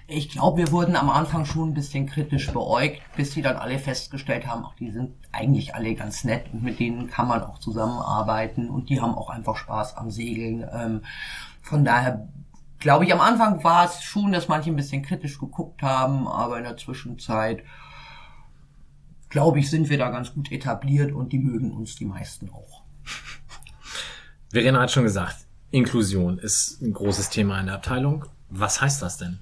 ich 0.08 0.30
glaube, 0.30 0.60
wir 0.60 0.72
wurden 0.72 0.96
am 0.96 1.10
Anfang 1.10 1.46
schon 1.46 1.70
ein 1.70 1.74
bisschen 1.74 2.08
kritisch 2.08 2.52
beäugt, 2.52 3.02
bis 3.18 3.34
sie 3.34 3.42
dann 3.42 3.58
alle 3.58 3.78
festgestellt 3.78 4.48
haben, 4.48 4.64
ach, 4.66 4.74
die 4.76 4.92
sind 4.92 5.14
eigentlich 5.34 5.76
alle 5.76 5.94
ganz 5.96 6.24
nett 6.24 6.46
und 6.54 6.64
mit 6.64 6.80
denen 6.80 7.10
kann 7.10 7.28
man 7.28 7.44
auch 7.44 7.60
zusammenarbeiten 7.60 8.70
und 8.70 8.90
die 8.90 9.02
haben 9.02 9.16
auch 9.16 9.30
einfach 9.30 9.58
Spaß 9.58 9.98
am 9.98 10.10
Segeln. 10.10 10.66
Ähm, 10.72 11.02
von 11.62 11.84
daher 11.84 12.30
glaube 12.80 13.04
ich, 13.04 13.14
am 13.14 13.20
Anfang 13.20 13.64
war 13.66 13.86
es 13.86 14.02
schon, 14.02 14.32
dass 14.32 14.48
manche 14.48 14.70
ein 14.70 14.78
bisschen 14.78 15.02
kritisch 15.02 15.40
geguckt 15.40 15.82
haben, 15.82 16.28
aber 16.28 16.58
in 16.58 16.64
der 16.64 16.78
Zwischenzeit, 16.78 17.64
glaube 19.28 19.60
ich, 19.60 19.70
sind 19.70 19.90
wir 19.90 19.98
da 19.98 20.10
ganz 20.10 20.34
gut 20.34 20.54
etabliert 20.54 21.12
und 21.12 21.34
die 21.34 21.40
mögen 21.40 21.72
uns 21.72 21.98
die 21.98 22.06
meisten 22.06 22.50
auch. 22.50 22.84
Verena 24.50 24.80
hat 24.80 24.92
schon 24.92 25.04
gesagt, 25.04 25.48
Inklusion 25.72 26.38
ist 26.38 26.82
ein 26.82 26.94
großes 26.94 27.30
Thema 27.30 27.60
in 27.60 27.66
der 27.66 27.76
Abteilung. 27.76 28.26
Was 28.50 28.80
heißt 28.80 29.02
das 29.02 29.18
denn? 29.18 29.40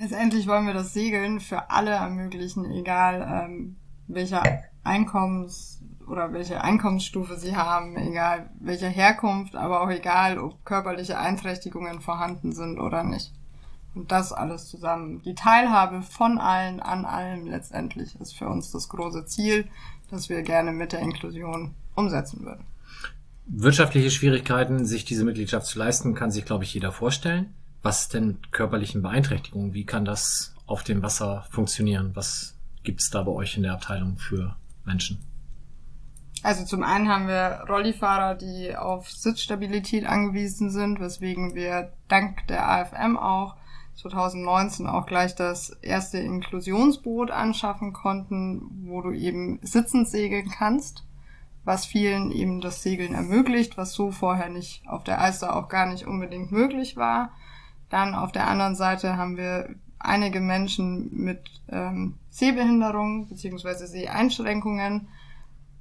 Letztendlich 0.00 0.46
wollen 0.46 0.66
wir 0.66 0.72
das 0.72 0.94
Segeln 0.94 1.40
für 1.40 1.68
alle 1.68 1.90
ermöglichen, 1.90 2.70
egal 2.70 3.44
ähm, 3.44 3.76
welcher 4.08 4.42
Einkommens- 4.82 5.82
oder 6.08 6.32
welche 6.32 6.64
Einkommensstufe 6.64 7.36
sie 7.36 7.54
haben, 7.54 7.98
egal 7.98 8.48
welcher 8.60 8.88
Herkunft, 8.88 9.56
aber 9.56 9.82
auch 9.82 9.90
egal, 9.90 10.38
ob 10.38 10.64
körperliche 10.64 11.18
Einträchtigungen 11.18 12.00
vorhanden 12.00 12.52
sind 12.52 12.80
oder 12.80 13.04
nicht. 13.04 13.34
Und 13.94 14.10
das 14.10 14.32
alles 14.32 14.70
zusammen. 14.70 15.20
Die 15.22 15.34
Teilhabe 15.34 16.00
von 16.00 16.38
allen 16.38 16.80
an 16.80 17.04
allem 17.04 17.46
letztendlich 17.46 18.18
ist 18.18 18.34
für 18.34 18.48
uns 18.48 18.70
das 18.70 18.88
große 18.88 19.26
Ziel, 19.26 19.68
das 20.10 20.30
wir 20.30 20.40
gerne 20.40 20.72
mit 20.72 20.92
der 20.92 21.00
Inklusion 21.00 21.74
umsetzen 21.94 22.42
würden. 22.46 22.64
Wirtschaftliche 23.44 24.10
Schwierigkeiten, 24.10 24.86
sich 24.86 25.04
diese 25.04 25.24
Mitgliedschaft 25.24 25.66
zu 25.66 25.78
leisten, 25.78 26.14
kann 26.14 26.30
sich, 26.30 26.46
glaube 26.46 26.64
ich, 26.64 26.72
jeder 26.72 26.90
vorstellen. 26.90 27.52
Was 27.82 28.08
denn 28.08 28.26
mit 28.26 28.52
körperlichen 28.52 29.02
Beeinträchtigungen? 29.02 29.72
Wie 29.72 29.84
kann 29.84 30.04
das 30.04 30.54
auf 30.66 30.82
dem 30.82 31.02
Wasser 31.02 31.46
funktionieren? 31.50 32.10
Was 32.14 32.56
gibt's 32.82 33.10
da 33.10 33.22
bei 33.22 33.32
euch 33.32 33.56
in 33.56 33.62
der 33.62 33.72
Abteilung 33.72 34.18
für 34.18 34.56
Menschen? 34.84 35.24
Also 36.42 36.64
zum 36.64 36.82
einen 36.82 37.08
haben 37.08 37.28
wir 37.28 37.64
Rollifahrer, 37.68 38.34
die 38.34 38.74
auf 38.74 39.10
Sitzstabilität 39.10 40.06
angewiesen 40.06 40.70
sind, 40.70 41.00
weswegen 41.00 41.54
wir 41.54 41.92
dank 42.08 42.46
der 42.46 42.66
AFM 42.68 43.18
auch 43.18 43.56
2019 43.96 44.86
auch 44.86 45.04
gleich 45.04 45.34
das 45.34 45.70
erste 45.82 46.18
Inklusionsboot 46.18 47.30
anschaffen 47.30 47.92
konnten, 47.92 48.86
wo 48.86 49.02
du 49.02 49.12
eben 49.12 49.58
sitzend 49.62 50.08
segeln 50.08 50.50
kannst, 50.50 51.04
was 51.64 51.84
vielen 51.84 52.30
eben 52.32 52.62
das 52.62 52.82
Segeln 52.82 53.14
ermöglicht, 53.14 53.76
was 53.76 53.92
so 53.92 54.10
vorher 54.10 54.48
nicht 54.48 54.82
auf 54.88 55.04
der 55.04 55.20
Alster 55.20 55.54
auch 55.54 55.68
gar 55.68 55.86
nicht 55.86 56.06
unbedingt 56.06 56.50
möglich 56.52 56.96
war. 56.96 57.32
Dann 57.90 58.14
auf 58.14 58.32
der 58.32 58.48
anderen 58.48 58.74
Seite 58.74 59.16
haben 59.16 59.36
wir 59.36 59.68
einige 59.98 60.40
Menschen 60.40 61.10
mit 61.12 61.50
ähm, 61.68 62.14
Sehbehinderung 62.30 63.28
beziehungsweise 63.28 63.86
Seheinschränkungen. 63.86 65.08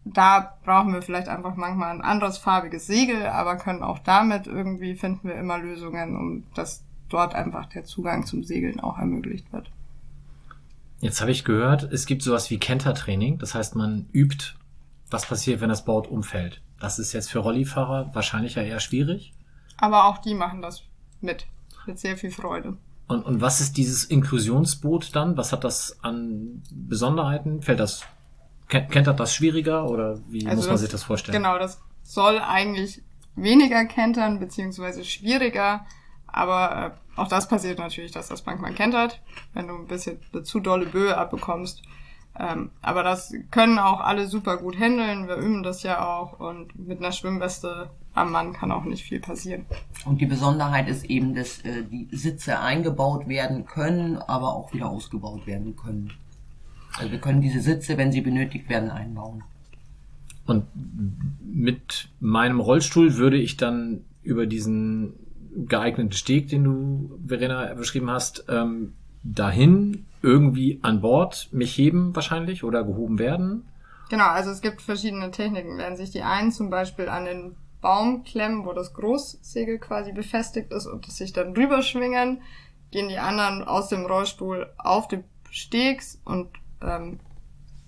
Da 0.04 0.58
brauchen 0.64 0.94
wir 0.94 1.02
vielleicht 1.02 1.30
einfach 1.30 1.56
manchmal 1.56 1.92
ein 1.92 2.02
anderes 2.02 2.38
farbiges 2.38 2.88
Segel, 2.88 3.28
aber 3.28 3.58
können 3.58 3.84
auch 3.84 4.00
damit 4.00 4.48
irgendwie 4.48 4.96
finden 4.96 5.28
wir 5.28 5.36
immer 5.36 5.58
Lösungen, 5.58 6.16
um 6.18 6.44
dass 6.56 6.84
dort 7.10 7.36
einfach 7.36 7.68
der 7.68 7.86
Zugang 7.86 8.26
zum 8.26 8.44
Segeln 8.44 8.80
auch 8.80 8.98
ermöglicht 8.98 9.52
wird. 9.54 9.70
Jetzt 11.02 11.22
habe 11.22 11.32
ich 11.32 11.46
gehört, 11.46 11.84
es 11.84 12.06
gibt 12.06 12.24
sowas 12.24 12.50
wie 12.50 12.60
Kentertraining. 12.60 13.38
Das 13.38 13.56
heißt, 13.56 13.76
man 13.76 14.10
übt, 14.12 14.56
was 15.10 15.26
passiert, 15.26 15.62
wenn 15.62 15.70
das 15.70 15.86
Board 15.86 16.08
umfällt. 16.08 16.62
Das 16.80 17.00
ist 17.00 17.14
jetzt 17.14 17.32
für 17.32 17.40
Rollifahrer 17.40 18.14
wahrscheinlich 18.14 18.56
ja 18.56 18.64
eher 18.64 18.80
schwierig. 18.80 19.34
Aber 19.78 20.06
auch 20.06 20.18
die 20.18 20.34
machen 20.34 20.62
das 20.62 20.84
mit. 21.22 21.48
Mit 21.86 22.00
sehr 22.00 22.18
viel 22.18 22.32
Freude. 22.32 22.78
Und, 23.08 23.26
und 23.26 23.42
was 23.42 23.60
ist 23.62 23.78
dieses 23.78 24.04
Inklusionsboot 24.06 25.16
dann? 25.16 25.36
Was 25.38 25.52
hat 25.52 25.64
das 25.64 25.98
an 26.04 26.62
Besonderheiten? 26.72 27.62
Fällt 27.62 27.80
das, 27.80 28.04
kennt, 28.68 28.92
kennt 28.92 29.08
das 29.08 29.34
schwieriger 29.34 29.90
oder 29.90 30.20
wie 30.30 30.46
Also 30.46 30.58
muss 30.58 30.66
man 30.68 30.74
das- 30.76 30.82
sich 30.82 30.90
das 30.92 31.04
vorstellen? 31.04 31.38
Genau, 31.38 31.58
das 31.58 31.82
soll 32.04 32.40
eigentlich 32.40 33.02
weniger 33.36 33.86
kentern, 33.86 34.40
beziehungsweise 34.40 35.04
schwieriger. 35.04 35.86
Aber 36.28 36.96
äh, 37.18 37.20
auch 37.20 37.28
das 37.28 37.48
passiert 37.48 37.80
natürlich, 37.80 38.12
dass 38.12 38.28
das 38.28 38.46
manchmal 38.46 38.74
kentert, 38.74 39.22
wenn 39.54 39.68
du 39.68 39.76
ein 39.76 39.88
bisschen 39.88 40.20
zu 40.44 40.60
dolle 40.60 40.86
Böe 40.86 41.18
abbekommst. 41.18 41.82
Ähm, 42.38 42.72
aber 42.82 43.04
das 43.04 43.34
können 43.52 43.80
auch 43.80 44.00
alle 44.00 44.28
super 44.28 44.58
gut 44.58 44.78
handeln. 44.80 45.28
Wir 45.28 45.36
üben 45.36 45.64
das 45.64 45.84
ja 45.84 46.06
auch. 46.06 46.40
Und 46.40 46.78
mit 46.88 47.00
einer 47.00 47.12
Schwimmweste 47.12 47.90
am 48.14 48.32
Mann 48.32 48.54
kann 48.54 48.72
auch 48.72 48.86
nicht 48.86 49.04
viel 49.04 49.20
passieren. 49.20 49.66
Und 50.06 50.22
die 50.22 50.26
Besonderheit 50.26 50.88
ist 50.88 51.06
eben, 51.06 51.36
dass 51.36 51.60
äh, 51.66 51.84
die 51.84 52.08
Sitze 52.12 52.60
eingebaut 52.60 53.28
werden 53.28 53.66
können, 53.66 54.18
aber 54.18 54.56
auch 54.56 54.74
wieder 54.74 54.90
ausgebaut 54.90 55.48
werden 55.48 55.76
können. 55.76 56.12
Also 56.98 57.12
wir 57.12 57.20
können 57.20 57.42
diese 57.42 57.62
Sitze, 57.62 57.98
wenn 57.98 58.12
sie 58.12 58.22
benötigt 58.22 58.70
werden, 58.70 58.90
einbauen. 58.90 59.44
Und 60.46 60.66
mit 61.42 62.10
meinem 62.20 62.60
Rollstuhl 62.60 63.18
würde 63.18 63.38
ich 63.38 63.56
dann 63.58 64.02
über 64.24 64.48
diesen 64.48 65.14
geeigneten 65.68 66.12
Steg, 66.12 66.50
den 66.50 66.64
du, 66.64 67.20
Verena, 67.28 67.74
beschrieben 67.76 68.10
hast, 68.10 68.46
ähm, 68.50 68.94
dahin 69.24 70.06
irgendwie 70.22 70.80
an 70.82 71.02
Bord 71.02 71.50
mich 71.52 71.78
heben 71.78 72.16
wahrscheinlich 72.16 72.64
oder 72.64 72.84
gehoben 72.84 73.20
werden. 73.20 73.66
Genau, 74.10 74.28
also 74.28 74.50
es 74.52 74.62
gibt 74.62 74.82
verschiedene 74.82 75.32
Techniken. 75.32 75.78
Werden 75.78 75.96
sich 75.98 76.12
die 76.12 76.24
einen 76.24 76.52
zum 76.52 76.70
Beispiel 76.70 77.08
an 77.10 77.26
den 77.26 77.56
Baum 77.82 78.24
klemmen, 78.24 78.66
wo 78.66 78.74
das 78.74 78.94
Großsegel 78.94 79.80
quasi 79.80 80.12
befestigt 80.12 80.72
ist 80.74 80.86
und 80.88 81.08
es 81.08 81.16
sich 81.18 81.32
dann 81.32 81.54
rüberschwingen, 81.54 82.42
gehen 82.92 83.08
die 83.08 83.20
anderen 83.20 83.64
aus 83.64 83.88
dem 83.90 84.06
Rollstuhl 84.06 84.70
auf 84.78 85.08
den 85.08 85.24
Stegs 85.52 86.20
und 86.26 86.50
ähm, 86.82 87.20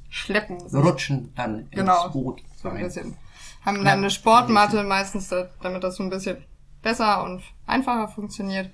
schleppen 0.10 0.60
sich 0.70 0.80
Rutschen 0.82 1.34
dann 1.36 1.68
Genau. 1.72 2.06
ins 2.06 2.14
Boot 2.14 2.42
so 2.62 2.70
ein 2.70 2.84
bisschen. 2.84 3.18
Haben 3.66 3.78
dann 3.78 3.86
Ja, 3.86 3.92
eine 3.94 4.10
Sportmatte 4.10 4.84
meistens, 4.84 5.28
da- 5.30 5.50
damit 5.62 5.84
das 5.84 5.96
so 5.96 6.04
ein 6.04 6.10
bisschen 6.10 6.38
besser 6.82 7.24
und 7.24 7.42
einfacher 7.68 8.08
funktioniert. 8.08 8.72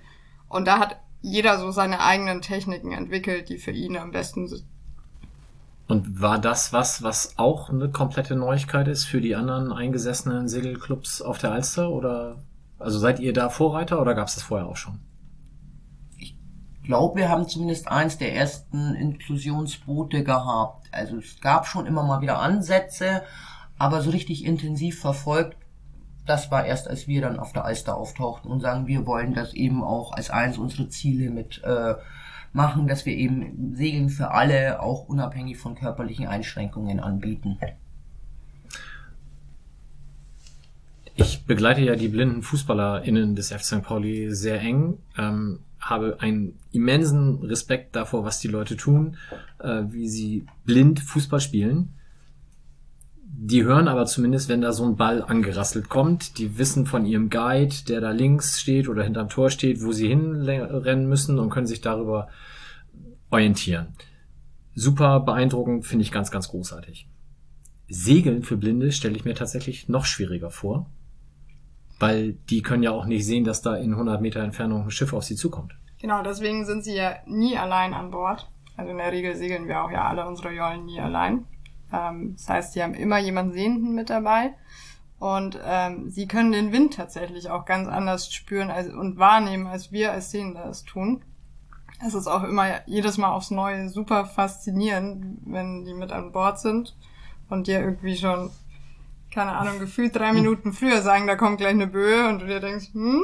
Und 0.50 0.66
da 0.68 0.80
hat 0.80 0.98
jeder 1.22 1.58
so 1.60 1.72
seine 1.72 2.02
eigenen 2.02 2.42
Techniken 2.42 2.92
entwickelt, 2.92 3.50
die 3.50 3.58
für 3.58 3.72
ihn 3.72 3.98
am 3.98 4.12
besten 4.12 4.48
sind. 4.48 4.64
Und 5.88 6.22
war 6.22 6.38
das 6.40 6.74
was, 6.74 7.02
was 7.02 7.38
auch 7.38 7.70
eine 7.70 7.90
komplette 7.90 8.36
Neuigkeit 8.36 8.88
ist 8.88 9.06
für 9.06 9.22
die 9.22 9.36
anderen 9.36 9.72
eingesessenen 9.72 10.50
Segelclubs 10.50 11.22
auf 11.22 11.38
der 11.38 11.54
Alster? 11.54 11.90
Oder 11.90 12.36
also 12.78 13.00
seid 13.00 13.20
ihr 13.20 13.34
da 13.34 13.50
Vorreiter 13.50 14.02
oder 14.02 14.14
gab 14.14 14.28
es 14.28 14.36
das 14.36 14.44
vorher 14.44 14.68
auch 14.68 14.76
schon? 14.76 15.00
Ich 16.18 16.36
glaube, 16.84 17.22
wir 17.22 17.30
haben 17.30 17.48
zumindest 17.48 17.88
eins 17.88 18.18
der 18.18 18.36
ersten 18.36 18.96
Inklusionsboote 18.96 20.24
gehabt. 20.24 20.88
Also 20.92 21.18
es 21.18 21.40
gab 21.40 21.68
schon 21.68 21.86
immer 21.86 22.04
mal 22.04 22.22
wieder 22.22 22.40
Ansätze, 22.40 23.24
aber 23.78 24.02
so 24.02 24.10
richtig 24.10 24.44
intensiv 24.44 25.00
verfolgt, 25.00 25.56
das 26.28 26.52
war 26.52 26.66
erst, 26.66 26.88
als 26.88 27.08
wir 27.08 27.22
dann 27.22 27.40
auf 27.40 27.54
der 27.54 27.66
Alster 27.66 27.96
auftauchten 27.96 28.52
und 28.52 28.60
sagen, 28.60 28.88
wir 28.88 29.06
wollen 29.06 29.34
das 29.34 29.54
eben 29.54 29.84
auch 29.84 30.12
als 30.12 30.30
eins 30.30 30.58
unserer 30.58 30.90
Ziele 30.90 31.30
mit 31.30 31.64
äh, 31.64 31.96
machen, 32.54 32.88
dass 32.88 33.06
wir 33.06 33.16
eben 33.16 33.76
Segeln 33.76 34.10
für 34.10 34.32
alle 34.32 34.82
auch 34.82 35.08
unabhängig 35.08 35.58
von 35.58 35.76
körperlichen 35.76 36.28
Einschränkungen 36.28 37.00
anbieten. 37.00 37.58
Ich 41.16 41.46
begleite 41.46 41.82
ja 41.82 41.96
die 41.96 42.10
blinden 42.10 42.44
FußballerInnen 42.44 43.36
des 43.36 43.52
FC 43.52 43.64
St. 43.64 43.84
Pauli 43.84 44.34
sehr 44.36 44.62
eng, 44.62 45.00
ähm, 45.18 45.60
habe 45.80 46.18
einen 46.20 46.60
immensen 46.72 47.44
Respekt 47.44 47.96
davor, 47.96 48.24
was 48.24 48.40
die 48.40 48.48
Leute 48.48 48.76
tun, 48.76 49.18
äh, 49.60 49.84
wie 49.90 50.10
sie 50.10 50.46
blind 50.66 51.00
Fußball 51.00 51.40
spielen. 51.40 51.94
Die 53.30 53.64
hören 53.64 53.88
aber 53.88 54.06
zumindest, 54.06 54.48
wenn 54.50 54.62
da 54.62 54.72
so 54.72 54.86
ein 54.86 54.96
Ball 54.96 55.22
angerasselt 55.22 55.90
kommt, 55.90 56.38
die 56.38 56.58
wissen 56.58 56.86
von 56.86 57.06
ihrem 57.06 57.30
Guide, 57.30 57.76
der 57.88 58.02
da 58.02 58.12
links 58.12 58.60
steht 58.60 58.88
oder 58.88 59.04
hinterm 59.04 59.30
Tor 59.30 59.50
steht, 59.50 59.84
wo 59.84 59.92
sie 59.92 60.08
hinrennen 60.08 61.08
müssen 61.08 61.38
und 61.38 61.50
können 61.50 61.68
sich 61.68 61.82
darüber 61.82 62.30
orientieren. 63.30 63.88
Super 64.76 65.20
beeindruckend, 65.20 65.86
finde 65.86 66.04
ich 66.04 66.12
ganz, 66.12 66.32
ganz 66.32 66.48
großartig. 66.48 67.08
Segeln 67.90 68.44
für 68.44 68.58
Blinde 68.58 68.92
stelle 68.92 69.16
ich 69.16 69.26
mir 69.26 69.36
tatsächlich 69.36 69.90
noch 69.90 70.06
schwieriger 70.06 70.50
vor, 70.50 70.90
weil 72.00 72.34
die 72.50 72.62
können 72.62 72.84
ja 72.84 72.92
auch 72.92 73.06
nicht 73.06 73.26
sehen, 73.26 73.44
dass 73.44 73.62
da 73.62 73.76
in 73.76 73.92
100 73.92 74.22
Meter 74.22 74.42
Entfernung 74.42 74.84
ein 74.84 74.92
Schiff 74.92 75.14
auf 75.14 75.24
sie 75.24 75.36
zukommt. 75.36 75.76
Genau, 76.00 76.24
deswegen 76.24 76.66
sind 76.66 76.84
sie 76.84 76.96
ja 76.96 77.16
nie 77.26 77.58
allein 77.58 77.94
an 77.94 78.12
Bord. 78.12 78.50
Also 78.78 78.92
in 78.92 78.98
der 78.98 79.12
Regel 79.12 79.36
segeln 79.36 79.68
wir 79.68 79.84
auch 79.84 79.92
ja 79.92 80.08
alle 80.08 80.28
unsere 80.28 80.54
Jollen 80.54 80.86
nie 80.86 81.00
allein. 81.00 81.46
Ähm, 81.92 82.36
das 82.36 82.50
heißt, 82.50 82.74
sie 82.74 82.84
haben 82.84 82.94
immer 82.94 83.18
jemanden 83.18 83.54
Sehenden 83.54 83.94
mit 83.94 84.10
dabei. 84.10 84.54
Und 85.20 85.60
ähm, 85.64 86.12
sie 86.12 86.28
können 86.28 86.52
den 86.52 86.72
Wind 86.72 86.94
tatsächlich 86.94 87.50
auch 87.50 87.66
ganz 87.66 87.88
anders 87.88 88.32
spüren 88.32 88.70
als, 88.70 88.90
und 88.90 89.18
wahrnehmen, 89.18 89.66
als 89.66 89.92
wir 89.92 90.12
als 90.12 90.32
Sehende 90.32 90.62
es 90.70 90.84
tun. 90.84 91.24
Es 92.06 92.14
ist 92.14 92.28
auch 92.28 92.44
immer 92.44 92.88
jedes 92.88 93.18
Mal 93.18 93.32
aufs 93.32 93.50
Neue 93.50 93.90
super 93.90 94.26
faszinierend, 94.26 95.40
wenn 95.46 95.86
die 95.86 95.96
mit 95.96 96.12
an 96.12 96.32
Bord 96.32 96.60
sind 96.60 96.96
und 97.50 97.66
dir 97.66 97.80
irgendwie 97.80 98.16
schon, 98.16 98.52
keine 99.34 99.54
Ahnung, 99.54 99.80
gefühlt 99.80 100.16
drei 100.16 100.32
Minuten 100.34 100.74
früher 100.74 101.02
sagen, 101.02 101.26
da 101.26 101.36
kommt 101.36 101.58
gleich 101.58 101.72
eine 101.72 101.88
Böe 101.88 102.30
und 102.30 102.40
du 102.40 102.46
dir 102.46 102.60
denkst, 102.60 102.94
hm, 102.94 103.24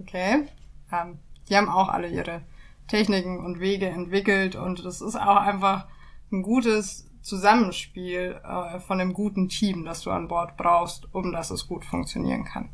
okay. 0.00 0.46
Ähm, 0.92 1.18
die 1.48 1.56
haben 1.56 1.68
auch 1.68 1.88
alle 1.88 2.08
ihre 2.08 2.42
Techniken 2.86 3.44
und 3.44 3.58
Wege 3.58 3.86
entwickelt 3.88 4.54
und 4.54 4.84
das 4.84 5.00
ist 5.00 5.16
auch 5.16 5.36
einfach 5.36 5.86
ein 6.30 6.42
gutes 6.42 7.08
Zusammenspiel 7.22 8.40
äh, 8.44 8.80
von 8.80 9.00
einem 9.00 9.12
guten 9.12 9.48
Team, 9.48 9.84
das 9.84 10.02
du 10.02 10.10
an 10.10 10.28
Bord 10.28 10.56
brauchst, 10.56 11.08
um 11.12 11.32
dass 11.32 11.50
es 11.50 11.66
gut 11.66 11.84
funktionieren 11.84 12.44
kann. 12.44 12.68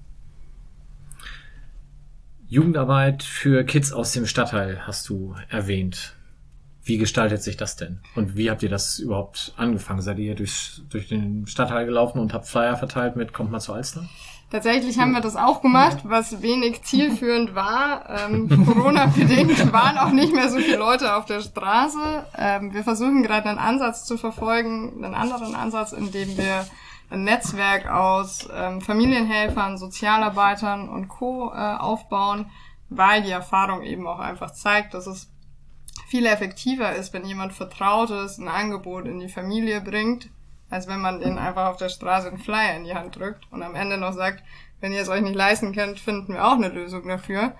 Jugendarbeit 2.47 3.23
für 3.23 3.63
Kids 3.65 3.93
aus 3.93 4.13
dem 4.13 4.27
Stadtteil 4.27 4.87
hast 4.87 5.09
du 5.11 5.35
erwähnt. 5.51 6.17
Wie 6.83 6.97
gestaltet 6.97 7.43
sich 7.43 7.59
das 7.59 7.77
denn? 7.77 8.01
Und 8.15 8.39
wie 8.39 8.51
habt 8.51 8.63
ihr 8.63 8.71
das 8.71 8.99
überhaupt 8.99 9.53
angefangen? 9.59 10.01
Seid 10.01 10.19
ihr 10.19 10.35
durch, 10.35 10.81
durch 10.89 11.09
den 11.09 11.47
Stadtteil 11.47 11.85
gelaufen 11.85 12.19
und 12.19 12.33
habt 12.33 12.47
Flyer 12.47 12.79
verteilt 12.79 13.17
mit 13.17 13.35
Kommt 13.35 13.51
mal 13.51 13.61
zur 13.61 13.75
Alster? 13.75 14.09
Tatsächlich 14.51 14.99
haben 14.99 15.13
wir 15.13 15.21
das 15.21 15.37
auch 15.37 15.61
gemacht, 15.61 15.99
was 16.05 16.41
wenig 16.41 16.83
zielführend 16.83 17.55
war. 17.55 18.09
Ähm, 18.09 18.49
Corona-bedingt 18.65 19.73
waren 19.73 19.99
auch 19.99 20.11
nicht 20.11 20.33
mehr 20.33 20.49
so 20.49 20.59
viele 20.59 20.79
Leute 20.79 21.17
auf 21.17 21.27
der 21.27 21.43
Straße. 21.43 22.25
Ähm, 22.37 22.73
wir 22.73 22.83
versuchen 22.83 23.23
gerade 23.23 23.51
einen 23.51 23.59
Ansatz 23.59 24.07
zu 24.07 24.17
verfolgen, 24.17 25.05
einen 25.05 25.15
anderen 25.15 25.55
Ansatz, 25.55 25.93
in 25.93 26.11
dem 26.13 26.39
wir 26.39 26.67
ein 27.11 27.25
Netzwerk 27.25 27.91
aus 27.91 28.49
ähm, 28.55 28.81
Familienhelfern, 28.81 29.77
Sozialarbeitern 29.77 30.89
und 30.89 31.09
Co. 31.09 31.53
Äh, 31.53 31.77
aufbauen, 31.77 32.51
weil 32.89 33.23
die 33.23 33.31
Erfahrung 33.31 33.83
eben 33.83 34.07
auch 34.07 34.19
einfach 34.19 34.53
zeigt, 34.53 34.95
dass 34.95 35.07
es 35.07 35.31
viel 36.07 36.25
effektiver 36.25 36.95
ist, 36.95 37.13
wenn 37.13 37.27
jemand 37.27 37.53
Vertrautes 37.53 38.39
ein 38.39 38.49
Angebot 38.49 39.05
in 39.05 39.21
die 39.21 39.29
Familie 39.29 39.83
bringt, 39.83 40.31
als 40.71 40.87
wenn 40.89 41.01
man 41.01 41.21
den 41.21 41.39
einfach 41.39 41.67
auf 41.69 41.77
der 41.77 41.89
Straße 41.89 42.29
einen 42.29 42.39
Flyer 42.39 42.77
in 42.77 42.85
die 42.85 42.95
Hand 42.95 43.17
drückt 43.17 43.51
und 43.51 43.63
am 43.63 43.75
Ende 43.75 43.99
noch 43.99 44.13
sagt, 44.13 44.43
wenn 44.81 44.93
ihr 44.93 45.01
es 45.01 45.09
euch 45.09 45.23
nicht 45.23 45.35
leisten 45.35 45.75
könnt, 45.75 45.99
finden 45.99 46.35
wir 46.35 46.47
auch 46.47 46.53
eine 46.53 46.69
Lösung 46.69 47.09
dafür. 47.09 47.55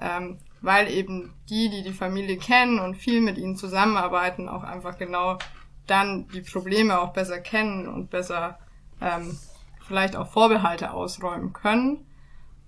Ähm, 0.00 0.38
weil 0.62 0.90
eben 0.90 1.32
die, 1.48 1.68
die 1.68 1.82
die 1.82 1.92
Familie 1.92 2.38
kennen 2.38 2.80
und 2.80 2.96
viel 2.96 3.20
mit 3.20 3.38
ihnen 3.38 3.56
zusammenarbeiten, 3.56 4.48
auch 4.48 4.64
einfach 4.64 4.98
genau 4.98 5.38
dann 5.86 6.26
die 6.28 6.40
Probleme 6.40 7.00
auch 7.00 7.12
besser 7.12 7.40
kennen 7.40 7.86
und 7.86 8.10
besser 8.10 8.58
ähm, 9.00 9.38
vielleicht 9.86 10.16
auch 10.16 10.28
Vorbehalte 10.28 10.92
ausräumen 10.92 11.52
können. 11.52 12.04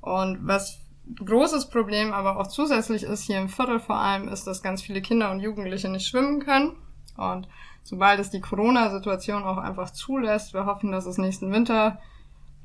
Und 0.00 0.46
was 0.46 0.78
großes 1.24 1.70
Problem 1.70 2.12
aber 2.12 2.38
auch 2.38 2.46
zusätzlich 2.46 3.02
ist 3.02 3.24
hier 3.24 3.38
im 3.38 3.48
Viertel 3.48 3.80
vor 3.80 3.96
allem, 3.96 4.28
ist, 4.28 4.46
dass 4.46 4.62
ganz 4.62 4.82
viele 4.82 5.02
Kinder 5.02 5.30
und 5.30 5.40
Jugendliche 5.40 5.88
nicht 5.88 6.06
schwimmen 6.06 6.44
können. 6.44 6.76
Und 7.16 7.48
sobald 7.88 8.20
es 8.20 8.28
die 8.28 8.42
Corona-Situation 8.42 9.44
auch 9.44 9.56
einfach 9.56 9.90
zulässt, 9.90 10.52
wir 10.52 10.66
hoffen, 10.66 10.92
dass 10.92 11.06
es 11.06 11.16
nächsten 11.16 11.50
Winter 11.50 11.98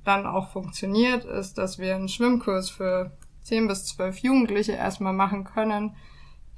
dann 0.03 0.25
auch 0.25 0.49
funktioniert, 0.49 1.23
ist, 1.23 1.57
dass 1.57 1.79
wir 1.79 1.95
einen 1.95 2.09
Schwimmkurs 2.09 2.69
für 2.69 3.11
10 3.43 3.69
bis 3.69 3.85
12 3.85 4.17
Jugendliche 4.17 4.73
erstmal 4.73 5.13
machen 5.13 5.45
können, 5.45 5.95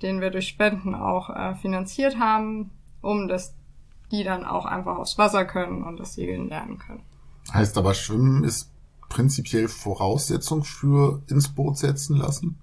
den 0.01 0.19
wir 0.19 0.31
durch 0.31 0.47
Spenden 0.47 0.95
auch 0.95 1.29
äh, 1.29 1.53
finanziert 1.53 2.17
haben, 2.17 2.71
um 3.01 3.27
dass 3.27 3.53
die 4.11 4.23
dann 4.23 4.45
auch 4.45 4.65
einfach 4.65 4.97
aufs 4.97 5.19
Wasser 5.19 5.45
können 5.45 5.83
und 5.83 5.99
das 5.99 6.15
Segeln 6.15 6.49
lernen 6.49 6.79
können. 6.79 7.03
Heißt 7.53 7.77
aber, 7.77 7.93
Schwimmen 7.93 8.43
ist 8.43 8.71
prinzipiell 9.09 9.67
Voraussetzung 9.67 10.63
für 10.63 11.21
ins 11.27 11.49
Boot 11.49 11.77
setzen 11.77 12.17
lassen? 12.17 12.59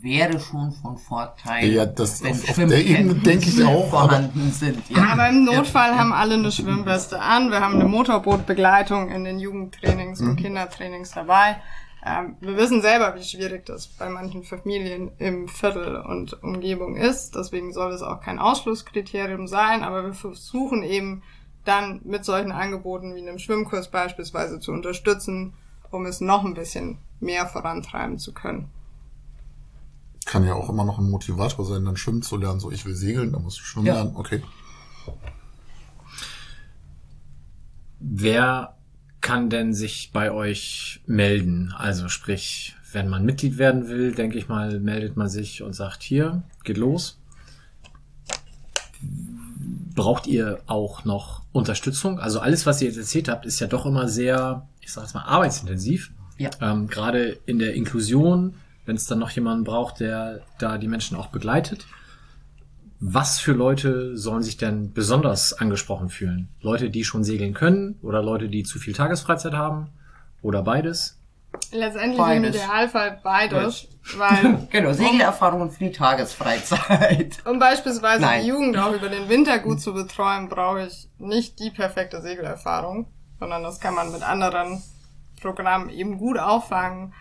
Wäre 0.00 0.40
schon 0.40 0.72
von 0.72 0.98
Vorteil. 0.98 1.72
Ja, 1.72 1.86
das 1.86 2.22
wenn 2.22 2.32
auf, 2.32 2.48
auf 2.48 2.56
der 2.56 2.84
Ebene 2.84 3.14
denke 3.14 3.48
ich 3.48 3.62
auch, 3.62 3.92
aber 3.92 4.08
vorhanden 4.08 4.50
sind. 4.50 4.88
Ja. 4.88 5.12
Aber 5.12 5.28
im 5.28 5.44
Notfall 5.44 5.96
haben 5.96 6.12
alle 6.12 6.34
eine 6.34 6.50
Schwimmweste 6.50 7.20
an. 7.20 7.50
Wir 7.50 7.60
haben 7.60 7.74
eine 7.74 7.84
Motorbootbegleitung 7.84 9.10
in 9.10 9.24
den 9.24 9.38
Jugendtrainings 9.38 10.20
und 10.20 10.36
Kindertrainings 10.36 11.12
dabei. 11.12 11.60
Ähm, 12.04 12.36
wir 12.40 12.56
wissen 12.56 12.82
selber, 12.82 13.14
wie 13.14 13.22
schwierig 13.22 13.66
das 13.66 13.86
bei 13.86 14.08
manchen 14.08 14.42
Familien 14.42 15.12
im 15.18 15.48
Viertel 15.48 15.96
und 15.96 16.42
Umgebung 16.42 16.96
ist. 16.96 17.36
Deswegen 17.36 17.72
soll 17.72 17.92
es 17.92 18.02
auch 18.02 18.20
kein 18.20 18.38
Ausschlusskriterium 18.38 19.46
sein. 19.46 19.82
Aber 19.82 20.04
wir 20.04 20.14
versuchen 20.14 20.82
eben 20.82 21.22
dann 21.64 22.00
mit 22.04 22.24
solchen 22.24 22.52
Angeboten 22.52 23.14
wie 23.14 23.20
einem 23.22 23.38
Schwimmkurs 23.38 23.88
beispielsweise 23.88 24.58
zu 24.58 24.72
unterstützen, 24.72 25.54
um 25.90 26.04
es 26.04 26.20
noch 26.20 26.44
ein 26.44 26.54
bisschen 26.54 26.98
mehr 27.20 27.46
vorantreiben 27.46 28.18
zu 28.18 28.34
können. 28.34 28.70
Kann 30.26 30.44
ja 30.44 30.54
auch 30.54 30.68
immer 30.70 30.84
noch 30.84 30.98
ein 30.98 31.10
Motivator 31.10 31.64
sein, 31.64 31.84
dann 31.84 31.96
schwimmen 31.96 32.22
zu 32.22 32.36
lernen. 32.36 32.60
So, 32.60 32.70
ich 32.70 32.84
will 32.86 32.94
segeln, 32.94 33.32
dann 33.32 33.42
musst 33.42 33.58
du 33.58 33.62
schwimmen 33.62 33.86
Ja. 33.86 33.94
lernen. 33.94 34.12
Okay. 34.16 34.42
Wer 38.00 38.76
kann 39.20 39.48
denn 39.50 39.72
sich 39.74 40.10
bei 40.12 40.30
euch 40.30 41.00
melden? 41.06 41.72
Also 41.76 42.08
sprich, 42.08 42.76
wenn 42.92 43.08
man 43.08 43.24
Mitglied 43.24 43.58
werden 43.58 43.88
will, 43.88 44.14
denke 44.14 44.38
ich 44.38 44.48
mal, 44.48 44.78
meldet 44.80 45.16
man 45.16 45.28
sich 45.28 45.62
und 45.62 45.72
sagt, 45.74 46.02
hier, 46.02 46.42
geht 46.64 46.76
los. 46.76 47.18
Braucht 49.94 50.26
ihr 50.26 50.60
auch 50.66 51.04
noch 51.04 51.42
Unterstützung? 51.52 52.18
Also 52.18 52.40
alles, 52.40 52.66
was 52.66 52.82
ihr 52.82 52.88
jetzt 52.88 52.96
erzählt 52.98 53.28
habt, 53.28 53.46
ist 53.46 53.60
ja 53.60 53.66
doch 53.66 53.86
immer 53.86 54.08
sehr, 54.08 54.66
ich 54.80 54.92
sage 54.92 55.06
jetzt 55.06 55.14
mal, 55.14 55.22
arbeitsintensiv. 55.22 56.10
Ja. 56.36 56.50
Ähm, 56.60 56.88
Gerade 56.88 57.38
in 57.46 57.58
der 57.58 57.74
Inklusion, 57.74 58.54
wenn 58.86 58.96
es 58.96 59.06
dann 59.06 59.18
noch 59.18 59.30
jemanden 59.30 59.64
braucht, 59.64 60.00
der 60.00 60.40
da 60.58 60.78
die 60.78 60.88
Menschen 60.88 61.16
auch 61.16 61.28
begleitet. 61.28 61.86
Was 63.00 63.38
für 63.38 63.52
Leute 63.52 64.16
sollen 64.16 64.42
sich 64.42 64.56
denn 64.56 64.92
besonders 64.92 65.52
angesprochen 65.52 66.08
fühlen? 66.08 66.48
Leute, 66.60 66.90
die 66.90 67.04
schon 67.04 67.24
segeln 67.24 67.54
können 67.54 67.98
oder 68.02 68.22
Leute, 68.22 68.48
die 68.48 68.62
zu 68.62 68.78
viel 68.78 68.94
Tagesfreizeit 68.94 69.54
haben 69.54 69.88
oder 70.42 70.62
beides? 70.62 71.18
Letztendlich 71.70 72.18
Beides. 72.18 72.54
im 72.56 72.62
Idealfall 72.62 73.20
beides, 73.22 73.88
weil 74.16 74.66
Genau, 74.70 74.92
Segelerfahrung 74.92 75.70
für 75.70 75.84
die 75.84 75.92
Tagesfreizeit. 75.92 77.38
Um 77.44 77.58
beispielsweise 77.58 78.22
Nein. 78.22 78.42
die 78.42 78.48
Jugend 78.48 78.76
auch 78.78 78.92
über 78.92 79.08
den 79.08 79.28
Winter 79.28 79.58
gut 79.58 79.80
zu 79.80 79.94
betreuen, 79.94 80.48
brauche 80.48 80.86
ich 80.86 81.08
nicht 81.18 81.58
die 81.60 81.70
perfekte 81.70 82.20
Segelerfahrung, 82.22 83.06
sondern 83.38 83.62
das 83.62 83.80
kann 83.80 83.94
man 83.94 84.12
mit 84.12 84.22
anderen 84.22 84.82
Programmen 85.40 85.90
eben 85.90 86.18
gut 86.18 86.38
auffangen. 86.38 87.12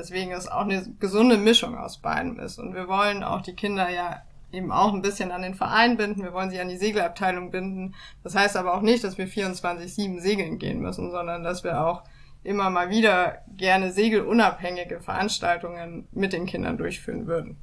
Deswegen 0.00 0.32
es 0.32 0.48
auch 0.48 0.62
eine 0.62 0.82
gesunde 0.98 1.36
Mischung 1.36 1.76
aus 1.76 1.98
beidem 1.98 2.40
ist. 2.40 2.58
Und 2.58 2.74
wir 2.74 2.88
wollen 2.88 3.22
auch 3.22 3.42
die 3.42 3.54
Kinder 3.54 3.90
ja 3.90 4.22
eben 4.50 4.72
auch 4.72 4.94
ein 4.94 5.02
bisschen 5.02 5.30
an 5.30 5.42
den 5.42 5.54
Verein 5.54 5.98
binden. 5.98 6.22
Wir 6.22 6.32
wollen 6.32 6.48
sie 6.48 6.58
an 6.58 6.70
die 6.70 6.78
Segelabteilung 6.78 7.50
binden. 7.50 7.94
Das 8.24 8.34
heißt 8.34 8.56
aber 8.56 8.74
auch 8.74 8.80
nicht, 8.80 9.04
dass 9.04 9.18
wir 9.18 9.28
24-7 9.28 10.20
segeln 10.20 10.58
gehen 10.58 10.80
müssen, 10.80 11.10
sondern 11.10 11.44
dass 11.44 11.64
wir 11.64 11.84
auch 11.84 12.02
immer 12.42 12.70
mal 12.70 12.88
wieder 12.88 13.42
gerne 13.58 13.92
segelunabhängige 13.92 15.00
Veranstaltungen 15.00 16.08
mit 16.12 16.32
den 16.32 16.46
Kindern 16.46 16.78
durchführen 16.78 17.26
würden. 17.26 17.58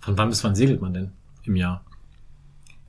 Von 0.00 0.18
wann 0.18 0.30
bis 0.30 0.42
wann 0.42 0.56
segelt 0.56 0.82
man 0.82 0.92
denn 0.92 1.12
im 1.44 1.54
Jahr? 1.54 1.84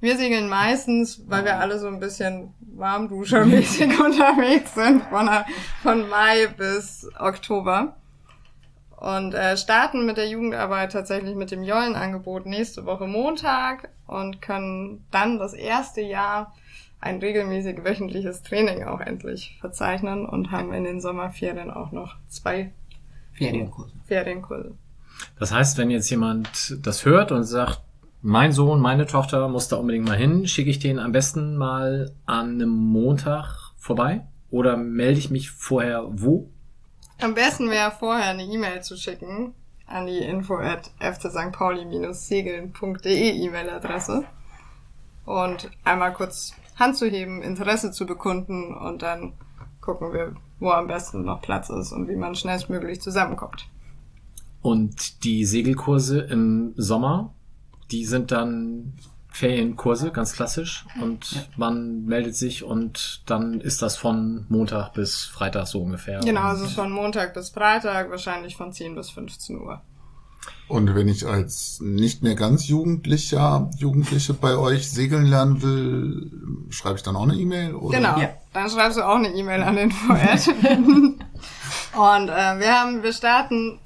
Wir 0.02 0.18
segeln 0.18 0.50
meistens, 0.50 1.24
weil 1.28 1.46
wir 1.46 1.60
alle 1.60 1.78
so 1.78 1.88
ein 1.88 2.00
bisschen 2.00 2.54
warmduschermäßig 2.62 4.00
unterwegs 4.04 4.74
sind, 4.74 5.04
von, 5.04 5.30
von 5.84 6.10
Mai 6.10 6.48
bis 6.58 7.08
Oktober. 7.20 7.99
Und 9.00 9.34
äh, 9.34 9.56
starten 9.56 10.06
mit 10.06 10.18
der 10.18 10.28
Jugendarbeit 10.28 10.92
tatsächlich 10.92 11.34
mit 11.34 11.52
dem 11.52 11.64
Jollenangebot 11.64 12.46
nächste 12.46 12.86
Woche 12.86 13.08
Montag 13.08 13.88
und 14.08 14.42
können 14.42 15.06
dann 15.10 15.40
das 15.40 15.54
erste 15.54 16.02
Jahr 16.02 16.54
ein 17.00 17.20
regelmäßig 17.20 17.86
wöchentliches 17.86 18.44
Training 18.44 18.84
auch 18.84 19.00
endlich 19.00 19.58
verzeichnen 19.62 20.26
und 20.26 20.52
haben 20.52 20.74
in 20.74 20.84
den 20.84 21.00
Sommerferien 21.00 21.72
auch 21.72 21.94
noch 21.94 22.18
zwei 22.28 22.74
Ferienkurse. 23.32 23.94
Ferienkurse. 24.06 24.74
Das 25.40 25.54
heißt, 25.54 25.78
wenn 25.78 25.92
jetzt 25.92 26.10
jemand 26.10 26.78
das 26.86 27.06
hört 27.06 27.32
und 27.32 27.46
sagt, 27.46 27.82
mein 28.22 28.52
Sohn, 28.52 28.82
meine 28.82 29.06
Tochter 29.06 29.48
muss 29.48 29.70
da 29.70 29.78
unbedingt 29.78 30.10
mal 30.10 30.18
hin, 30.18 30.46
schicke 30.46 30.70
ich 30.70 30.80
den 30.80 31.00
am 31.00 31.14
besten 31.14 31.56
mal 31.56 32.12
an 32.26 32.56
einem 32.56 32.70
Montag 32.70 33.72
vorbei? 33.78 34.28
Oder 34.50 34.76
melde 34.76 35.20
ich 35.20 35.30
mich 35.30 35.52
vorher 35.52 36.06
wo? 36.10 36.50
Am 37.22 37.34
besten 37.34 37.70
wäre 37.70 37.92
vorher 37.92 38.30
eine 38.30 38.44
E-Mail 38.44 38.82
zu 38.82 38.96
schicken 38.96 39.54
an 39.86 40.08
die 40.08 40.20
info 40.20 40.56
at 40.56 40.90
fcstpauli-segeln.de 41.00 43.32
E-Mail-Adresse 43.32 44.24
und 45.26 45.70
einmal 45.84 46.14
kurz 46.14 46.54
Hand 46.78 46.96
zu 46.96 47.10
heben, 47.10 47.42
Interesse 47.42 47.92
zu 47.92 48.06
bekunden 48.06 48.74
und 48.74 49.02
dann 49.02 49.34
gucken 49.82 50.14
wir, 50.14 50.34
wo 50.60 50.72
am 50.72 50.88
besten 50.88 51.26
noch 51.26 51.42
Platz 51.42 51.70
ist 51.70 51.92
und 51.92 52.08
wie 52.08 52.16
man 52.16 52.36
schnellstmöglich 52.36 53.02
zusammenkommt. 53.02 53.68
Und 54.62 55.26
die 55.26 55.44
Segelkurse 55.44 56.22
im 56.22 56.74
Sommer, 56.78 57.34
die 57.92 58.06
sind 58.06 58.32
dann 58.32 58.94
Ferienkurse, 59.32 60.12
ganz 60.12 60.34
klassisch. 60.34 60.86
Und 61.02 61.50
man 61.56 62.06
meldet 62.06 62.36
sich 62.36 62.64
und 62.64 63.22
dann 63.26 63.62
ist 63.62 63.82
das 63.82 63.96
von 63.96 64.46
Montag 64.50 64.94
bis 64.94 65.26
Freitag 65.26 65.68
so 65.68 65.82
ungefähr. 65.82 66.20
Genau, 66.22 66.42
also 66.42 66.66
von 66.68 66.92
Montag 66.92 67.34
bis 67.34 67.50
Freitag, 67.50 68.10
wahrscheinlich 68.10 68.56
von 68.56 68.74
10 68.74 68.96
bis 68.96 69.10
15 69.12 69.60
Uhr. 69.60 69.82
Und 70.68 70.94
wenn 70.94 71.08
ich 71.08 71.26
als 71.26 71.80
nicht 71.82 72.22
mehr 72.22 72.36
ganz 72.36 72.68
Jugendlicher, 72.68 73.70
Jugendliche 73.78 74.34
bei 74.34 74.56
euch 74.56 74.90
segeln 74.90 75.26
lernen 75.26 75.62
will, 75.62 76.32
schreibe 76.70 76.98
ich 76.98 77.04
dann 77.04 77.16
auch 77.16 77.24
eine 77.24 77.36
E-Mail? 77.36 77.74
oder? 77.76 77.98
Genau. 77.98 78.20
Ja. 78.20 78.30
Dann 78.54 78.70
schreibst 78.70 78.98
du 78.98 79.08
auch 79.08 79.16
eine 79.16 79.30
E-Mail 79.30 79.64
an 79.64 79.76
den 79.76 79.92
VS. 79.92 80.48
Und 81.94 82.30
äh, 82.30 82.60
wir 82.60 82.80
haben, 82.80 83.02
wir 83.04 83.14
starten 83.14 83.80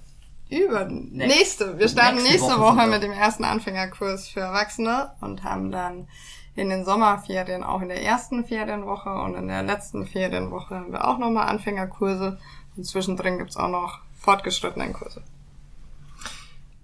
über 0.61 0.85
nächste, 0.85 1.77
wir 1.79 1.87
starten 1.87 2.15
Nächste 2.15 2.31
nächste, 2.31 2.59
Woche 2.59 2.77
Woche, 2.77 2.87
mit 2.87 3.03
dem 3.03 3.11
ersten 3.11 3.43
Anfängerkurs 3.43 4.27
für 4.27 4.41
Erwachsene 4.41 5.11
und 5.21 5.43
haben 5.43 5.71
dann 5.71 6.07
in 6.55 6.69
den 6.69 6.85
Sommerferien, 6.85 7.63
auch 7.63 7.81
in 7.81 7.89
der 7.89 8.03
ersten 8.03 8.45
Ferienwoche 8.45 9.09
und 9.09 9.35
in 9.35 9.47
der 9.47 9.63
letzten 9.63 10.05
Ferienwoche 10.05 10.75
haben 10.75 10.91
wir 10.91 11.07
auch 11.07 11.17
nochmal 11.17 11.47
Anfängerkurse 11.47 12.37
und 12.75 12.83
zwischendrin 12.85 13.37
gibt's 13.37 13.57
auch 13.57 13.69
noch 13.69 13.99
fortgeschrittenen 14.19 14.93
Kurse. 14.93 15.21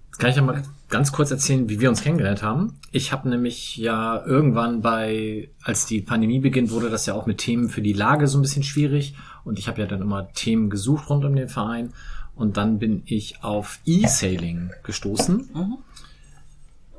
Jetzt 0.08 0.18
kann 0.18 0.30
ich 0.30 0.36
ja 0.36 0.42
mal 0.42 0.62
ganz 0.88 1.12
kurz 1.12 1.30
erzählen, 1.30 1.68
wie 1.68 1.80
wir 1.80 1.88
uns 1.88 2.02
kennengelernt 2.02 2.42
haben. 2.42 2.78
Ich 2.90 3.12
habe 3.12 3.28
nämlich 3.28 3.76
ja 3.76 4.22
irgendwann 4.26 4.82
bei, 4.82 5.48
als 5.62 5.86
die 5.86 6.02
Pandemie 6.02 6.40
beginnt, 6.40 6.72
wurde 6.72 6.90
das 6.90 7.06
ja 7.06 7.14
auch 7.14 7.26
mit 7.26 7.38
Themen 7.38 7.68
für 7.68 7.80
die 7.80 7.92
Lage 7.92 8.26
so 8.26 8.38
ein 8.38 8.42
bisschen 8.42 8.64
schwierig. 8.64 9.14
Und 9.44 9.58
ich 9.58 9.68
habe 9.68 9.80
ja 9.80 9.86
dann 9.86 10.02
immer 10.02 10.32
Themen 10.32 10.68
gesucht 10.68 11.08
rund 11.08 11.24
um 11.24 11.36
den 11.36 11.48
Verein. 11.48 11.94
Und 12.40 12.56
dann 12.56 12.78
bin 12.78 13.02
ich 13.04 13.44
auf 13.44 13.80
E-Sailing 13.84 14.70
gestoßen. 14.82 15.50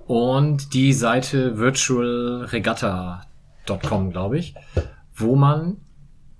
Und 0.05 0.75
die 0.75 0.93
Seite 0.93 1.57
virtualregatta.com, 1.57 4.11
glaube 4.11 4.37
ich, 4.37 4.53
wo 5.15 5.35
man, 5.35 5.77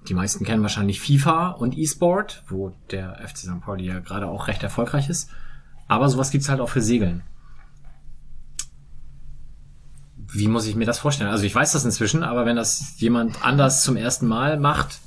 die 0.08 0.14
meisten 0.14 0.46
kennen 0.46 0.62
wahrscheinlich 0.62 1.02
FIFA 1.02 1.50
und 1.50 1.76
E-Sport, 1.76 2.44
wo 2.48 2.74
der 2.92 3.28
FC 3.28 3.40
St. 3.40 3.60
Pauli 3.62 3.88
ja 3.88 4.02
gerade 4.02 4.28
auch 4.28 4.48
recht 4.48 4.62
erfolgreich 4.62 5.10
ist. 5.10 5.32
Aber 5.88 6.08
sowas 6.08 6.30
gibt's 6.30 6.50
halt 6.50 6.62
auch 6.62 6.70
für 6.70 6.84
Segeln. 6.84 7.24
Wie 10.16 10.48
muss 10.48 10.68
ich 10.68 10.76
mir 10.76 10.86
das 10.86 11.00
vorstellen? 11.00 11.32
Also 11.32 11.46
ich 11.46 11.56
weiß 11.56 11.72
das 11.72 11.86
inzwischen, 11.86 12.22
aber 12.22 12.46
wenn 12.46 12.56
das 12.56 13.00
jemand 13.00 13.44
anders 13.44 13.82
zum 13.82 13.96
ersten 13.96 14.28
Mal 14.28 14.60
macht, 14.60 15.00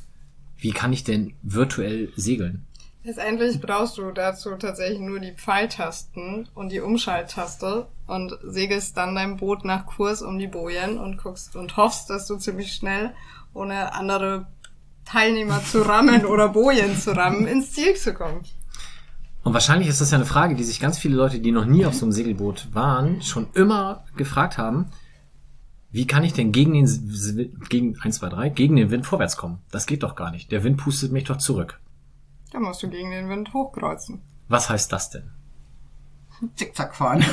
wie 0.57 0.73
kann 0.73 0.93
ich 0.93 1.05
denn 1.05 1.35
virtuell 1.45 2.13
segeln? 2.17 2.67
Letztendlich 3.07 3.61
brauchst 3.61 3.99
du 3.99 4.13
dazu 4.13 4.57
tatsächlich 4.57 4.99
nur 4.99 5.21
die 5.21 5.33
Pfeiltasten 5.33 6.49
und 6.55 6.73
die 6.73 6.81
Umschalttaste 6.81 7.87
und 8.07 8.39
segelst 8.43 8.97
dann 8.97 9.15
dein 9.15 9.37
Boot 9.37 9.63
nach 9.63 9.85
Kurs 9.85 10.23
um 10.23 10.39
die 10.39 10.47
Bojen 10.47 10.99
und 10.99 11.19
guckst 11.19 11.55
und 11.55 11.77
hoffst, 11.77 12.09
dass 12.09 12.27
du 12.27 12.37
ziemlich 12.37 12.73
schnell, 12.73 13.13
ohne 13.53 13.93
andere 13.93 14.47
Teilnehmer 15.05 15.63
zu 15.63 15.83
rammen 15.83 16.25
oder 16.25 16.49
Bojen 16.49 16.97
zu 16.97 17.15
rammen, 17.15 17.47
ins 17.47 17.73
Ziel 17.73 17.95
zu 17.95 18.15
kommen. 18.15 18.41
Und 19.43 19.53
wahrscheinlich 19.53 19.89
ist 19.89 20.01
das 20.01 20.11
ja 20.11 20.17
eine 20.17 20.25
Frage, 20.25 20.55
die 20.55 20.65
sich 20.65 20.81
ganz 20.81 20.99
viele 20.99 21.17
Leute, 21.17 21.41
die 21.41 21.53
noch 21.53 21.67
nie 21.67 21.85
auf 21.85 21.93
so 21.93 22.07
einem 22.07 22.13
Segelboot 22.13 22.69
waren, 22.73 23.21
schon 23.21 23.49
immer 23.53 24.07
gefragt 24.17 24.57
haben. 24.57 24.87
Wie 25.91 26.07
kann 26.07 26.25
ich 26.25 26.33
denn 26.33 26.53
gegen 26.53 26.73
den, 26.73 27.61
gegen, 27.69 28.01
1, 28.01 28.17
2, 28.17 28.29
3, 28.31 28.49
gegen 28.49 28.77
den 28.77 28.91
Wind 28.91 29.05
vorwärts 29.05 29.37
kommen? 29.37 29.59
Das 29.71 29.85
geht 29.85 30.03
doch 30.03 30.17
gar 30.17 30.31
nicht. 30.31 30.51
Der 30.51 30.65
Wind 30.65 30.79
pustet 30.79 31.13
mich 31.13 31.25
doch 31.25 31.37
zurück. 31.37 31.79
Da 32.55 32.61
musst 32.61 32.85
du 32.85 32.89
gegen 32.89 33.11
den 33.11 33.29
Wind 33.29 33.53
hochkreuzen. 33.53 34.23
Was 34.47 34.71
heißt 34.71 34.93
das 34.93 35.11
denn? 35.11 35.33
Zickzack 36.55 36.95
fahren. 36.95 37.25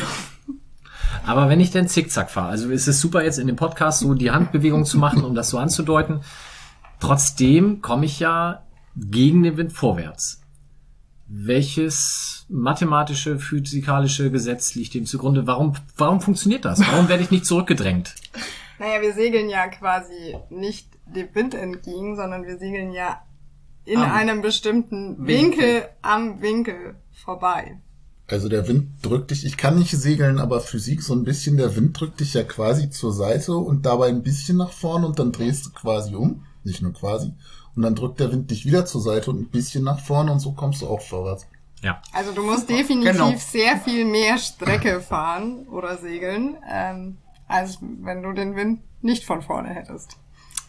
Aber 1.28 1.48
wenn 1.48 1.60
ich 1.60 1.70
denn 1.70 1.88
Zickzack 1.88 2.32
fahre, 2.32 2.50
also 2.50 2.72
ist 2.72 2.88
es 2.88 3.00
super 3.00 3.24
jetzt 3.24 3.38
in 3.38 3.46
dem 3.46 3.56
Podcast 3.56 4.00
so 4.00 4.16
die 4.16 4.32
Handbewegung 4.32 4.84
zu 4.84 4.98
machen, 4.98 5.24
um 5.24 5.36
das 5.36 5.52
so 5.52 5.60
anzudeuten. 5.60 6.22
Trotzdem 7.00 7.84
komme 7.84 8.06
ich 8.06 8.20
ja 8.20 8.64
gegen 8.96 9.44
den 9.44 9.58
Wind 9.58 9.74
vorwärts. 9.74 10.42
Welches 11.28 12.48
mathematische, 12.50 13.38
physikalische 13.38 14.32
Gesetz 14.32 14.74
liegt 14.74 14.96
dem 14.96 15.06
zugrunde? 15.06 15.46
Warum, 15.46 15.76
warum 15.98 16.20
funktioniert 16.20 16.66
das? 16.66 16.80
Warum 16.80 17.10
werde 17.10 17.22
ich 17.22 17.30
nicht 17.30 17.46
zurückgedrängt? 17.46 18.16
Naja, 18.80 19.04
wir 19.04 19.14
segeln 19.14 19.50
ja 19.50 19.68
quasi 19.68 20.36
nicht 20.50 20.88
dem 21.06 21.28
Wind 21.36 21.54
entgegen, 21.54 22.16
sondern 22.16 22.44
wir 22.44 22.58
segeln 22.58 22.92
ja 22.92 23.22
in 23.86 24.00
Am 24.00 24.12
einem 24.12 24.42
bestimmten 24.42 25.18
Winkel. 25.26 25.60
Winkel. 25.60 25.90
am 26.02 26.42
Winkel 26.42 26.96
vorbei. 27.12 27.78
Also 28.28 28.48
der 28.48 28.68
Wind 28.68 28.92
drückt 29.02 29.32
dich, 29.32 29.46
ich 29.46 29.58
kann 29.58 29.78
nicht 29.78 29.92
segeln, 29.92 30.40
aber 30.40 30.62
Physik 30.62 31.02
so 31.02 31.14
ein 31.14 31.24
bisschen, 31.26 31.58
der 31.58 31.76
Wind 31.76 32.00
drückt 32.00 32.22
dich 32.22 32.34
ja 32.34 32.44
quasi 32.44 32.90
zur 32.90 33.12
Seite 33.12 33.56
und 33.56 33.86
dabei 33.86 34.08
ein 34.08 34.24
bisschen 34.24 34.56
nach 34.58 34.72
vorne 34.72 35.06
und 35.06 35.20
dann 35.20 35.32
drehst 35.34 35.66
du 35.66 35.72
quasi 35.72 36.16
um. 36.16 36.46
Nicht 36.64 36.82
nur 36.82 36.94
quasi. 36.94 37.34
Und 37.76 37.82
dann 37.84 37.96
drückt 37.96 38.20
der 38.20 38.32
Wind 38.32 38.50
dich 38.52 38.66
wieder 38.66 38.86
zur 38.86 39.02
Seite 39.02 39.32
und 39.32 39.42
ein 39.42 39.50
bisschen 39.50 39.84
nach 39.84 40.00
vorne 40.00 40.32
und 40.32 40.40
so 40.40 40.54
kommst 40.54 40.82
du 40.82 40.88
auch 40.88 41.02
vorwärts. 41.02 41.48
Ja. 41.82 42.02
Also 42.14 42.32
du 42.32 42.44
musst 42.44 42.70
definitiv 42.70 43.12
Genau. 43.14 43.34
sehr 43.38 43.78
viel 43.78 44.06
mehr 44.06 44.38
Strecke 44.38 45.02
fahren 45.02 45.68
oder 45.68 45.98
segeln, 45.98 46.56
ähm, 46.72 47.18
als 47.48 47.80
wenn 47.82 48.22
du 48.24 48.32
den 48.34 48.56
Wind 48.56 48.82
nicht 49.02 49.26
von 49.26 49.42
vorne 49.42 49.70
hättest. 49.70 50.18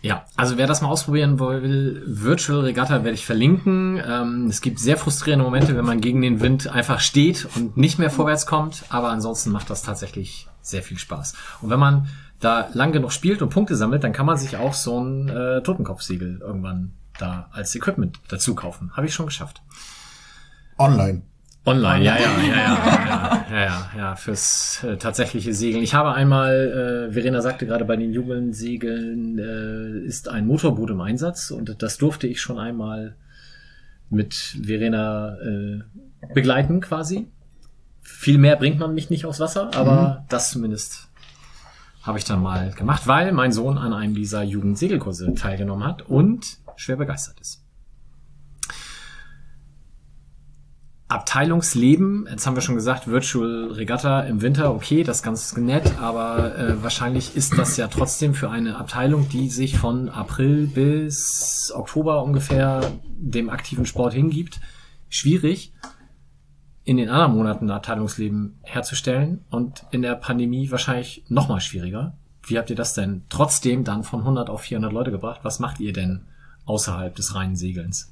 Ja, 0.02 0.24
also 0.34 0.58
wer 0.58 0.66
das 0.66 0.82
mal 0.82 0.88
ausprobieren 0.88 1.38
will, 1.38 2.02
Virtual 2.04 2.60
Regatta 2.60 3.04
werde 3.04 3.14
ich 3.14 3.24
verlinken. 3.24 4.02
Ähm, 4.04 4.46
es 4.48 4.60
gibt 4.60 4.80
sehr 4.80 4.96
frustrierende 4.96 5.44
Momente, 5.44 5.76
wenn 5.76 5.84
man 5.84 6.00
gegen 6.00 6.20
den 6.20 6.40
Wind 6.40 6.66
einfach 6.66 6.98
steht 6.98 7.48
und 7.54 7.76
nicht 7.76 8.00
mehr 8.00 8.10
vorwärts 8.10 8.44
kommt, 8.44 8.82
aber 8.88 9.10
ansonsten 9.10 9.50
macht 9.50 9.70
das 9.70 9.82
tatsächlich 9.82 10.48
sehr 10.60 10.82
viel 10.82 10.98
Spaß. 10.98 11.34
Und 11.60 11.70
wenn 11.70 11.78
man 11.78 12.08
da 12.40 12.68
lang 12.72 12.90
genug 12.90 13.12
spielt 13.12 13.42
und 13.42 13.50
Punkte 13.50 13.76
sammelt, 13.76 14.02
dann 14.02 14.12
kann 14.12 14.26
man 14.26 14.36
sich 14.36 14.56
auch 14.56 14.74
so 14.74 14.98
ein 14.98 15.28
äh, 15.28 15.62
Totenkopfsiegel 15.62 16.40
irgendwann 16.40 16.94
da 17.18 17.48
als 17.52 17.72
Equipment 17.76 18.18
dazu 18.28 18.56
kaufen. 18.56 18.90
Habe 18.96 19.06
ich 19.06 19.14
schon 19.14 19.26
geschafft. 19.26 19.62
Online. 20.78 21.22
Online, 21.64 22.04
ja, 22.04 22.16
ja, 22.18 22.38
ja, 22.40 22.56
ja, 22.56 23.46
ja, 23.48 23.64
ja, 23.64 23.90
ja, 23.96 24.16
fürs 24.16 24.82
äh, 24.82 24.96
tatsächliche 24.96 25.54
Segeln. 25.54 25.84
Ich 25.84 25.94
habe 25.94 26.12
einmal, 26.12 27.08
äh, 27.08 27.12
Verena 27.12 27.40
sagte 27.40 27.66
gerade, 27.66 27.84
bei 27.84 27.94
den 27.94 28.12
Jugendsegeln 28.12 29.38
äh, 29.38 30.04
ist 30.04 30.28
ein 30.28 30.46
Motorboot 30.46 30.90
im 30.90 31.00
Einsatz 31.00 31.52
und 31.52 31.80
das 31.80 31.98
durfte 31.98 32.26
ich 32.26 32.40
schon 32.40 32.58
einmal 32.58 33.14
mit 34.10 34.34
Verena 34.34 35.36
äh, 35.38 35.82
begleiten 36.34 36.80
quasi. 36.80 37.28
Viel 38.00 38.38
mehr 38.38 38.56
bringt 38.56 38.80
man 38.80 38.92
mich 38.92 39.08
nicht 39.08 39.24
aufs 39.24 39.38
Wasser, 39.38 39.70
aber 39.74 40.20
mhm. 40.22 40.28
das 40.28 40.50
zumindest 40.50 41.08
habe 42.02 42.18
ich 42.18 42.24
dann 42.24 42.42
mal 42.42 42.72
gemacht, 42.72 43.06
weil 43.06 43.30
mein 43.30 43.52
Sohn 43.52 43.78
an 43.78 43.92
einem 43.92 44.16
dieser 44.16 44.42
Jugendsegelkurse 44.42 45.34
teilgenommen 45.34 45.86
hat 45.86 46.02
und 46.02 46.58
schwer 46.74 46.96
begeistert 46.96 47.40
ist. 47.40 47.61
Abteilungsleben, 51.12 52.26
jetzt 52.30 52.46
haben 52.46 52.56
wir 52.56 52.62
schon 52.62 52.74
gesagt, 52.74 53.06
Virtual 53.06 53.70
Regatta 53.72 54.22
im 54.22 54.40
Winter, 54.40 54.74
okay, 54.74 55.02
das 55.02 55.18
ist 55.18 55.22
ganz 55.22 55.54
nett, 55.58 55.98
aber 56.00 56.56
äh, 56.56 56.82
wahrscheinlich 56.82 57.36
ist 57.36 57.58
das 57.58 57.76
ja 57.76 57.88
trotzdem 57.88 58.32
für 58.32 58.48
eine 58.48 58.78
Abteilung, 58.78 59.28
die 59.28 59.50
sich 59.50 59.76
von 59.76 60.08
April 60.08 60.68
bis 60.68 61.70
Oktober 61.74 62.22
ungefähr 62.22 62.92
dem 63.04 63.50
aktiven 63.50 63.84
Sport 63.84 64.14
hingibt, 64.14 64.62
schwierig, 65.10 65.74
in 66.84 66.96
den 66.96 67.10
anderen 67.10 67.34
Monaten 67.34 67.70
Abteilungsleben 67.70 68.58
herzustellen 68.62 69.44
und 69.50 69.84
in 69.90 70.00
der 70.00 70.14
Pandemie 70.14 70.70
wahrscheinlich 70.70 71.24
noch 71.28 71.46
mal 71.46 71.60
schwieriger. 71.60 72.16
Wie 72.42 72.56
habt 72.56 72.70
ihr 72.70 72.76
das 72.76 72.94
denn 72.94 73.24
trotzdem 73.28 73.84
dann 73.84 74.02
von 74.02 74.20
100 74.20 74.48
auf 74.48 74.62
400 74.62 74.90
Leute 74.90 75.10
gebracht? 75.10 75.40
Was 75.42 75.58
macht 75.58 75.78
ihr 75.78 75.92
denn 75.92 76.22
außerhalb 76.64 77.14
des 77.14 77.34
reinen 77.34 77.54
Segelns? 77.54 78.11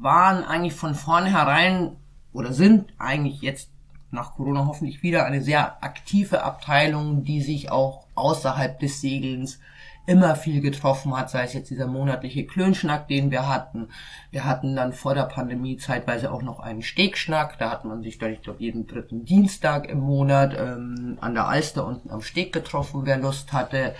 Waren 0.00 0.44
eigentlich 0.44 0.74
von 0.74 0.94
vornherein 0.94 1.96
oder 2.32 2.52
sind 2.52 2.92
eigentlich 2.98 3.40
jetzt 3.40 3.70
nach 4.10 4.34
Corona 4.34 4.66
hoffentlich 4.66 5.02
wieder 5.02 5.24
eine 5.24 5.42
sehr 5.42 5.82
aktive 5.84 6.42
Abteilung, 6.42 7.24
die 7.24 7.42
sich 7.42 7.70
auch 7.70 8.06
außerhalb 8.14 8.78
des 8.78 9.00
Segelns 9.00 9.60
immer 10.06 10.34
viel 10.34 10.60
getroffen 10.60 11.16
hat, 11.16 11.30
sei 11.30 11.44
es 11.44 11.52
jetzt 11.52 11.70
dieser 11.70 11.86
monatliche 11.86 12.44
Klönschnack, 12.44 13.06
den 13.06 13.30
wir 13.30 13.48
hatten. 13.48 13.88
Wir 14.32 14.44
hatten 14.44 14.74
dann 14.74 14.92
vor 14.92 15.14
der 15.14 15.24
Pandemie 15.24 15.76
zeitweise 15.76 16.32
auch 16.32 16.42
noch 16.42 16.58
einen 16.58 16.82
Stegschnack, 16.82 17.58
da 17.58 17.70
hat 17.70 17.84
man 17.84 18.02
sich 18.02 18.18
dann, 18.18 18.32
ich 18.32 18.40
jeden 18.58 18.86
dritten 18.88 19.24
Dienstag 19.24 19.88
im 19.88 20.00
Monat 20.00 20.56
ähm, 20.58 21.18
an 21.20 21.34
der 21.34 21.46
Alster 21.46 21.86
unten 21.86 22.10
am 22.10 22.22
Steg 22.22 22.52
getroffen, 22.52 23.02
wer 23.04 23.18
Lust 23.18 23.52
hatte. 23.52 23.94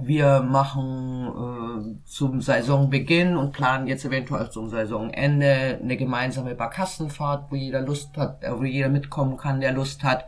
Wir 0.00 0.42
machen 0.42 1.96
äh, 1.98 2.06
zum 2.08 2.40
Saisonbeginn 2.40 3.36
und 3.36 3.52
planen 3.52 3.88
jetzt 3.88 4.04
eventuell 4.04 4.48
zum 4.50 4.68
Saisonende 4.68 5.80
eine 5.82 5.96
gemeinsame 5.96 6.54
Barkassenfahrt, 6.54 7.50
wo 7.50 7.56
jeder 7.56 7.80
Lust 7.80 8.16
hat, 8.16 8.44
äh, 8.44 8.56
wo 8.56 8.62
jeder 8.62 8.88
mitkommen 8.88 9.36
kann, 9.36 9.60
der 9.60 9.72
Lust 9.72 10.04
hat. 10.04 10.26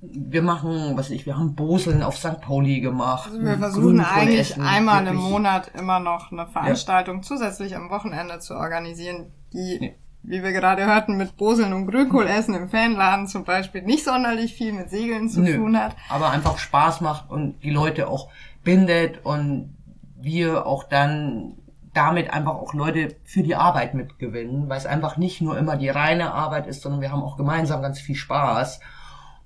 Wir 0.00 0.42
machen, 0.42 0.96
was 0.96 1.06
weiß 1.06 1.10
ich, 1.10 1.26
wir 1.26 1.36
haben 1.36 1.54
Boseln 1.54 2.02
auf 2.02 2.16
St. 2.18 2.40
Pauli 2.40 2.80
gemacht. 2.80 3.30
Also 3.32 3.44
wir 3.44 3.58
versuchen 3.58 4.00
eigentlich 4.00 4.50
essen, 4.52 4.62
einmal 4.62 5.06
im 5.06 5.14
wirklich. 5.14 5.30
Monat 5.30 5.70
immer 5.78 5.98
noch 6.00 6.30
eine 6.30 6.46
Veranstaltung 6.46 7.22
zusätzlich 7.22 7.74
am 7.76 7.90
Wochenende 7.90 8.38
zu 8.38 8.54
organisieren, 8.54 9.32
die, 9.52 9.92
wie 10.22 10.42
wir 10.42 10.52
gerade 10.52 10.86
hörten, 10.86 11.16
mit 11.16 11.36
Boseln 11.36 11.72
und 11.72 11.86
Grünkohl 11.88 12.26
essen 12.28 12.54
im 12.54 12.68
Fanladen 12.68 13.26
zum 13.26 13.44
Beispiel 13.44 13.82
nicht 13.82 14.04
sonderlich 14.04 14.54
viel 14.54 14.72
mit 14.72 14.90
Segeln 14.90 15.28
zu 15.28 15.40
Nö, 15.40 15.56
tun 15.56 15.76
hat. 15.76 15.96
aber 16.10 16.30
einfach 16.30 16.58
Spaß 16.58 17.00
macht 17.00 17.30
und 17.30 17.60
die 17.64 17.70
Leute 17.70 18.08
auch 18.08 18.28
bindet 18.68 19.24
und 19.24 19.74
wir 20.20 20.66
auch 20.66 20.84
dann 20.84 21.54
damit 21.94 22.34
einfach 22.34 22.56
auch 22.56 22.74
Leute 22.74 23.16
für 23.24 23.42
die 23.42 23.54
Arbeit 23.54 23.94
mitgewinnen, 23.94 24.68
weil 24.68 24.76
es 24.76 24.84
einfach 24.84 25.16
nicht 25.16 25.40
nur 25.40 25.56
immer 25.56 25.78
die 25.78 25.88
reine 25.88 26.34
Arbeit 26.34 26.66
ist, 26.66 26.82
sondern 26.82 27.00
wir 27.00 27.10
haben 27.10 27.22
auch 27.22 27.38
gemeinsam 27.38 27.80
ganz 27.80 27.98
viel 27.98 28.14
Spaß. 28.14 28.80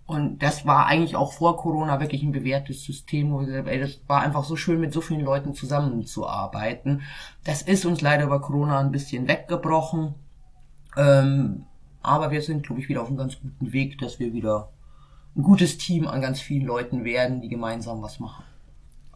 Und 0.07 0.43
das 0.43 0.67
war 0.67 0.87
eigentlich 0.87 1.15
auch 1.15 1.35
vor 1.35 1.57
Corona 1.57 2.01
wirklich 2.01 2.25
ein 2.25 2.33
bewährtes 2.33 2.83
System, 2.83 3.31
wo 3.31 3.39
wir 3.39 3.47
gesagt 3.47 3.67
haben, 3.69 3.73
ey, 3.73 3.79
das 3.79 4.01
war 4.09 4.23
einfach 4.23 4.43
so 4.43 4.57
schön, 4.57 4.81
mit 4.81 4.93
so 4.93 5.01
vielen 5.01 5.25
Leuten 5.25 5.55
zusammenzuarbeiten. 5.55 7.03
Das 7.45 7.63
ist 7.63 7.87
uns 7.87 8.01
leider 8.01 8.25
über 8.25 8.41
Corona 8.41 8.81
ein 8.81 8.91
bisschen 8.91 9.29
weggebrochen. 9.29 10.17
Ähm, 10.97 11.67
aber 12.03 12.33
wir 12.33 12.43
sind, 12.43 12.67
glaube 12.67 12.81
ich, 12.81 12.89
wieder 12.89 13.03
auf 13.03 13.07
einem 13.07 13.19
ganz 13.19 13.39
guten 13.41 13.73
Weg, 13.73 13.99
dass 13.99 14.19
wir 14.19 14.33
wieder 14.33 14.71
ein 15.37 15.45
gutes 15.45 15.79
Team 15.79 16.09
an 16.09 16.21
ganz 16.21 16.41
vielen 16.41 16.67
Leuten 16.67 17.05
werden, 17.05 17.41
die 17.41 17.49
gemeinsam 17.49 18.03
was 18.03 18.19
machen. 18.19 18.43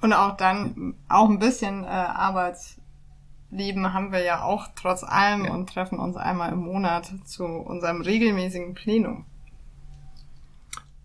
Und 0.00 0.12
auch 0.12 0.36
dann, 0.36 0.94
auch 1.08 1.28
ein 1.28 1.38
bisschen 1.38 1.84
äh, 1.84 1.88
Arbeitsleben 1.88 3.92
haben 3.92 4.12
wir 4.12 4.22
ja 4.22 4.42
auch 4.42 4.68
trotz 4.76 5.02
allem 5.02 5.46
Ja. 5.46 5.52
und 5.52 5.72
treffen 5.72 5.98
uns 5.98 6.16
einmal 6.16 6.52
im 6.52 6.60
Monat 6.60 7.10
zu 7.24 7.44
unserem 7.44 8.02
regelmäßigen 8.02 8.74
Plenum. 8.74 9.24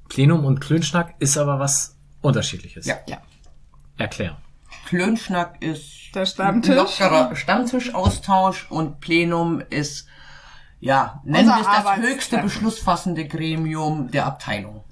Plenum 0.09 0.45
und 0.45 0.59
Klönschnack 0.59 1.15
ist 1.19 1.37
aber 1.37 1.59
was 1.59 1.95
unterschiedliches. 2.21 2.85
Ja. 2.85 2.95
Ja. 3.07 3.17
Erklären. 3.97 4.35
Klönschnack 4.87 5.61
ist 5.61 6.09
Der 6.13 6.25
Stammtisch. 6.25 6.71
ein 6.71 6.77
lockerer 6.77 7.35
Stammtischaustausch 7.35 8.69
und 8.69 8.99
Plenum 8.99 9.61
ist, 9.69 10.07
ja, 10.79 11.21
nennen 11.23 11.47
wir 11.47 11.61
es 11.61 11.67
das 11.83 11.97
höchste 11.97 12.37
beschlussfassende 12.39 13.25
Gremium 13.27 14.11
der 14.11 14.25
Abteilung. 14.25 14.83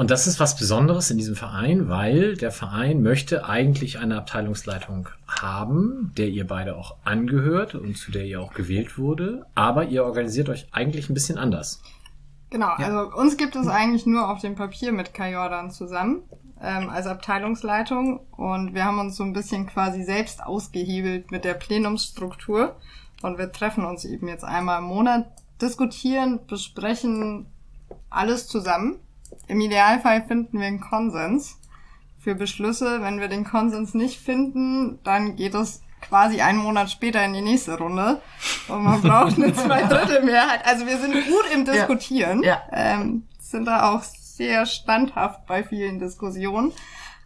Und 0.00 0.10
das 0.10 0.26
ist 0.26 0.40
was 0.40 0.56
Besonderes 0.56 1.10
in 1.10 1.18
diesem 1.18 1.36
Verein, 1.36 1.90
weil 1.90 2.34
der 2.34 2.52
Verein 2.52 3.02
möchte 3.02 3.46
eigentlich 3.46 3.98
eine 3.98 4.16
Abteilungsleitung 4.16 5.10
haben, 5.28 6.14
der 6.16 6.28
ihr 6.28 6.46
beide 6.46 6.76
auch 6.76 6.96
angehört 7.04 7.74
und 7.74 7.98
zu 7.98 8.10
der 8.10 8.24
ihr 8.24 8.40
auch 8.40 8.54
gewählt 8.54 8.96
wurde. 8.96 9.44
Aber 9.54 9.84
ihr 9.84 10.06
organisiert 10.06 10.48
euch 10.48 10.68
eigentlich 10.72 11.10
ein 11.10 11.12
bisschen 11.12 11.36
anders. 11.36 11.82
Genau, 12.48 12.68
also 12.68 13.14
uns 13.14 13.36
gibt 13.36 13.54
es 13.56 13.66
eigentlich 13.66 14.06
nur 14.06 14.30
auf 14.30 14.40
dem 14.40 14.54
Papier 14.54 14.92
mit 14.92 15.12
Kai 15.12 15.32
Jordan 15.32 15.70
zusammen 15.70 16.22
ähm, 16.62 16.88
als 16.88 17.06
Abteilungsleitung 17.06 18.20
und 18.38 18.72
wir 18.72 18.86
haben 18.86 19.00
uns 19.00 19.16
so 19.16 19.22
ein 19.22 19.34
bisschen 19.34 19.66
quasi 19.66 20.02
selbst 20.02 20.42
ausgehebelt 20.42 21.30
mit 21.30 21.44
der 21.44 21.52
Plenumsstruktur 21.52 22.74
und 23.20 23.36
wir 23.36 23.52
treffen 23.52 23.84
uns 23.84 24.06
eben 24.06 24.28
jetzt 24.28 24.44
einmal 24.44 24.78
im 24.78 24.86
Monat, 24.86 25.26
diskutieren, 25.60 26.40
besprechen 26.46 27.44
alles 28.08 28.46
zusammen. 28.46 28.98
Im 29.50 29.60
Idealfall 29.60 30.22
finden 30.22 30.60
wir 30.60 30.66
einen 30.66 30.80
Konsens 30.80 31.58
für 32.18 32.34
Beschlüsse. 32.34 33.02
Wenn 33.02 33.20
wir 33.20 33.28
den 33.28 33.44
Konsens 33.44 33.94
nicht 33.94 34.20
finden, 34.20 35.00
dann 35.02 35.36
geht 35.36 35.54
es 35.54 35.82
quasi 36.00 36.40
einen 36.40 36.58
Monat 36.58 36.90
später 36.90 37.24
in 37.24 37.32
die 37.32 37.42
nächste 37.42 37.76
Runde 37.76 38.22
und 38.68 38.84
man 38.84 39.02
braucht 39.02 39.36
eine 39.36 39.52
Zweidrittelmehrheit. 39.54 40.64
Also 40.64 40.86
wir 40.86 40.98
sind 40.98 41.12
gut 41.12 41.44
im 41.52 41.64
Diskutieren, 41.64 42.42
Ja. 42.42 42.62
Ähm, 42.72 43.24
sind 43.38 43.66
da 43.66 43.90
auch 43.90 44.02
sehr 44.02 44.64
standhaft 44.66 45.46
bei 45.46 45.64
vielen 45.64 45.98
Diskussionen. 45.98 46.72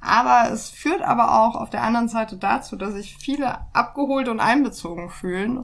Aber 0.01 0.51
es 0.51 0.71
führt 0.71 1.03
aber 1.03 1.41
auch 1.41 1.55
auf 1.57 1.71
der 1.71 1.83
anderen 1.83 2.09
Seite 2.09 2.37
dazu, 2.37 2.77
dass 2.77 2.95
sich 2.95 3.17
viele 3.17 3.59
abgeholt 3.75 4.29
und 4.29 4.41
einbezogen 4.41 5.09
fühlen. 5.11 5.59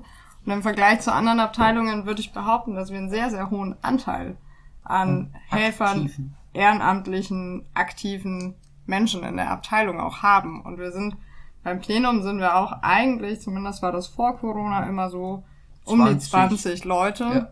Und 0.46 0.52
im 0.52 0.62
Vergleich 0.62 1.00
zu 1.00 1.12
anderen 1.12 1.40
Abteilungen 1.40 2.06
würde 2.06 2.20
ich 2.20 2.32
behaupten, 2.32 2.74
dass 2.74 2.90
wir 2.90 2.98
einen 2.98 3.10
sehr, 3.10 3.30
sehr 3.30 3.50
hohen 3.50 3.76
Anteil 3.82 4.36
an 4.82 5.34
Helfern, 5.48 6.02
Aktiven. 6.02 6.36
Ehrenamtlichen, 6.52 7.64
aktiven 7.74 8.54
Menschen 8.86 9.22
in 9.24 9.36
der 9.36 9.50
Abteilung 9.50 10.00
auch 10.00 10.22
haben. 10.22 10.62
Und 10.62 10.78
wir 10.78 10.92
sind 10.92 11.16
beim 11.62 11.80
Plenum 11.80 12.22
sind 12.22 12.38
wir 12.38 12.56
auch 12.56 12.72
eigentlich, 12.82 13.40
zumindest 13.40 13.82
war 13.82 13.92
das 13.92 14.06
vor 14.06 14.38
Corona 14.38 14.84
immer 14.86 15.10
so, 15.10 15.44
um 15.84 15.98
die 16.06 16.18
20. 16.18 16.30
20 16.30 16.84
Leute. 16.84 17.24
Ja. 17.24 17.48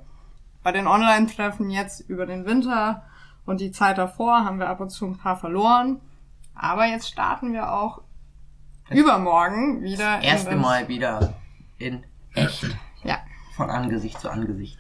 Bei 0.63 0.73
den 0.73 0.87
Online-Treffen 0.87 1.71
jetzt 1.71 2.01
über 2.09 2.27
den 2.27 2.45
Winter 2.47 3.03
und 3.47 3.61
die 3.61 3.71
Zeit 3.71 3.99
davor 3.99 4.45
haben 4.45 4.59
wir 4.59 4.69
ab 4.69 4.81
und 4.81 4.91
zu 4.91 5.07
ein 5.07 5.19
paar 5.19 5.37
verloren. 5.37 6.01
Aber 6.55 6.87
jetzt 6.87 7.09
starten 7.09 7.53
wir 7.53 7.73
auch 7.73 8.01
übermorgen 8.91 9.83
wieder. 9.83 10.17
in 10.19 10.23
Erste 10.25 10.51
das- 10.53 10.61
Mal 10.61 10.89
wieder 10.89 11.35
in 11.79 12.03
echt 12.35 12.67
Ja. 13.05 13.19
von 13.57 13.71
Angesicht 13.71 14.19
zu 14.21 14.31
Angesicht. 14.31 14.78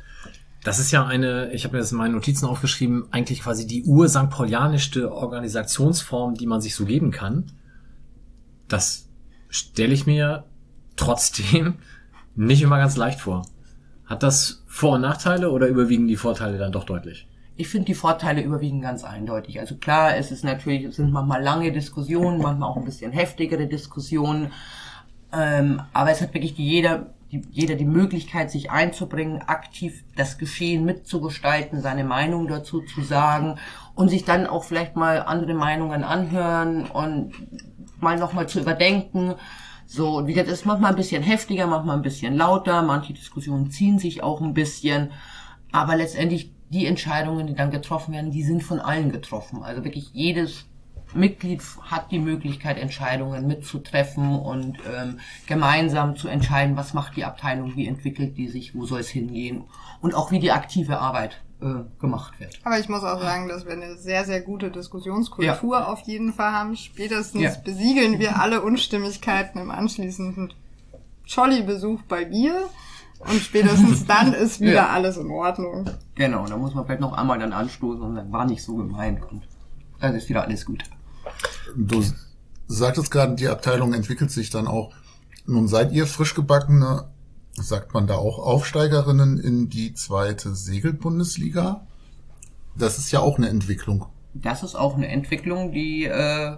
Das 0.68 0.78
ist 0.78 0.90
ja 0.90 1.06
eine, 1.06 1.50
ich 1.54 1.64
habe 1.64 1.76
mir 1.76 1.80
das 1.80 1.92
in 1.92 1.96
meinen 1.96 2.12
Notizen 2.12 2.44
aufgeschrieben, 2.44 3.06
eigentlich 3.10 3.40
quasi 3.40 3.66
die 3.66 3.84
ur-St. 3.84 4.28
Paulianischste 4.28 5.10
Organisationsform, 5.10 6.34
die 6.34 6.46
man 6.46 6.60
sich 6.60 6.74
so 6.74 6.84
geben 6.84 7.10
kann. 7.10 7.52
Das 8.68 9.08
stelle 9.48 9.94
ich 9.94 10.04
mir 10.04 10.44
trotzdem 10.94 11.76
nicht 12.34 12.60
immer 12.60 12.76
ganz 12.76 12.98
leicht 12.98 13.18
vor. 13.18 13.46
Hat 14.04 14.22
das 14.22 14.62
Vor- 14.66 14.96
und 14.96 15.00
Nachteile 15.00 15.52
oder 15.52 15.68
überwiegen 15.68 16.06
die 16.06 16.16
Vorteile 16.16 16.58
dann 16.58 16.72
doch 16.72 16.84
deutlich? 16.84 17.26
Ich 17.56 17.68
finde 17.68 17.86
die 17.86 17.94
Vorteile 17.94 18.42
überwiegen 18.42 18.82
ganz 18.82 19.04
eindeutig. 19.04 19.60
Also 19.60 19.76
klar, 19.76 20.18
es 20.18 20.30
ist 20.30 20.44
natürlich, 20.44 20.84
es 20.84 20.96
sind 20.96 21.12
manchmal 21.12 21.42
lange 21.42 21.72
Diskussionen, 21.72 22.42
manchmal 22.42 22.68
auch 22.68 22.76
ein 22.76 22.84
bisschen 22.84 23.10
heftigere 23.12 23.68
Diskussionen. 23.68 24.52
Ähm, 25.32 25.80
aber 25.94 26.10
es 26.10 26.20
hat 26.20 26.34
wirklich 26.34 26.58
jeder, 26.58 27.14
die, 27.30 27.42
jeder 27.50 27.74
die 27.74 27.84
Möglichkeit, 27.84 28.50
sich 28.50 28.70
einzubringen, 28.70 29.42
aktiv 29.42 30.04
das 30.16 30.38
Geschehen 30.38 30.84
mitzugestalten, 30.84 31.80
seine 31.80 32.04
Meinung 32.04 32.48
dazu 32.48 32.80
zu 32.80 33.02
sagen 33.02 33.56
und 33.94 34.08
sich 34.08 34.24
dann 34.24 34.46
auch 34.46 34.64
vielleicht 34.64 34.96
mal 34.96 35.22
andere 35.22 35.54
Meinungen 35.54 36.04
anhören 36.04 36.86
und 36.86 37.32
mal 38.00 38.18
nochmal 38.18 38.48
zu 38.48 38.60
überdenken. 38.60 39.34
So, 39.86 40.26
wie 40.26 40.32
gesagt, 40.32 40.50
es 40.50 40.60
ist 40.60 40.66
manchmal 40.66 40.90
ein 40.90 40.96
bisschen 40.96 41.22
heftiger, 41.22 41.66
manchmal 41.66 41.96
ein 41.96 42.02
bisschen 42.02 42.36
lauter, 42.36 42.82
manche 42.82 43.12
Diskussionen 43.12 43.70
ziehen 43.70 43.98
sich 43.98 44.22
auch 44.22 44.40
ein 44.40 44.54
bisschen, 44.54 45.10
aber 45.72 45.96
letztendlich 45.96 46.52
die 46.70 46.86
Entscheidungen, 46.86 47.46
die 47.46 47.54
dann 47.54 47.70
getroffen 47.70 48.12
werden, 48.12 48.30
die 48.30 48.42
sind 48.42 48.62
von 48.62 48.80
allen 48.80 49.10
getroffen. 49.10 49.62
Also 49.62 49.84
wirklich 49.84 50.10
jedes 50.12 50.66
Mitglied 51.14 51.62
hat 51.82 52.10
die 52.10 52.18
Möglichkeit, 52.18 52.78
Entscheidungen 52.78 53.46
mitzutreffen 53.46 54.38
und 54.38 54.78
ähm, 54.94 55.18
gemeinsam 55.46 56.16
zu 56.16 56.28
entscheiden, 56.28 56.76
was 56.76 56.94
macht 56.94 57.16
die 57.16 57.24
Abteilung, 57.24 57.74
wie 57.76 57.86
entwickelt 57.88 58.36
die 58.36 58.48
sich, 58.48 58.74
wo 58.74 58.84
soll 58.86 59.00
es 59.00 59.08
hingehen 59.08 59.64
und 60.00 60.14
auch 60.14 60.30
wie 60.30 60.38
die 60.38 60.52
aktive 60.52 60.98
Arbeit 60.98 61.40
äh, 61.60 61.66
gemacht 62.00 62.38
wird. 62.38 62.58
Aber 62.64 62.78
ich 62.78 62.88
muss 62.88 63.02
auch 63.02 63.20
sagen, 63.20 63.48
dass 63.48 63.64
wir 63.66 63.72
eine 63.72 63.96
sehr, 63.96 64.24
sehr 64.24 64.40
gute 64.42 64.70
Diskussionskultur 64.70 65.88
auf 65.88 66.00
jeden 66.02 66.32
Fall 66.32 66.52
haben. 66.52 66.76
Spätestens 66.76 67.40
Ja. 67.42 67.52
besiegeln 67.64 68.18
wir 68.18 68.40
alle 68.40 68.62
Unstimmigkeiten 68.62 69.58
im 69.58 69.70
anschließenden 69.70 70.52
Jolly-Besuch 71.26 72.02
bei 72.02 72.24
Bier. 72.24 72.68
Und 73.20 73.40
spätestens 73.40 74.06
dann 74.06 74.32
ist 74.32 74.60
wieder 74.60 74.72
Ja. 74.72 74.88
alles 74.90 75.16
in 75.16 75.30
Ordnung. 75.30 75.90
Genau, 76.14 76.46
da 76.46 76.56
muss 76.56 76.74
man 76.74 76.84
vielleicht 76.86 77.00
noch 77.00 77.12
einmal 77.14 77.38
dann 77.38 77.52
anstoßen 77.52 78.00
und 78.02 78.14
sagen, 78.14 78.32
war 78.32 78.44
nicht 78.46 78.62
so 78.62 78.76
gemeint 78.76 79.20
und 79.30 79.42
dann 80.00 80.14
ist 80.14 80.28
wieder 80.28 80.42
alles 80.42 80.64
gut. 80.64 80.84
Du 81.76 82.04
sagtest 82.66 83.10
gerade, 83.10 83.34
die 83.34 83.48
Abteilung 83.48 83.94
entwickelt 83.94 84.30
sich 84.30 84.50
dann 84.50 84.66
auch. 84.66 84.92
Nun 85.46 85.68
seid 85.68 85.92
ihr 85.92 86.06
frisch 86.06 86.34
gebackene, 86.34 87.08
sagt 87.54 87.94
man 87.94 88.06
da 88.06 88.16
auch, 88.16 88.38
Aufsteigerinnen 88.38 89.38
in 89.38 89.68
die 89.68 89.94
zweite 89.94 90.54
Segelbundesliga. 90.54 91.86
Das 92.76 92.98
ist 92.98 93.10
ja 93.10 93.20
auch 93.20 93.38
eine 93.38 93.48
Entwicklung. 93.48 94.06
Das 94.34 94.62
ist 94.62 94.74
auch 94.74 94.96
eine 94.96 95.08
Entwicklung, 95.08 95.72
die 95.72 96.04
äh, 96.04 96.56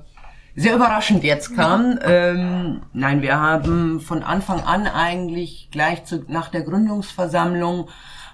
sehr 0.56 0.74
überraschend 0.74 1.24
jetzt 1.24 1.54
kam. 1.54 1.98
Ähm, 2.02 2.82
nein, 2.92 3.22
wir 3.22 3.38
haben 3.38 4.00
von 4.00 4.22
Anfang 4.22 4.60
an 4.60 4.86
eigentlich 4.86 5.68
gleich 5.70 6.04
zu, 6.04 6.24
nach 6.28 6.48
der 6.48 6.62
Gründungsversammlung 6.62 7.88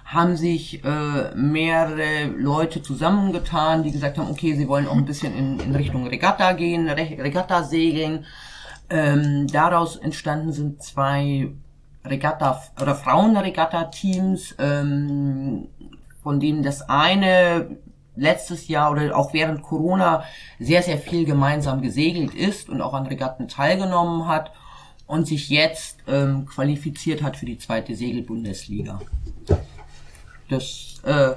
haben 0.07 0.37
sich 0.37 0.85
äh, 0.85 1.35
mehrere 1.35 2.27
Leute 2.27 2.81
zusammengetan, 2.81 3.83
die 3.83 3.91
gesagt 3.91 4.17
haben, 4.17 4.31
okay, 4.31 4.55
sie 4.55 4.69
wollen 4.69 4.87
auch 4.87 4.95
ein 4.95 5.05
bisschen 5.05 5.35
in, 5.35 5.59
in 5.59 5.75
Richtung 5.75 6.07
Regatta 6.07 6.53
gehen, 6.53 6.87
Re 6.87 7.17
Regatta 7.19 7.63
segeln. 7.63 8.25
Ähm, 8.89 9.47
daraus 9.47 9.97
entstanden 9.97 10.53
sind 10.53 10.81
zwei 10.81 11.49
Regatta 12.05 12.63
oder 12.81 12.95
Frauenregatta-Teams, 12.95 14.55
ähm, 14.59 15.67
von 16.23 16.39
denen 16.39 16.63
das 16.63 16.87
eine 16.87 17.77
letztes 18.15 18.69
Jahr 18.69 18.91
oder 18.91 19.13
auch 19.13 19.33
während 19.33 19.61
Corona 19.61 20.23
sehr, 20.57 20.83
sehr 20.83 20.99
viel 20.99 21.25
gemeinsam 21.25 21.81
gesegelt 21.81 22.33
ist 22.33 22.69
und 22.69 22.79
auch 22.79 22.93
an 22.93 23.07
Regatten 23.07 23.49
teilgenommen 23.49 24.25
hat 24.25 24.53
und 25.05 25.27
sich 25.27 25.49
jetzt 25.49 25.97
ähm, 26.07 26.45
qualifiziert 26.45 27.21
hat 27.21 27.35
für 27.35 27.45
die 27.45 27.57
zweite 27.57 27.93
Segelbundesliga. 27.93 29.01
Das 30.49 31.01
äh, 31.03 31.31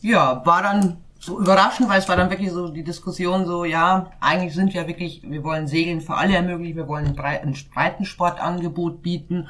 ja, 0.00 0.44
war 0.44 0.62
dann 0.62 0.98
so 1.18 1.40
überraschend, 1.40 1.88
weil 1.88 1.98
es 1.98 2.08
war 2.08 2.16
dann 2.16 2.30
wirklich 2.30 2.50
so 2.50 2.68
die 2.68 2.84
Diskussion 2.84 3.46
so, 3.46 3.64
ja, 3.64 4.10
eigentlich 4.20 4.54
sind 4.54 4.74
wir 4.74 4.86
wirklich, 4.86 5.22
wir 5.24 5.42
wollen 5.42 5.66
Segeln 5.66 6.02
für 6.02 6.14
alle 6.14 6.34
ermöglichen, 6.34 6.76
wir 6.76 6.88
wollen 6.88 7.06
ein 7.06 7.16
brei- 7.16 7.40
ein 7.42 7.56
Breitensportangebot 7.72 9.02
bieten 9.02 9.48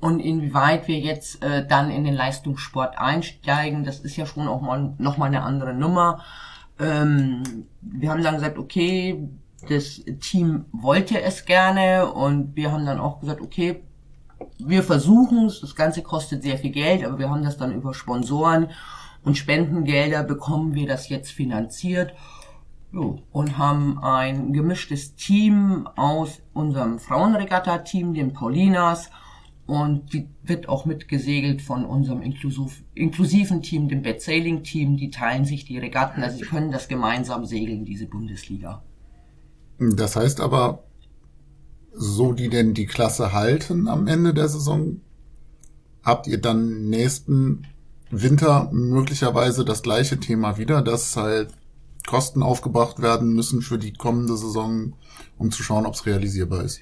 und 0.00 0.18
inwieweit 0.18 0.88
wir 0.88 0.98
jetzt 0.98 1.40
äh, 1.44 1.64
dann 1.64 1.90
in 1.92 2.02
den 2.02 2.14
Leistungssport 2.14 2.98
einsteigen, 2.98 3.84
das 3.84 4.00
ist 4.00 4.16
ja 4.16 4.26
schon 4.26 4.48
auch 4.48 4.60
mal 4.60 4.94
noch 4.98 5.16
mal 5.16 5.26
eine 5.26 5.42
andere 5.42 5.74
Nummer. 5.74 6.24
Ähm, 6.80 7.44
wir 7.80 8.10
haben 8.10 8.24
dann 8.24 8.34
gesagt, 8.34 8.58
okay, 8.58 9.28
das 9.68 10.00
Team 10.20 10.64
wollte 10.72 11.20
es 11.20 11.44
gerne 11.44 12.10
und 12.10 12.56
wir 12.56 12.72
haben 12.72 12.84
dann 12.84 12.98
auch 12.98 13.20
gesagt, 13.20 13.40
okay, 13.40 13.84
wir 14.66 14.82
versuchen 14.82 15.46
es, 15.46 15.60
das 15.60 15.74
Ganze 15.74 16.02
kostet 16.02 16.42
sehr 16.42 16.58
viel 16.58 16.70
Geld, 16.70 17.04
aber 17.04 17.18
wir 17.18 17.30
haben 17.30 17.42
das 17.42 17.56
dann 17.56 17.74
über 17.74 17.94
Sponsoren 17.94 18.68
und 19.24 19.38
Spendengelder 19.38 20.24
bekommen 20.24 20.74
wir 20.74 20.86
das 20.86 21.08
jetzt 21.08 21.30
finanziert 21.30 22.12
jo, 22.92 23.20
und 23.32 23.58
haben 23.58 23.98
ein 24.02 24.52
gemischtes 24.52 25.14
Team 25.14 25.88
aus 25.96 26.42
unserem 26.52 26.98
Frauenregatta-Team, 26.98 28.14
den 28.14 28.32
Paulinas, 28.32 29.10
und 29.66 30.12
die 30.12 30.28
wird 30.42 30.68
auch 30.68 30.84
mitgesegelt 30.84 31.62
von 31.62 31.84
unserem 31.84 32.20
inklusiv, 32.20 32.82
inklusiven 32.94 33.62
Team, 33.62 33.88
dem 33.88 34.02
Bed 34.02 34.20
Sailing 34.20 34.64
Team. 34.64 34.96
Die 34.96 35.10
teilen 35.10 35.44
sich 35.44 35.64
die 35.64 35.78
Regatten, 35.78 36.22
also 36.22 36.38
sie 36.38 36.44
können 36.44 36.72
das 36.72 36.88
gemeinsam 36.88 37.46
segeln, 37.46 37.84
diese 37.84 38.06
Bundesliga. 38.06 38.82
Das 39.78 40.16
heißt 40.16 40.40
aber, 40.40 40.82
so 41.94 42.32
die 42.32 42.48
denn 42.48 42.74
die 42.74 42.86
Klasse 42.86 43.32
halten 43.32 43.88
am 43.88 44.06
Ende 44.06 44.34
der 44.34 44.48
Saison, 44.48 45.00
habt 46.02 46.26
ihr 46.26 46.40
dann 46.40 46.88
nächsten 46.88 47.66
Winter 48.10 48.68
möglicherweise 48.72 49.64
das 49.64 49.82
gleiche 49.82 50.20
Thema 50.20 50.58
wieder, 50.58 50.82
dass 50.82 51.16
halt 51.16 51.50
Kosten 52.06 52.42
aufgebracht 52.42 53.00
werden 53.00 53.32
müssen 53.32 53.62
für 53.62 53.78
die 53.78 53.92
kommende 53.92 54.36
Saison, 54.36 54.94
um 55.38 55.50
zu 55.50 55.62
schauen, 55.62 55.86
ob 55.86 55.94
es 55.94 56.04
realisierbar 56.04 56.62
ist. 56.62 56.80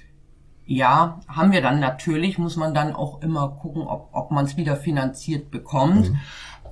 Ja, 0.65 1.19
haben 1.27 1.51
wir 1.51 1.61
dann 1.61 1.79
natürlich, 1.79 2.37
muss 2.37 2.55
man 2.55 2.73
dann 2.73 2.93
auch 2.93 3.21
immer 3.21 3.49
gucken, 3.61 3.83
ob, 3.83 4.09
ob 4.13 4.31
man 4.31 4.45
es 4.45 4.57
wieder 4.57 4.75
finanziert 4.75 5.51
bekommt. 5.51 6.11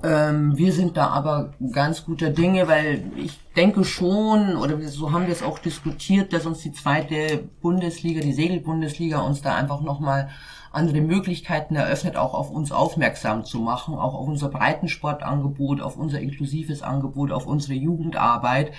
Ähm, 0.02 0.56
wir 0.56 0.72
sind 0.72 0.96
da 0.96 1.08
aber 1.08 1.52
ganz 1.72 2.04
guter 2.04 2.30
Dinge, 2.30 2.68
weil 2.68 3.02
ich 3.16 3.38
denke 3.54 3.84
schon, 3.84 4.56
oder 4.56 4.80
so 4.88 5.12
haben 5.12 5.26
wir 5.26 5.32
es 5.32 5.42
auch 5.42 5.58
diskutiert, 5.58 6.32
dass 6.32 6.46
uns 6.46 6.60
die 6.60 6.72
zweite 6.72 7.44
Bundesliga, 7.60 8.20
die 8.20 8.32
Segelbundesliga, 8.32 9.20
uns 9.20 9.42
da 9.42 9.54
einfach 9.54 9.82
nochmal 9.82 10.30
andere 10.72 11.00
Möglichkeiten 11.00 11.74
eröffnet, 11.76 12.16
auch 12.16 12.32
auf 12.32 12.50
uns 12.50 12.72
aufmerksam 12.72 13.44
zu 13.44 13.58
machen, 13.58 13.96
auch 13.96 14.14
auf 14.14 14.26
unser 14.26 14.48
Breitensportangebot, 14.48 15.80
auf 15.80 15.96
unser 15.96 16.20
inklusives 16.20 16.82
Angebot, 16.82 17.32
auf 17.32 17.46
unsere 17.46 17.74
Jugendarbeit 17.74 18.72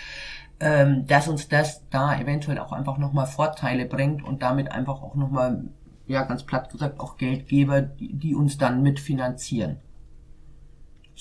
ähm, 0.61 1.07
dass 1.07 1.27
uns 1.27 1.49
das 1.49 1.89
da 1.89 2.17
eventuell 2.19 2.59
auch 2.59 2.71
einfach 2.71 2.97
nochmal 2.97 3.25
Vorteile 3.25 3.85
bringt 3.85 4.23
und 4.23 4.43
damit 4.43 4.71
einfach 4.71 5.01
auch 5.01 5.15
nochmal, 5.15 5.65
ja 6.07 6.23
ganz 6.23 6.43
platt 6.43 6.71
gesagt, 6.71 6.99
auch 6.99 7.17
Geldgeber, 7.17 7.81
die, 7.81 8.13
die 8.13 8.35
uns 8.35 8.57
dann 8.57 8.83
mitfinanzieren. 8.83 9.77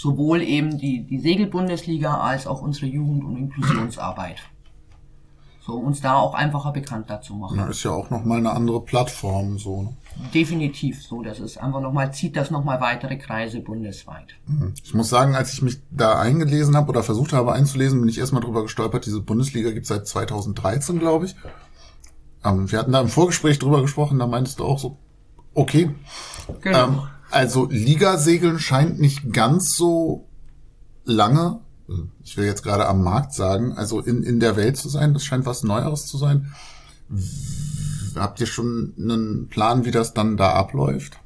Sowohl 0.00 0.40
eben 0.40 0.78
die, 0.78 1.02
die 1.02 1.18
Segelbundesliga 1.18 2.22
als 2.22 2.46
auch 2.46 2.62
unsere 2.62 2.86
Jugend- 2.86 3.22
und 3.22 3.36
Inklusionsarbeit. 3.36 4.38
So, 5.60 5.74
uns 5.74 6.00
da 6.00 6.14
auch 6.14 6.32
einfacher 6.32 6.72
bekannter 6.72 7.20
zu 7.20 7.34
machen. 7.34 7.58
Ja, 7.58 7.66
ist 7.66 7.82
ja 7.82 7.90
auch 7.90 8.08
nochmal 8.08 8.38
eine 8.38 8.50
andere 8.52 8.80
Plattform, 8.80 9.58
so. 9.58 9.82
Ne? 9.82 9.94
Definitiv 10.32 11.02
so. 11.02 11.20
Das 11.20 11.38
ist 11.38 11.58
einfach 11.58 11.82
nochmal, 11.82 12.14
zieht 12.14 12.34
das 12.34 12.50
nochmal 12.50 12.80
weitere 12.80 13.18
Kreise 13.18 13.60
bundesweit. 13.60 14.28
Ich 14.82 14.94
muss 14.94 15.10
sagen, 15.10 15.34
als 15.34 15.52
ich 15.52 15.60
mich 15.60 15.82
da 15.90 16.18
eingelesen 16.18 16.78
habe 16.78 16.88
oder 16.88 17.02
versucht 17.02 17.34
habe 17.34 17.52
einzulesen, 17.52 18.00
bin 18.00 18.08
ich 18.08 18.18
erstmal 18.18 18.42
drüber 18.42 18.62
gestolpert. 18.62 19.04
Diese 19.04 19.20
Bundesliga 19.20 19.70
gibt 19.70 19.84
seit 19.84 20.08
2013, 20.08 20.98
glaube 20.98 21.26
ich. 21.26 21.36
Ähm, 22.42 22.72
wir 22.72 22.78
hatten 22.78 22.92
da 22.92 23.02
im 23.02 23.08
Vorgespräch 23.08 23.58
drüber 23.58 23.82
gesprochen, 23.82 24.18
da 24.18 24.26
meintest 24.26 24.60
du 24.60 24.64
auch 24.64 24.78
so, 24.78 24.96
okay. 25.52 25.90
Genau. 26.62 26.88
Ähm, 26.88 27.00
also 27.30 27.66
Ligasegeln 27.70 28.58
scheint 28.58 29.00
nicht 29.00 29.32
ganz 29.32 29.74
so 29.76 30.26
lange, 31.04 31.60
ich 32.22 32.36
will 32.36 32.44
jetzt 32.44 32.62
gerade 32.62 32.86
am 32.86 33.02
Markt 33.02 33.32
sagen, 33.34 33.72
also 33.76 34.00
in, 34.00 34.22
in 34.22 34.40
der 34.40 34.56
Welt 34.56 34.76
zu 34.76 34.88
sein. 34.88 35.12
Das 35.12 35.24
scheint 35.24 35.46
was 35.46 35.64
Neueres 35.64 36.06
zu 36.06 36.18
sein. 36.18 36.52
Habt 38.16 38.40
ihr 38.40 38.46
schon 38.46 38.94
einen 38.98 39.48
Plan, 39.48 39.84
wie 39.84 39.90
das 39.90 40.14
dann 40.14 40.36
da 40.36 40.52
abläuft? 40.52 41.18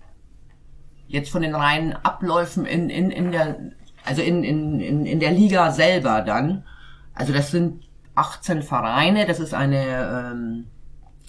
Jetzt 1.07 1.31
von 1.31 1.43
den 1.43 1.55
reinen 1.55 1.93
Abläufen 1.93 2.65
in, 2.65 2.89
in, 2.89 3.11
in 3.11 3.31
der, 3.31 3.59
also 4.05 4.23
in, 4.23 4.43
in, 4.43 4.81
in, 4.81 5.07
in 5.07 5.21
der 5.21 5.33
Liga 5.33 5.71
selber 5.71 6.23
dann. 6.23 6.65
Also 7.13 7.33
das 7.33 7.51
sind 7.51 7.85
18 8.15 8.63
Vereine, 8.63 9.27
das 9.27 9.41
ist 9.41 9.55
eine, 9.55 10.33
ähm, 10.33 10.67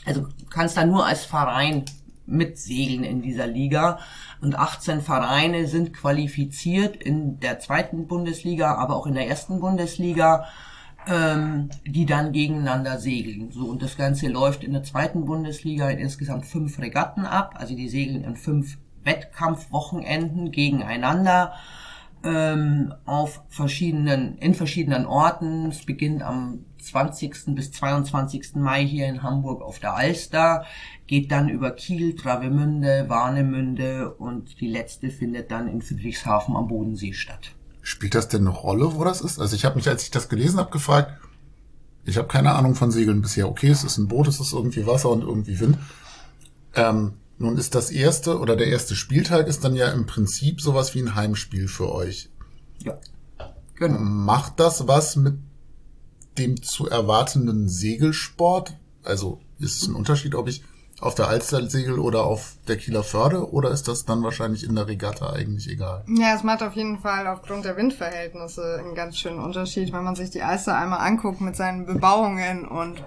also 0.05 0.28
kannst 0.49 0.78
da 0.78 0.86
nur 0.86 1.05
als 1.05 1.26
Verein 1.26 1.84
mitsegeln 2.26 3.03
in 3.03 3.21
dieser 3.21 3.47
Liga. 3.47 3.99
Und 4.41 4.57
18 4.57 5.01
Vereine 5.01 5.67
sind 5.67 5.93
qualifiziert 5.93 6.95
in 6.95 7.39
der 7.39 7.59
zweiten 7.59 8.07
Bundesliga, 8.07 8.76
aber 8.76 8.95
auch 8.95 9.07
in 9.07 9.15
der 9.15 9.28
ersten 9.28 9.59
Bundesliga, 9.59 10.45
ähm, 11.07 11.69
die 11.86 12.05
dann 12.05 12.32
gegeneinander 12.32 12.97
segeln. 12.99 13.51
So, 13.51 13.65
und 13.65 13.82
das 13.82 13.97
Ganze 13.97 14.28
läuft 14.28 14.63
in 14.63 14.73
der 14.73 14.84
zweiten 14.84 15.26
Bundesliga 15.26 15.89
in 15.89 15.99
insgesamt 15.99 16.45
fünf 16.45 16.80
Regatten 16.80 17.26
ab. 17.26 17.55
Also 17.57 17.76
die 17.76 17.89
segeln 17.89 18.23
in 18.23 18.36
fünf 18.36 18.78
Wettkampfwochenenden 19.03 20.51
gegeneinander 20.51 21.53
ähm, 22.23 22.93
auf 23.05 23.43
verschiedenen, 23.49 24.38
in 24.39 24.55
verschiedenen 24.55 25.05
Orten. 25.05 25.67
Es 25.67 25.86
beginnt 25.86 26.23
am 26.23 26.65
20. 26.86 27.56
bis 27.56 27.72
22. 27.72 28.56
Mai 28.56 28.86
hier 28.86 29.08
in 29.08 29.24
Hamburg 29.24 29.62
auf 29.62 29.80
der 29.80 29.96
Alster, 29.96 30.66
geht 31.08 31.32
dann 31.32 31.50
über 31.50 31.72
Kiel, 31.72 32.16
Travemünde, 32.16 33.06
Warnemünde 33.08 34.14
und 34.14 34.60
die 34.62 34.68
letzte 34.68 35.10
findet 35.10 35.52
dann 35.52 35.68
in 35.68 35.82
Friedrichshafen 35.82 36.56
am 36.56 36.68
Bodensee 36.68 37.14
statt. 37.14 37.52
Spielt 37.82 38.16
das 38.16 38.28
denn 38.28 38.42
eine 38.42 38.50
Rolle, 38.50 38.96
wo 38.96 39.04
das 39.04 39.22
ist? 39.22 39.40
Also 39.40 39.56
ich 39.56 39.66
habe 39.66 39.76
mich, 39.76 39.88
als 39.88 40.04
ich 40.04 40.12
das 40.12 40.30
gelesen 40.30 40.60
habe, 40.60 40.72
gefragt, 40.72 41.20
ich 42.06 42.18
habe 42.18 42.28
keine 42.28 42.54
Ahnung 42.54 42.76
von 42.76 42.92
Segeln 42.92 43.22
bisher. 43.22 43.50
Okay, 43.50 43.70
es 43.70 43.84
ist 43.84 43.98
ein 43.98 44.08
Boot, 44.08 44.28
es 44.28 44.40
ist 44.40 44.54
irgendwie 44.54 44.86
Wasser 44.86 45.10
und 45.10 45.22
irgendwie 45.22 45.60
Wind. 45.60 45.78
Ähm, 46.76 47.14
nun 47.38 47.58
ist 47.58 47.76
das 47.76 47.92
erste 47.92 48.40
oder 48.40 48.56
der 48.56 48.68
erste 48.68 48.96
Spieltag 48.96 49.48
ist 49.48 49.64
dann 49.64 49.76
ja 49.76 49.92
im 49.92 50.06
Prinzip 50.06 50.62
sowas 50.62 50.96
wie 50.96 51.02
ein 51.02 51.16
Heimspiel 51.16 51.68
für 51.68 51.92
euch. 51.92 52.30
Ja, 52.80 52.98
genau. 53.76 54.00
Macht 54.00 54.60
das 54.60 54.88
was 54.88 55.16
mit 55.16 55.36
dem 56.38 56.62
zu 56.62 56.90
erwartenden 56.90 57.70
Segelsport? 57.70 58.76
Also 59.04 59.40
ist 59.60 59.82
es 59.82 59.88
ein 59.88 59.96
Unterschied, 59.96 60.36
ob 60.36 60.48
ich 60.48 60.64
auf 61.02 61.16
der 61.16 61.28
Alster 61.28 61.68
segel 61.70 62.00
oder 62.00 62.24
auf 62.24 62.54
der 62.68 62.78
Kieler 62.78 63.04
Förde 63.04 63.52
oder 63.52 63.72
ist 63.72 63.88
das 63.88 64.06
dann 64.06 64.24
wahrscheinlich 64.24 64.64
in 64.64 64.76
der 64.76 64.88
Regatta 64.88 65.34
eigentlich 65.34 65.70
egal? 65.70 66.06
Ja, 66.08 66.34
es 66.36 66.44
macht 66.44 66.64
auf 66.64 66.76
jeden 66.76 67.00
Fall 67.00 67.28
aufgrund 67.28 67.66
der 67.66 67.76
Windverhältnisse 67.76 68.80
einen 68.80 68.96
ganz 68.96 69.18
schönen 69.18 69.40
Unterschied. 69.40 69.92
Wenn 69.92 70.04
man 70.04 70.16
sich 70.16 70.30
die 70.30 70.42
Alster 70.42 70.78
einmal 70.78 71.00
anguckt 71.00 71.42
mit 71.42 71.56
seinen 71.56 71.86
Bebauungen 71.86 72.66
und 72.68 73.04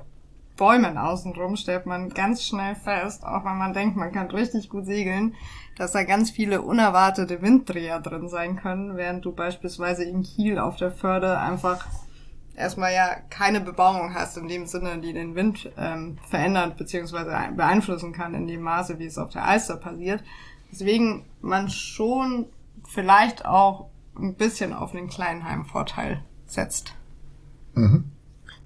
Bäumen 0.56 0.98
außenrum, 0.98 1.56
stellt 1.56 1.86
man 1.86 2.10
ganz 2.10 2.42
schnell 2.42 2.74
fest, 2.74 3.24
auch 3.24 3.44
wenn 3.44 3.56
man 3.56 3.72
denkt, 3.72 3.96
man 3.96 4.12
kann 4.12 4.26
richtig 4.30 4.68
gut 4.68 4.84
segeln, 4.84 5.34
dass 5.76 5.92
da 5.92 6.02
ganz 6.02 6.30
viele 6.30 6.62
unerwartete 6.62 7.40
Winddreher 7.40 8.00
drin 8.00 8.28
sein 8.28 8.56
können, 8.56 8.96
während 8.96 9.24
du 9.24 9.32
beispielsweise 9.32 10.04
in 10.04 10.24
Kiel 10.24 10.58
auf 10.58 10.76
der 10.76 10.90
Förde 10.90 11.38
einfach 11.38 11.86
erstmal 12.58 12.92
ja 12.92 13.16
keine 13.30 13.60
Bebauung 13.60 14.14
hast 14.14 14.36
in 14.36 14.48
dem 14.48 14.66
Sinne, 14.66 14.98
die 14.98 15.12
den 15.12 15.34
Wind 15.34 15.70
ähm, 15.76 16.18
verändert 16.28 16.76
bzw. 16.76 17.54
beeinflussen 17.54 18.12
kann 18.12 18.34
in 18.34 18.46
dem 18.46 18.62
Maße, 18.62 18.98
wie 18.98 19.06
es 19.06 19.18
auf 19.18 19.30
der 19.30 19.44
Alster 19.44 19.76
passiert. 19.76 20.22
Deswegen 20.70 21.26
man 21.40 21.70
schon 21.70 22.46
vielleicht 22.86 23.46
auch 23.46 23.88
ein 24.16 24.34
bisschen 24.34 24.72
auf 24.72 24.92
den 24.92 25.08
Kleinheim-Vorteil 25.08 26.22
setzt. 26.46 26.94
Mhm. 27.74 28.04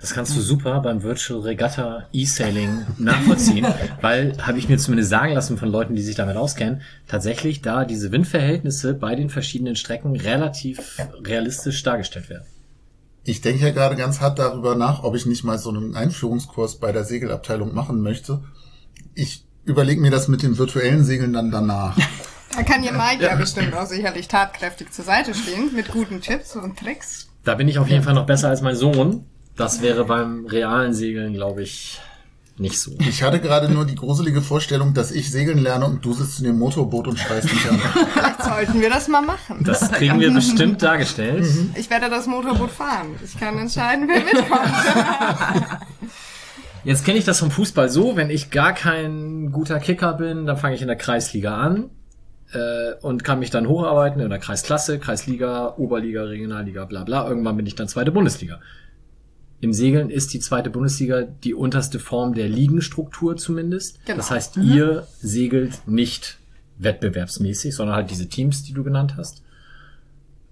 Das 0.02 0.14
kannst 0.14 0.36
du 0.36 0.40
super 0.40 0.80
beim 0.80 1.04
Virtual 1.04 1.40
Regatta 1.42 2.08
E-Sailing 2.12 2.86
nachvollziehen, 2.98 3.64
weil, 4.00 4.36
habe 4.42 4.58
ich 4.58 4.68
mir 4.68 4.76
zumindest 4.76 5.10
sagen 5.10 5.32
lassen 5.32 5.58
von 5.58 5.68
Leuten, 5.68 5.94
die 5.94 6.02
sich 6.02 6.16
damit 6.16 6.36
auskennen, 6.36 6.82
tatsächlich 7.06 7.62
da 7.62 7.84
diese 7.84 8.10
Windverhältnisse 8.10 8.94
bei 8.94 9.14
den 9.14 9.30
verschiedenen 9.30 9.76
Strecken 9.76 10.16
relativ 10.16 10.98
realistisch 11.24 11.80
dargestellt 11.84 12.30
werden. 12.30 12.46
Ich 13.24 13.40
denke 13.40 13.64
ja 13.64 13.70
gerade 13.70 13.96
ganz 13.96 14.20
hart 14.20 14.38
darüber 14.38 14.74
nach, 14.74 15.04
ob 15.04 15.14
ich 15.14 15.26
nicht 15.26 15.44
mal 15.44 15.58
so 15.58 15.70
einen 15.70 15.94
Einführungskurs 15.94 16.76
bei 16.76 16.90
der 16.90 17.04
Segelabteilung 17.04 17.74
machen 17.74 18.02
möchte. 18.02 18.42
Ich 19.14 19.44
überlege 19.64 20.00
mir 20.00 20.10
das 20.10 20.28
mit 20.28 20.42
den 20.42 20.58
virtuellen 20.58 21.04
Segeln 21.04 21.32
dann 21.32 21.50
danach. 21.50 21.96
Da 22.54 22.62
kann 22.62 22.82
ihr 22.82 22.92
Mike 22.92 23.22
ja 23.22 23.34
bestimmt 23.36 23.74
auch 23.74 23.86
sicherlich 23.86 24.28
tatkräftig 24.28 24.92
zur 24.92 25.04
Seite 25.04 25.34
stehen 25.34 25.74
mit 25.74 25.88
guten 25.88 26.20
Tipps 26.20 26.54
und 26.56 26.78
Tricks. 26.78 27.28
Da 27.44 27.54
bin 27.54 27.68
ich 27.68 27.78
auf 27.78 27.88
jeden 27.88 28.02
Fall 28.02 28.14
noch 28.14 28.26
besser 28.26 28.48
als 28.48 28.60
mein 28.60 28.76
Sohn. 28.76 29.24
Das 29.56 29.82
wäre 29.82 30.04
beim 30.04 30.46
realen 30.46 30.92
Segeln, 30.92 31.32
glaube 31.32 31.62
ich, 31.62 32.00
nicht 32.58 32.78
so. 32.78 32.92
Ich 32.98 33.22
hatte 33.22 33.40
gerade 33.40 33.68
nur 33.68 33.86
die 33.86 33.94
gruselige 33.94 34.42
Vorstellung, 34.42 34.94
dass 34.94 35.10
ich 35.10 35.30
segeln 35.30 35.58
lerne 35.58 35.86
und 35.86 36.04
du 36.04 36.12
sitzt 36.12 36.38
in 36.38 36.44
dem 36.44 36.58
Motorboot 36.58 37.08
und 37.08 37.18
schreist 37.18 37.52
mich 37.52 37.68
an. 37.68 37.80
Vielleicht 38.12 38.42
sollten 38.42 38.80
wir 38.80 38.90
das 38.90 39.08
mal 39.08 39.22
machen. 39.22 39.64
Das 39.64 39.90
kriegen 39.90 40.20
wir 40.20 40.32
bestimmt 40.32 40.82
dargestellt. 40.82 41.46
Ich 41.74 41.88
werde 41.90 42.10
das 42.10 42.26
Motorboot 42.26 42.70
fahren. 42.70 43.16
Ich 43.24 43.38
kann 43.38 43.58
entscheiden, 43.58 44.08
wer 44.08 44.22
mitkommt. 44.22 45.70
Jetzt 46.84 47.04
kenne 47.04 47.18
ich 47.18 47.24
das 47.24 47.38
vom 47.38 47.50
Fußball 47.50 47.88
so, 47.88 48.16
wenn 48.16 48.28
ich 48.28 48.50
gar 48.50 48.72
kein 48.72 49.52
guter 49.52 49.78
Kicker 49.78 50.14
bin, 50.14 50.46
dann 50.46 50.56
fange 50.56 50.74
ich 50.74 50.82
in 50.82 50.88
der 50.88 50.96
Kreisliga 50.96 51.56
an 51.56 51.90
äh, 52.52 52.94
und 53.02 53.22
kann 53.22 53.38
mich 53.38 53.50
dann 53.50 53.68
hocharbeiten 53.68 54.20
in 54.20 54.30
der 54.30 54.40
Kreisklasse, 54.40 54.98
Kreisliga, 54.98 55.74
Oberliga, 55.76 56.24
Regionalliga, 56.24 56.84
bla 56.84 57.04
bla. 57.04 57.28
Irgendwann 57.28 57.56
bin 57.56 57.66
ich 57.66 57.76
dann 57.76 57.86
zweite 57.86 58.10
Bundesliga. 58.10 58.60
Im 59.62 59.72
Segeln 59.72 60.10
ist 60.10 60.34
die 60.34 60.40
zweite 60.40 60.70
Bundesliga 60.70 61.22
die 61.22 61.54
unterste 61.54 62.00
Form 62.00 62.34
der 62.34 62.48
Ligenstruktur 62.48 63.36
zumindest. 63.36 64.04
Genau. 64.04 64.16
Das 64.16 64.32
heißt, 64.32 64.56
ihr 64.56 65.06
segelt 65.20 65.86
nicht 65.86 66.38
wettbewerbsmäßig, 66.78 67.72
sondern 67.72 67.94
halt 67.94 68.10
diese 68.10 68.28
Teams, 68.28 68.64
die 68.64 68.72
du 68.72 68.82
genannt 68.82 69.14
hast. 69.16 69.44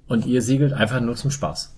Und 0.06 0.26
ihr 0.26 0.42
segelt 0.42 0.72
einfach 0.72 1.00
nur 1.00 1.16
zum 1.16 1.32
Spaß. 1.32 1.74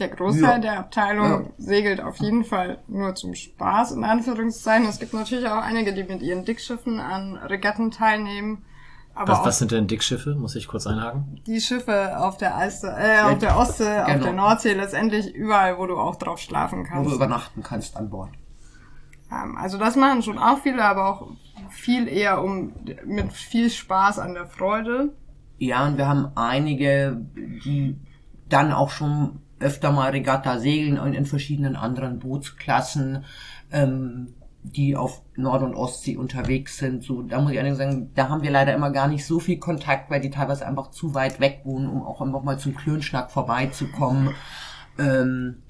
Der 0.00 0.08
Großteil 0.08 0.42
Ja. 0.42 0.58
der 0.58 0.78
Abteilung 0.80 1.52
segelt 1.58 2.00
auf 2.00 2.16
jeden 2.18 2.44
Fall 2.44 2.78
nur 2.88 3.14
zum 3.14 3.36
Spaß, 3.36 3.92
in 3.92 4.02
Anführungszeichen. 4.02 4.88
Es 4.88 4.98
gibt 4.98 5.12
natürlich 5.14 5.46
auch 5.46 5.62
einige, 5.62 5.94
die 5.94 6.02
mit 6.02 6.20
ihren 6.20 6.44
Dickschiffen 6.44 6.98
an 6.98 7.36
Regatten 7.36 7.92
teilnehmen. 7.92 8.64
Aber 9.14 9.32
Was, 9.32 9.44
was 9.44 9.58
sind 9.58 9.72
denn 9.72 9.86
Dickschiffe? 9.86 10.34
Muss 10.34 10.54
ich 10.56 10.66
kurz 10.66 10.86
einhaken? 10.86 11.40
die 11.46 11.60
Schiffe 11.60 12.18
auf 12.18 12.38
der 12.38 12.54
Alster, 12.56 12.96
äh, 12.98 13.20
auf 13.22 13.38
der 13.38 13.58
Ostsee, 13.58 14.00
auf 14.00 14.06
Genau. 14.06 14.24
der 14.24 14.32
Nordsee, 14.32 14.72
letztendlich 14.72 15.34
überall, 15.34 15.76
wo 15.78 15.86
du 15.86 15.98
auch 15.98 16.16
drauf 16.16 16.38
schlafen 16.38 16.80
Wo 16.80 16.84
du 16.84 16.88
kannst. 16.90 17.14
übernachten 17.14 17.62
kannst 17.62 17.96
an 17.96 18.08
Bord. 18.08 18.30
Ähm, 19.30 19.56
also 19.58 19.76
das 19.78 19.96
machen 19.96 20.22
schon 20.22 20.38
auch 20.38 20.58
viele, 20.60 20.82
aber 20.84 21.08
auch 21.08 21.28
viel 21.70 22.08
eher 22.08 22.42
um 22.42 22.72
mit 23.04 23.32
viel 23.32 23.68
Spaß 23.70 24.18
an 24.18 24.34
der 24.34 24.46
Freude. 24.46 25.12
Ja, 25.58 25.86
und 25.86 25.98
wir 25.98 26.08
haben 26.08 26.28
einige, 26.34 27.20
die 27.36 27.96
dann 28.48 28.72
auch 28.72 28.90
schon 28.90 29.40
öfter 29.60 29.92
mal 29.92 30.10
Regatta 30.10 30.58
segeln 30.58 30.98
und 30.98 31.12
in 31.14 31.24
verschiedenen 31.26 31.76
anderen 31.76 32.18
Bootsklassen, 32.18 33.24
ähm, 33.70 34.34
die 34.62 34.96
auf 34.96 35.22
Nord- 35.36 35.62
und 35.62 35.74
Ostsee 35.74 36.16
unterwegs 36.16 36.78
sind. 36.78 37.02
So, 37.02 37.22
da 37.22 37.40
muss 37.40 37.50
ich 37.50 37.56
ehrlich 37.56 37.76
sagen, 37.76 38.10
da 38.14 38.28
haben 38.28 38.42
wir 38.42 38.50
leider 38.50 38.74
immer 38.74 38.90
gar 38.90 39.08
nicht 39.08 39.26
so 39.26 39.40
viel 39.40 39.58
Kontakt, 39.58 40.10
weil 40.10 40.20
die 40.20 40.30
teilweise 40.30 40.66
einfach 40.66 40.90
zu 40.90 41.14
weit 41.14 41.40
weg 41.40 41.62
wohnen, 41.64 41.88
um 41.88 42.02
auch 42.02 42.24
noch 42.24 42.44
mal 42.44 42.58
zum 42.58 42.74
Klönschnack 42.74 43.30
vorbeizukommen. 43.30 44.34
Ähm, 44.98 45.62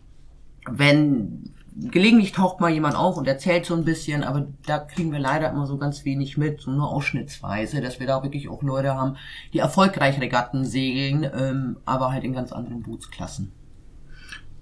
wenn 0.71 1.55
gelegentlich 1.75 2.33
taucht 2.33 2.61
mal 2.61 2.71
jemand 2.71 2.97
auf 2.97 3.17
und 3.17 3.27
erzählt 3.27 3.65
so 3.65 3.75
ein 3.75 3.85
bisschen, 3.85 4.25
aber 4.25 4.47
da 4.67 4.79
kriegen 4.79 5.11
wir 5.11 5.19
leider 5.19 5.51
immer 5.51 5.67
so 5.67 5.79
ganz 5.79 6.05
wenig 6.05 6.37
mit, 6.37 6.61
so 6.61 6.71
nur 6.71 6.91
ausschnittsweise, 6.91 7.81
dass 7.81 7.99
wir 7.99 8.07
da 8.07 8.23
wirklich 8.23 8.49
auch 8.49 8.63
Leute 8.63 8.95
haben, 8.95 9.17
die 9.55 9.59
erfolgreich 9.59 10.21
Regatten 10.21 10.65
segeln, 10.67 11.29
ähm, 11.35 11.79
aber 11.87 12.13
halt 12.13 12.25
in 12.25 12.35
ganz 12.35 12.53
anderen 12.53 12.83
Bootsklassen. 12.83 13.53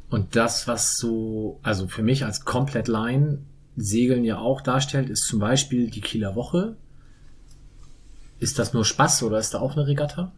Und 0.09 0.37
das, 0.37 0.67
was 0.67 0.97
so, 0.97 1.59
also 1.63 1.89
für 1.89 2.03
mich 2.03 2.25
als 2.25 2.45
komplett 2.45 2.89
Line 2.89 3.41
Segeln 3.77 4.25
ja 4.25 4.39
auch 4.39 4.61
darstellt, 4.61 5.11
ist 5.11 5.27
zum 5.27 5.41
Beispiel 5.41 5.91
die 5.91 6.01
Kieler 6.01 6.35
Woche. 6.35 6.77
Ist 8.39 8.59
das 8.59 8.73
nur 8.73 8.85
Spaß 8.85 9.23
oder 9.23 9.39
ist 9.39 9.55
da 9.55 9.61
auch 9.61 9.77
eine 9.77 9.87
Regatta? 9.87 10.33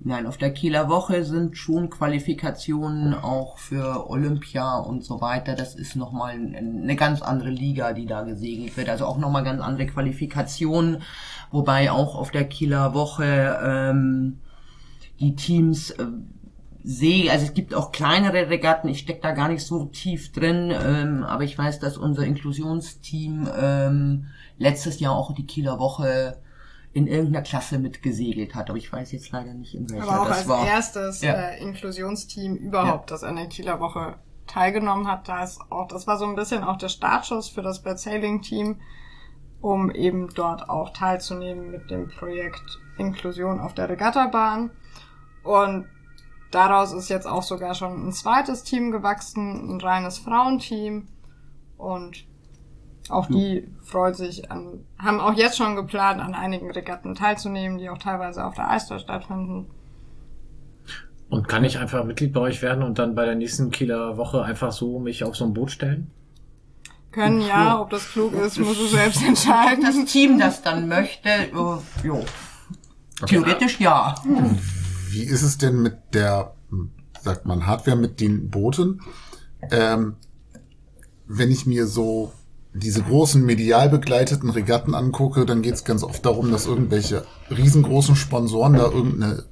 Nein, 0.00 0.26
auf 0.26 0.36
der 0.38 0.52
Kieler 0.52 0.88
Woche 0.88 1.24
sind 1.24 1.56
schon 1.56 1.90
Qualifikationen 1.90 3.14
auch 3.14 3.58
für 3.58 4.08
Olympia 4.08 4.78
und 4.78 5.04
so 5.04 5.20
weiter. 5.20 5.56
Das 5.56 5.74
ist 5.74 5.96
nochmal 5.96 6.34
eine 6.34 6.94
ganz 6.94 7.20
andere 7.20 7.50
Liga, 7.50 7.92
die 7.92 8.06
da 8.06 8.22
gesegelt 8.22 8.76
wird. 8.76 8.88
Also 8.88 9.06
auch 9.06 9.18
nochmal 9.18 9.42
ganz 9.42 9.60
andere 9.60 9.88
Qualifikationen. 9.88 11.02
Wobei 11.50 11.90
auch 11.90 12.14
auf 12.14 12.30
der 12.30 12.44
Kieler 12.44 12.94
Woche 12.94 13.58
ähm, 13.60 14.38
die 15.18 15.34
Teams 15.34 15.90
äh, 15.90 16.06
sehe, 16.90 17.30
also 17.30 17.44
es 17.44 17.52
gibt 17.52 17.74
auch 17.74 17.92
kleinere 17.92 18.48
Regatten, 18.48 18.88
ich 18.88 19.00
stecke 19.00 19.20
da 19.20 19.32
gar 19.32 19.48
nicht 19.48 19.62
so 19.62 19.84
tief 19.84 20.32
drin, 20.32 20.72
ähm, 20.72 21.22
aber 21.22 21.44
ich 21.44 21.58
weiß, 21.58 21.80
dass 21.80 21.98
unser 21.98 22.24
Inklusionsteam 22.24 23.46
ähm, 23.60 24.26
letztes 24.56 24.98
Jahr 24.98 25.14
auch 25.14 25.34
die 25.34 25.44
Kieler 25.44 25.78
Woche 25.78 26.38
in 26.94 27.06
irgendeiner 27.06 27.42
Klasse 27.42 27.78
mitgesegelt 27.78 28.54
hat, 28.54 28.70
aber 28.70 28.78
ich 28.78 28.90
weiß 28.90 29.12
jetzt 29.12 29.30
leider 29.32 29.52
nicht 29.52 29.74
in 29.74 29.90
welcher 29.90 30.08
Aber 30.10 30.22
auch 30.22 30.28
das 30.28 30.38
als 30.38 30.48
war. 30.48 30.66
erstes 30.66 31.20
Ja. 31.20 31.34
äh, 31.34 31.60
Inklusionsteam 31.62 32.56
überhaupt, 32.56 33.10
das 33.10 33.22
an 33.22 33.36
der 33.36 33.48
Kieler 33.48 33.80
Woche 33.80 34.14
teilgenommen 34.46 35.08
hat. 35.08 35.28
Da 35.28 35.44
ist 35.44 35.60
auch, 35.68 35.88
das 35.88 36.06
war 36.06 36.16
so 36.16 36.24
ein 36.24 36.36
bisschen 36.36 36.64
auch 36.64 36.78
der 36.78 36.88
Startschuss 36.88 37.50
für 37.50 37.60
das 37.60 37.82
Bad 37.82 37.98
Sailing 37.98 38.40
Team, 38.40 38.80
um 39.60 39.90
eben 39.90 40.30
dort 40.34 40.70
auch 40.70 40.94
teilzunehmen 40.94 41.70
mit 41.70 41.90
dem 41.90 42.08
Projekt 42.08 42.78
Inklusion 42.96 43.60
auf 43.60 43.74
der 43.74 43.90
Regattabahn. 43.90 44.70
Und 45.42 45.86
daraus 46.50 46.92
ist 46.92 47.08
jetzt 47.08 47.26
auch 47.26 47.42
sogar 47.42 47.74
schon 47.74 48.08
ein 48.08 48.12
zweites 48.12 48.64
Team 48.64 48.90
gewachsen, 48.90 49.70
ein 49.70 49.80
reines 49.80 50.18
Frauenteam. 50.18 51.08
Und 51.76 52.24
auch 53.08 53.26
die 53.26 53.68
freut 53.82 54.16
sich 54.16 54.50
an, 54.50 54.84
haben 54.98 55.20
auch 55.20 55.34
jetzt 55.34 55.56
schon 55.56 55.76
geplant, 55.76 56.20
an 56.20 56.34
einigen 56.34 56.70
Regatten 56.70 57.14
teilzunehmen, 57.14 57.78
die 57.78 57.88
auch 57.88 57.98
teilweise 57.98 58.44
auf 58.44 58.54
der 58.54 58.70
Eister 58.70 58.98
stattfinden. 58.98 59.66
Und 61.30 61.46
kann 61.46 61.64
ich 61.64 61.78
einfach 61.78 62.04
Mitglied 62.04 62.32
bei 62.32 62.40
euch 62.40 62.62
werden 62.62 62.82
und 62.82 62.98
dann 62.98 63.14
bei 63.14 63.24
der 63.24 63.34
nächsten 63.34 63.70
Kieler 63.70 64.16
Woche 64.16 64.42
einfach 64.42 64.72
so 64.72 64.98
mich 64.98 65.24
auf 65.24 65.36
so 65.36 65.44
ein 65.44 65.52
Boot 65.52 65.70
stellen? 65.70 66.10
Können 67.10 67.40
ja, 67.40 67.80
ob 67.80 67.90
das 67.90 68.10
klug 68.10 68.34
ist, 68.34 68.58
muss 68.58 68.78
du 68.78 68.86
selbst 68.86 69.22
entscheiden. 69.26 69.84
das 69.84 70.04
Team 70.04 70.38
das 70.38 70.62
dann 70.62 70.88
möchte, 70.88 71.28
äh, 71.28 72.06
jo. 72.06 72.24
Theoretisch 73.26 73.80
ja. 73.80 74.14
Wie 75.10 75.22
ist 75.22 75.42
es 75.42 75.58
denn 75.58 75.82
mit 75.82 75.96
der, 76.12 76.54
sagt 77.22 77.46
man, 77.46 77.66
Hardware 77.66 77.96
mit 77.96 78.20
den 78.20 78.50
Booten? 78.50 79.00
Ähm, 79.70 80.16
wenn 81.26 81.50
ich 81.50 81.66
mir 81.66 81.86
so 81.86 82.32
diese 82.74 83.02
großen 83.02 83.44
medial 83.44 83.88
begleiteten 83.88 84.50
Regatten 84.50 84.94
angucke, 84.94 85.46
dann 85.46 85.62
geht 85.62 85.74
es 85.74 85.84
ganz 85.84 86.02
oft 86.02 86.24
darum, 86.24 86.50
dass 86.50 86.66
irgendwelche 86.66 87.24
riesengroßen 87.50 88.16
Sponsoren 88.16 88.74
da 88.74 88.84
irgendeine 88.84 89.44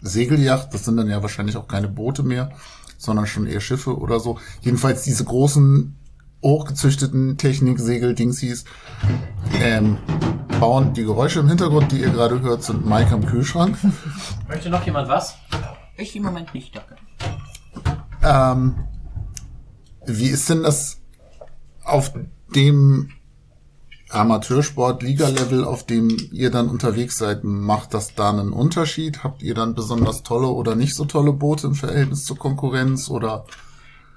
Segelyacht, 0.00 0.74
das 0.74 0.84
sind 0.84 0.96
dann 0.96 1.08
ja 1.08 1.22
wahrscheinlich 1.22 1.56
auch 1.56 1.66
keine 1.66 1.88
Boote 1.88 2.22
mehr, 2.22 2.50
sondern 2.98 3.26
schon 3.26 3.46
eher 3.46 3.60
Schiffe 3.60 3.96
oder 3.96 4.20
so. 4.20 4.38
Jedenfalls 4.60 5.02
diese 5.02 5.24
großen, 5.24 5.96
hochgezüchteten 6.42 7.38
Technik-Segel-Dingsies 7.38 8.64
ähm, 9.62 9.96
bauen. 10.60 10.92
Die 10.94 11.04
Geräusche 11.04 11.40
im 11.40 11.48
Hintergrund, 11.48 11.92
die 11.92 12.00
ihr 12.00 12.10
gerade 12.10 12.40
hört, 12.40 12.62
sind 12.62 12.86
Mike 12.86 13.14
am 13.14 13.24
Kühlschrank. 13.26 13.76
Möchte 14.48 14.70
noch 14.70 14.84
jemand 14.84 15.08
was? 15.08 15.34
Ich 15.96 16.16
im 16.16 16.22
Moment 16.24 16.54
nicht, 16.54 16.74
danke. 16.74 16.96
Ähm, 18.22 18.74
wie 20.06 20.28
ist 20.28 20.48
denn 20.48 20.62
das 20.62 20.98
auf 21.84 22.12
dem 22.54 23.10
Amateursport-Liga-Level, 24.10 25.64
auf 25.64 25.84
dem 25.84 26.16
ihr 26.32 26.50
dann 26.50 26.68
unterwegs 26.68 27.18
seid? 27.18 27.44
Macht 27.44 27.94
das 27.94 28.14
da 28.14 28.30
einen 28.30 28.52
Unterschied? 28.52 29.24
Habt 29.24 29.42
ihr 29.42 29.54
dann 29.54 29.74
besonders 29.74 30.22
tolle 30.22 30.48
oder 30.48 30.74
nicht 30.76 30.94
so 30.94 31.04
tolle 31.04 31.32
Boote 31.32 31.66
im 31.66 31.74
Verhältnis 31.74 32.24
zur 32.24 32.38
Konkurrenz? 32.38 33.10
Oder 33.10 33.44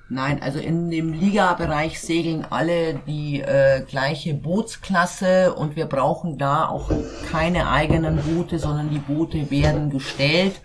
Nein, 0.09 0.41
also 0.41 0.59
in 0.59 0.89
dem 0.89 1.11
Liga-Bereich 1.11 1.99
segeln 1.99 2.45
alle 2.49 2.95
die 3.07 3.41
äh, 3.41 3.81
gleiche 3.81 4.33
Bootsklasse 4.33 5.53
und 5.53 5.75
wir 5.75 5.85
brauchen 5.85 6.37
da 6.37 6.69
auch 6.69 6.89
keine 7.29 7.69
eigenen 7.69 8.17
Boote, 8.21 8.57
sondern 8.57 8.89
die 8.89 8.99
Boote 8.99 9.51
werden 9.51 9.89
gestellt 9.89 10.61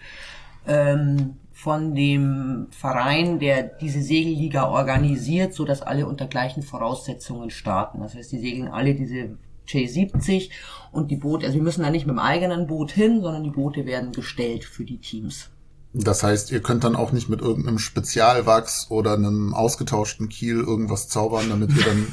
ähm, 0.69 1.39
von 1.53 1.97
dem 1.97 2.69
Verein, 2.71 3.41
der 3.41 3.65
diese 3.65 4.01
Segelliga 4.01 4.69
organisiert, 4.69 5.55
so 5.55 5.65
dass 5.65 5.83
alle 5.83 6.07
unter 6.07 6.29
gleichen 6.29 6.63
Voraussetzungen 6.63 7.51
starten. 7.51 8.01
Das 8.01 8.15
heißt, 8.15 8.31
die 8.31 8.39
segeln 8.39 8.69
alle 8.69 8.95
diese 8.95 9.39
J70 9.67 10.51
und 10.93 11.11
die 11.11 11.17
Boote, 11.17 11.47
also 11.47 11.57
wir 11.57 11.65
müssen 11.65 11.83
da 11.83 11.91
nicht 11.91 12.07
mit 12.07 12.15
dem 12.15 12.21
eigenen 12.21 12.69
Boot 12.69 12.93
hin, 12.93 13.21
sondern 13.21 13.43
die 13.43 13.51
Boote 13.51 13.87
werden 13.87 14.13
gestellt 14.13 14.65
für 14.65 14.85
die 14.85 14.99
Teams. 14.99 15.51
Das 15.95 16.23
heißt, 16.23 16.51
ihr 16.51 16.63
könnt 16.63 16.85
dann 16.85 16.97
auch 16.97 17.13
nicht 17.13 17.29
mit 17.29 17.43
irgendeinem 17.43 17.79
Spezialwachs 17.79 18.87
oder 18.91 19.13
einem 19.13 19.53
ausgetauschten 19.53 20.31
Kiel 20.31 20.61
irgendwas 20.61 21.09
zaubern, 21.09 21.51
damit 21.51 21.77
ihr 21.77 21.85
dann 21.85 22.07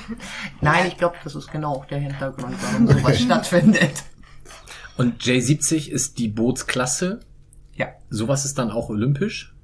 Nein, 0.60 0.86
ich 0.86 0.96
glaube, 0.96 1.16
das 1.24 1.34
ist 1.34 1.50
genau 1.50 1.74
auch 1.74 1.86
der 1.86 1.98
Hintergrund, 1.98 2.54
warum 2.60 2.86
sowas 2.86 3.20
stattfindet. 3.20 4.04
Und 4.96 5.22
J70 5.22 5.90
ist 5.90 6.18
die 6.18 6.28
Bootsklasse. 6.28 7.20
Ja. 7.74 7.88
Sowas 8.10 8.44
ist 8.44 8.58
dann 8.58 8.70
auch 8.70 8.88
olympisch? 8.88 9.55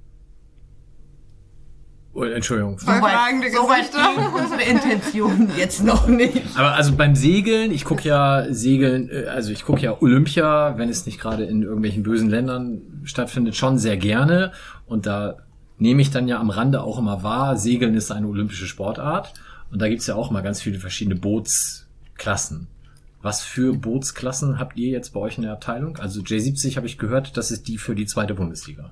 Oh, 2.15 2.25
Entschuldigung. 2.25 2.79
Zwei 2.79 3.01
fragende 3.01 3.51
soweit 3.51 3.91
Gesichter. 3.91 4.15
gehen 4.15 4.27
unsere 4.35 4.63
Intentionen 4.63 5.51
jetzt 5.57 5.83
noch 5.83 6.07
nicht. 6.07 6.43
Aber 6.57 6.75
also 6.75 6.95
beim 6.95 7.17
Segeln, 7.17 7.73
ich 7.73 7.85
gucke 7.87 8.07
ja 8.07 8.47
Segeln, 8.51 9.09
äh, 9.11 9.27
also 9.27 9.51
ich 9.51 9.65
gucke 9.65 9.81
ja 9.81 9.97
Olympia, 10.01 10.77
wenn 10.77 10.91
es 10.91 11.07
nicht 11.07 11.19
gerade 11.19 11.45
in 11.45 11.63
irgendwelchen 11.63 12.03
bösen 12.03 12.29
Ländern 12.29 12.83
stattfindet, 13.05 13.57
schon 13.57 13.79
sehr 13.79 13.97
gerne. 13.97 14.53
Und 14.87 15.07
da 15.07 15.39
nehme 15.79 16.03
ich 16.03 16.11
dann 16.11 16.29
ja 16.29 16.39
am 16.39 16.51
Rande 16.51 16.83
auch 16.83 16.99
immer 16.99 17.23
wahr, 17.23 17.57
Segeln 17.57 17.95
ist 17.95 18.13
eine 18.13 18.27
olympische 18.27 18.67
Sportart. 18.67 19.33
Und 19.71 19.81
da 19.81 19.89
gibt's 19.89 20.07
ja 20.07 20.15
auch 20.15 20.31
mal 20.31 20.43
ganz 20.43 20.61
viele 20.61 20.79
verschiedene 20.79 21.17
Bootsklassen. 21.17 22.67
Was 23.23 23.43
für 23.43 23.73
Bootsklassen 23.73 24.59
habt 24.59 24.77
ihr 24.77 24.91
jetzt 24.91 25.15
bei 25.15 25.21
euch 25.21 25.39
in 25.39 25.45
der 25.45 25.53
Abteilung? 25.53 25.97
Also 25.97 26.21
J70 26.21 26.77
habe 26.77 26.87
ich 26.87 26.99
gehört, 26.99 27.37
das 27.39 27.51
ist 27.51 27.69
die 27.69 27.79
für 27.79 27.95
die 27.95 28.05
zweite 28.05 28.35
Bundesliga. 28.35 28.91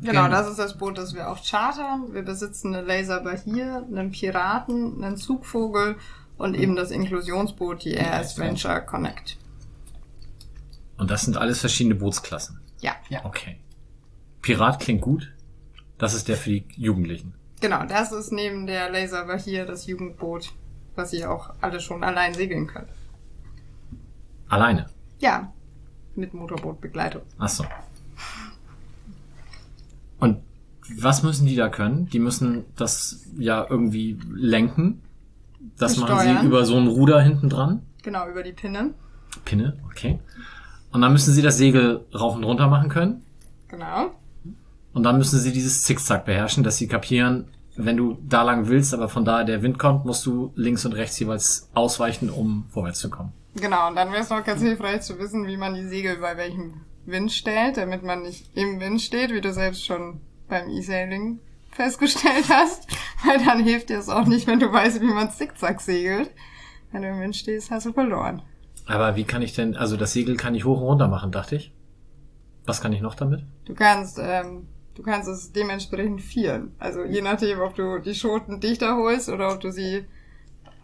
Genau, 0.00 0.24
Genau. 0.24 0.28
das 0.28 0.48
ist 0.48 0.58
das 0.58 0.78
Boot, 0.78 0.96
das 0.98 1.14
wir 1.14 1.28
auch 1.28 1.38
chartern. 1.44 2.12
Wir 2.14 2.22
besitzen 2.22 2.74
eine 2.74 2.86
Laser 2.86 3.20
Bahir, 3.20 3.84
einen 3.90 4.10
Piraten, 4.12 5.02
einen 5.02 5.16
Zugvogel 5.16 5.96
und 6.36 6.54
eben 6.54 6.76
das 6.76 6.90
Inklusionsboot, 6.92 7.84
die 7.84 7.96
RS 7.96 8.38
Venture 8.38 8.80
Connect. 8.80 9.36
Und 10.98 11.10
das 11.10 11.22
sind 11.22 11.36
alles 11.36 11.60
verschiedene 11.60 11.94
Bootsklassen. 11.96 12.60
Ja, 12.80 12.92
Ja. 13.08 13.24
Okay. 13.24 13.58
Pirat 14.42 14.78
klingt 14.80 15.00
gut. 15.02 15.32
Das 15.98 16.14
ist 16.14 16.28
der 16.28 16.36
für 16.36 16.50
die 16.50 16.64
Jugendlichen. 16.76 17.34
genau, 17.60 17.84
das 17.84 18.12
ist 18.12 18.30
neben 18.30 18.66
der 18.68 18.88
Laser 18.90 19.24
Bahir 19.24 19.66
das 19.66 19.86
Jugendboot, 19.88 20.52
was 20.94 21.12
ihr 21.12 21.28
auch 21.28 21.54
alle 21.60 21.80
schon 21.80 22.04
allein 22.04 22.34
segeln 22.34 22.68
könnt. 22.68 22.88
Alleine. 24.48 24.86
Ja, 25.18 25.52
mit 26.14 26.34
Motorbootbegleitung. 26.34 27.22
Ach 27.38 27.48
so. 27.48 27.64
Und 30.18 30.38
was 30.96 31.22
müssen 31.22 31.46
die 31.46 31.56
da 31.56 31.68
können? 31.68 32.08
Die 32.08 32.18
müssen 32.18 32.64
das 32.76 33.24
ja 33.38 33.66
irgendwie 33.68 34.18
lenken. 34.30 35.02
Das 35.76 35.96
machen 35.96 36.18
sie 36.20 36.46
über 36.46 36.64
so 36.64 36.76
ein 36.76 36.86
Ruder 36.86 37.20
hinten 37.20 37.48
dran. 37.48 37.82
Genau, 38.02 38.28
über 38.28 38.42
die 38.42 38.52
Pinne. 38.52 38.94
Pinne, 39.44 39.76
okay. 39.86 40.18
Und 40.92 41.02
dann 41.02 41.12
müssen 41.12 41.34
sie 41.34 41.42
das 41.42 41.58
Segel 41.58 42.06
rauf 42.14 42.34
und 42.34 42.44
runter 42.44 42.68
machen 42.68 42.88
können. 42.88 43.22
Genau. 43.68 44.12
Und 44.94 45.02
dann 45.02 45.18
müssen 45.18 45.38
sie 45.38 45.52
dieses 45.52 45.84
Zickzack 45.84 46.24
beherrschen, 46.24 46.64
dass 46.64 46.78
sie 46.78 46.88
kapieren, 46.88 47.48
wenn 47.76 47.96
du 47.96 48.18
da 48.26 48.42
lang 48.42 48.68
willst, 48.68 48.94
aber 48.94 49.08
von 49.08 49.24
da 49.24 49.44
der 49.44 49.62
Wind 49.62 49.78
kommt, 49.78 50.04
musst 50.04 50.26
du 50.26 50.52
links 50.56 50.84
und 50.84 50.94
rechts 50.94 51.18
jeweils 51.18 51.68
ausweichen, 51.74 52.30
um 52.30 52.64
vorwärts 52.70 52.98
zu 52.98 53.10
kommen. 53.10 53.32
Genau, 53.54 53.88
und 53.88 53.96
dann 53.96 54.10
wäre 54.10 54.22
es 54.22 54.30
noch 54.30 54.44
ganz 54.44 54.60
hilfreich 54.60 55.02
zu 55.02 55.18
wissen, 55.18 55.46
wie 55.46 55.56
man 55.56 55.74
die 55.74 55.86
Segel 55.86 56.16
bei 56.16 56.36
welchem 56.36 56.80
Wind 57.10 57.32
stellt, 57.32 57.76
damit 57.76 58.02
man 58.02 58.22
nicht 58.22 58.56
im 58.56 58.80
Wind 58.80 59.00
steht, 59.00 59.32
wie 59.32 59.40
du 59.40 59.52
selbst 59.52 59.84
schon 59.84 60.20
beim 60.48 60.68
E-Sailing 60.68 61.40
festgestellt 61.72 62.44
hast. 62.48 62.86
Weil 63.24 63.44
dann 63.44 63.62
hilft 63.62 63.88
dir 63.90 63.98
es 63.98 64.08
auch 64.08 64.24
nicht, 64.26 64.46
wenn 64.46 64.60
du 64.60 64.72
weißt, 64.72 65.00
wie 65.00 65.06
man 65.06 65.30
Zickzack 65.30 65.80
segelt. 65.80 66.30
Wenn 66.92 67.02
du 67.02 67.08
im 67.08 67.20
Wind 67.20 67.36
stehst, 67.36 67.70
hast 67.70 67.86
du 67.86 67.92
verloren. 67.92 68.42
Aber 68.86 69.16
wie 69.16 69.24
kann 69.24 69.42
ich 69.42 69.54
denn, 69.54 69.76
also 69.76 69.96
das 69.96 70.12
Segel 70.12 70.36
kann 70.36 70.54
ich 70.54 70.64
hoch 70.64 70.80
und 70.80 70.86
runter 70.86 71.08
machen, 71.08 71.30
dachte 71.32 71.56
ich. 71.56 71.72
Was 72.64 72.80
kann 72.80 72.92
ich 72.92 73.00
noch 73.00 73.14
damit? 73.14 73.44
Du 73.66 73.74
kannst, 73.74 74.18
ähm, 74.20 74.66
du 74.94 75.02
kannst 75.02 75.28
es 75.28 75.52
dementsprechend 75.52 76.20
vieren. 76.22 76.72
Also 76.78 77.04
je 77.04 77.20
nachdem, 77.22 77.60
ob 77.60 77.74
du 77.74 77.98
die 77.98 78.14
Schoten 78.14 78.60
dichter 78.60 78.96
holst 78.96 79.28
oder 79.28 79.52
ob 79.52 79.60
du 79.60 79.70
sie 79.70 80.04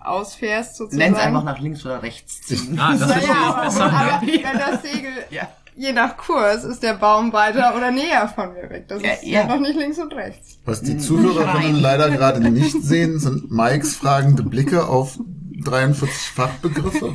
ausfährst 0.03 0.77
sozusagen. 0.77 1.13
Nenn's 1.13 1.23
einfach 1.23 1.45
nach 1.45 1.59
links 1.61 1.85
oder 1.87 2.03
rechts 2.03 2.43
ziehen. 2.43 2.79
Ah, 2.79 2.93
das 2.93 3.01
ist 3.03 3.07
Naja, 3.09 3.17
natürlich 3.17 3.37
aber, 3.37 3.65
besser. 3.65 3.85
aber 3.93 4.27
ne? 4.27 4.33
wenn 4.45 4.59
das 4.59 4.83
Segel 4.83 5.13
Ja. 5.31 5.49
Je 5.77 5.93
nach 5.93 6.17
Kurs 6.17 6.63
ist 6.65 6.83
der 6.83 6.95
Baum 6.95 7.33
weiter 7.33 7.75
oder 7.77 7.91
näher 7.91 8.29
von 8.33 8.53
mir 8.53 8.71
weg. 8.71 8.87
Das 8.89 9.03
Ja, 9.03 9.13
ist 9.13 9.25
ja. 9.25 9.45
noch 9.47 9.59
nicht 9.61 9.77
links 9.77 9.99
und 9.99 10.13
rechts. 10.15 10.59
Was 10.65 10.83
die 10.83 10.99
Zuhörerinnen 10.99 11.81
leider 11.81 12.11
gerade 12.11 12.41
nicht 12.49 12.83
sehen, 12.83 13.19
sind 13.19 13.51
Mikes 13.51 13.97
fragende 13.97 14.45
Blicke 14.45 14.87
auf 14.87 15.19
43 15.65 16.31
Fachbegriffe. 16.31 17.15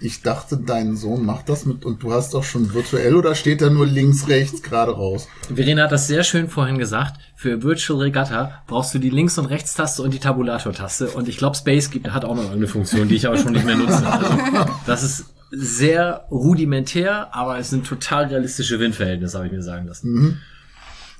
Ich 0.00 0.22
dachte, 0.22 0.56
dein 0.56 0.96
Sohn 0.96 1.24
macht 1.24 1.48
das 1.48 1.66
mit 1.66 1.84
und 1.84 2.02
du 2.04 2.12
hast 2.12 2.34
doch 2.34 2.44
schon 2.44 2.72
virtuell 2.72 3.16
oder 3.16 3.34
steht 3.34 3.60
da 3.60 3.68
nur 3.68 3.84
links, 3.86 4.28
rechts, 4.28 4.62
gerade 4.62 4.92
raus? 4.92 5.26
Verena 5.52 5.84
hat 5.84 5.92
das 5.92 6.06
sehr 6.06 6.22
schön 6.22 6.48
vorhin 6.48 6.78
gesagt. 6.78 7.20
Für 7.34 7.62
Virtual 7.64 8.00
Regatta 8.00 8.62
brauchst 8.68 8.94
du 8.94 8.98
die 9.00 9.10
Links- 9.10 9.38
und 9.38 9.46
Rechtstaste 9.46 10.02
und 10.02 10.14
die 10.14 10.20
Tabulator-Taste. 10.20 11.10
Und 11.10 11.28
ich 11.28 11.36
glaube, 11.36 11.56
Space 11.56 11.90
gibt, 11.90 12.10
hat 12.12 12.24
auch 12.24 12.34
noch 12.34 12.42
irgendeine 12.42 12.68
Funktion, 12.68 13.08
die 13.08 13.16
ich 13.16 13.26
aber 13.26 13.38
schon 13.38 13.52
nicht 13.52 13.64
mehr 13.64 13.76
nutze. 13.76 14.04
Also, 14.06 14.66
das 14.86 15.02
ist 15.02 15.24
sehr 15.50 16.26
rudimentär, 16.30 17.34
aber 17.34 17.58
es 17.58 17.70
sind 17.70 17.86
total 17.86 18.26
realistische 18.26 18.78
Windverhältnisse, 18.80 19.36
habe 19.36 19.46
ich 19.46 19.52
mir 19.52 19.62
sagen 19.62 19.86
lassen. 19.86 20.40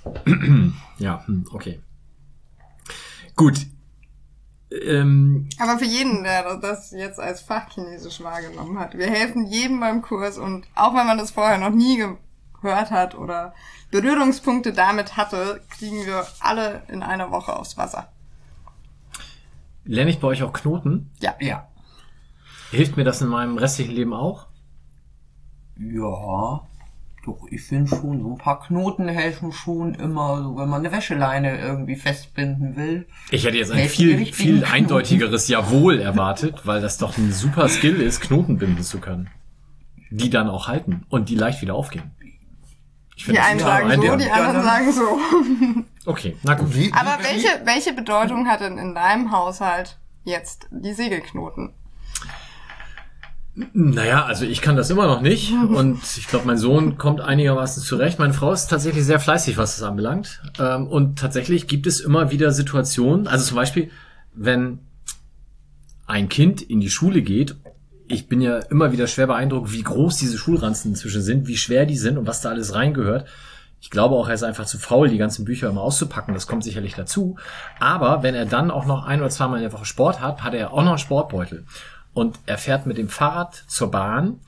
ja, 0.99 1.26
hm, 1.26 1.47
okay. 1.53 1.81
Gut. 3.37 3.66
Ähm, 4.70 5.49
Aber 5.59 5.79
für 5.79 5.87
jeden, 5.87 6.24
der 6.24 6.57
das 6.59 6.91
jetzt 6.91 7.18
als 7.18 7.41
Fachchinesisch 7.41 8.20
wahrgenommen 8.22 8.79
hat, 8.79 8.99
wir 8.99 9.07
helfen 9.07 9.47
jedem 9.47 9.81
beim 9.81 10.03
Kurs 10.03 10.37
und 10.37 10.66
auch 10.74 10.95
wenn 10.95 11.07
man 11.07 11.16
das 11.16 11.31
vorher 11.31 11.57
noch 11.59 11.70
nie 11.70 12.05
gehört 12.61 12.91
hat 12.91 13.14
oder 13.14 13.55
Berührungspunkte 13.91 14.72
damit 14.72 15.16
hatte, 15.16 15.62
kriegen 15.70 16.05
wir 16.05 16.26
alle 16.41 16.83
in 16.89 17.03
einer 17.03 17.31
Woche 17.31 17.57
aufs 17.57 17.79
Wasser. 17.79 18.09
lerne 19.85 20.11
ich 20.11 20.18
bei 20.18 20.29
euch 20.29 20.43
auch 20.43 20.53
Knoten? 20.53 21.11
Ja. 21.20 21.35
Ja. 21.41 21.68
Hilft 22.71 22.97
mir 22.97 23.05
das 23.05 23.21
in 23.21 23.29
meinem 23.29 23.57
restlichen 23.57 23.95
Leben 23.95 24.12
auch? 24.12 24.47
Ja. 25.79 26.62
Doch, 27.25 27.47
ich 27.51 27.62
finde 27.62 27.89
schon, 27.89 28.23
so 28.23 28.33
ein 28.33 28.39
paar 28.39 28.61
Knoten 28.61 29.09
helfen 29.09 29.53
schon 29.53 29.95
immer, 29.95 30.43
so 30.43 30.57
wenn 30.57 30.69
man 30.69 30.81
eine 30.81 30.93
Wäscheleine 30.93 31.59
irgendwie 31.61 31.97
festbinden 31.97 32.77
will. 32.77 33.07
Ich 33.31 33.45
hätte 33.45 33.57
jetzt 33.57 33.71
ein 33.73 33.89
viel, 33.89 34.25
viel 34.27 34.59
Knoten? 34.59 34.73
eindeutigeres 34.73 35.49
Jawohl 35.49 36.01
erwartet, 36.01 36.66
weil 36.66 36.81
das 36.81 36.99
doch 36.99 37.19
ein 37.19 37.33
super 37.33 37.69
Skill 37.69 38.01
ist, 38.01 38.21
Knoten 38.21 38.59
binden 38.59 38.83
zu 38.83 38.99
können. 38.99 39.29
Die 40.11 40.31
dann 40.31 40.49
auch 40.49 40.69
halten 40.69 41.05
und 41.11 41.29
die 41.29 41.35
leicht 41.35 41.61
wieder 41.61 41.75
aufgehen. 41.75 42.11
Ich 43.14 43.25
Die 43.27 43.39
einen 43.39 43.59
sagen 43.59 43.91
so, 43.91 44.16
die 44.16 44.31
anderen 44.31 44.62
sagen 44.62 44.93
so. 44.93 45.19
Okay, 46.07 46.37
na 46.45 46.55
gut. 46.55 46.75
Wie, 46.75 46.93
Aber 46.93 47.19
welche, 47.23 47.49
welche 47.64 47.93
Bedeutung 47.93 48.47
hat 48.47 48.61
denn 48.61 48.79
in 48.79 48.95
deinem 48.95 49.33
Haushalt 49.33 49.99
jetzt 50.25 50.69
die 50.71 50.95
Segelknoten? 50.95 51.75
Naja, 53.72 54.24
also 54.24 54.44
ich 54.44 54.61
kann 54.61 54.76
das 54.76 54.90
immer 54.90 55.06
noch 55.06 55.20
nicht 55.20 55.52
und 55.52 55.98
ich 56.16 56.28
glaube, 56.28 56.46
mein 56.46 56.59
Sohn 56.59 56.96
kommt 56.96 57.20
einigermaßen 57.20 57.82
zurecht. 57.82 58.18
Meine 58.18 58.32
Frau 58.32 58.52
ist 58.52 58.68
tatsächlich 58.68 59.04
sehr 59.04 59.18
fleißig, 59.18 59.56
was 59.56 59.76
das 59.76 59.88
anbelangt. 59.88 60.40
Ähm, 60.61 60.86
Und 60.86 61.18
tatsächlich 61.18 61.66
gibt 61.66 61.86
es 61.86 62.00
immer 62.00 62.30
wieder 62.30 62.52
Situationen, 62.52 63.26
also 63.26 63.44
zum 63.44 63.56
Beispiel, 63.56 63.90
wenn 64.32 64.78
ein 66.06 66.28
Kind 66.28 66.62
in 66.62 66.80
die 66.80 66.90
Schule 66.90 67.22
geht, 67.22 67.56
ich 68.06 68.28
bin 68.28 68.40
ja 68.40 68.59
immer 68.59 68.92
wieder 68.92 69.06
schwer 69.06 69.26
beeindruckt, 69.26 69.72
wie 69.72 69.82
groß 69.82 70.16
diese 70.16 70.38
Schulranzen 70.38 70.92
inzwischen 70.92 71.22
sind, 71.22 71.48
wie 71.48 71.56
schwer 71.56 71.84
die 71.84 71.98
sind 71.98 72.16
und 72.16 72.26
was 72.26 72.40
da 72.40 72.50
alles 72.50 72.74
reingehört. 72.74 73.26
Ich 73.80 73.90
glaube 73.90 74.14
auch, 74.16 74.28
er 74.28 74.34
ist 74.34 74.42
einfach 74.42 74.66
zu 74.66 74.78
faul, 74.78 75.09
die 75.09 75.18
ganzen 75.18 75.44
Bücher 75.44 75.68
immer 75.68 75.82
auszupacken. 75.82 76.34
Das 76.34 76.46
kommt 76.46 76.64
sicherlich 76.64 76.94
dazu. 76.94 77.36
Aber 77.78 78.22
wenn 78.22 78.34
er 78.34 78.46
dann 78.46 78.70
auch 78.70 78.86
noch 78.86 79.04
ein 79.04 79.20
oder 79.20 79.30
zweimal 79.30 79.59
in 79.59 79.64
der 79.64 79.72
Woche 79.72 79.84
Sport 79.84 80.20
hat, 80.20 80.42
hat 80.42 80.54
er 80.54 80.72
auch 80.72 80.82
noch 80.82 80.90
einen 80.90 80.98
Sportbeutel. 80.98 81.64
Und 82.12 82.38
er 82.46 82.59
fährt 82.59 82.86
mit 82.86 82.98
dem 82.98 83.09
Fahrrad 83.09 83.64
zur 83.68 83.90
Bahn 83.90 84.40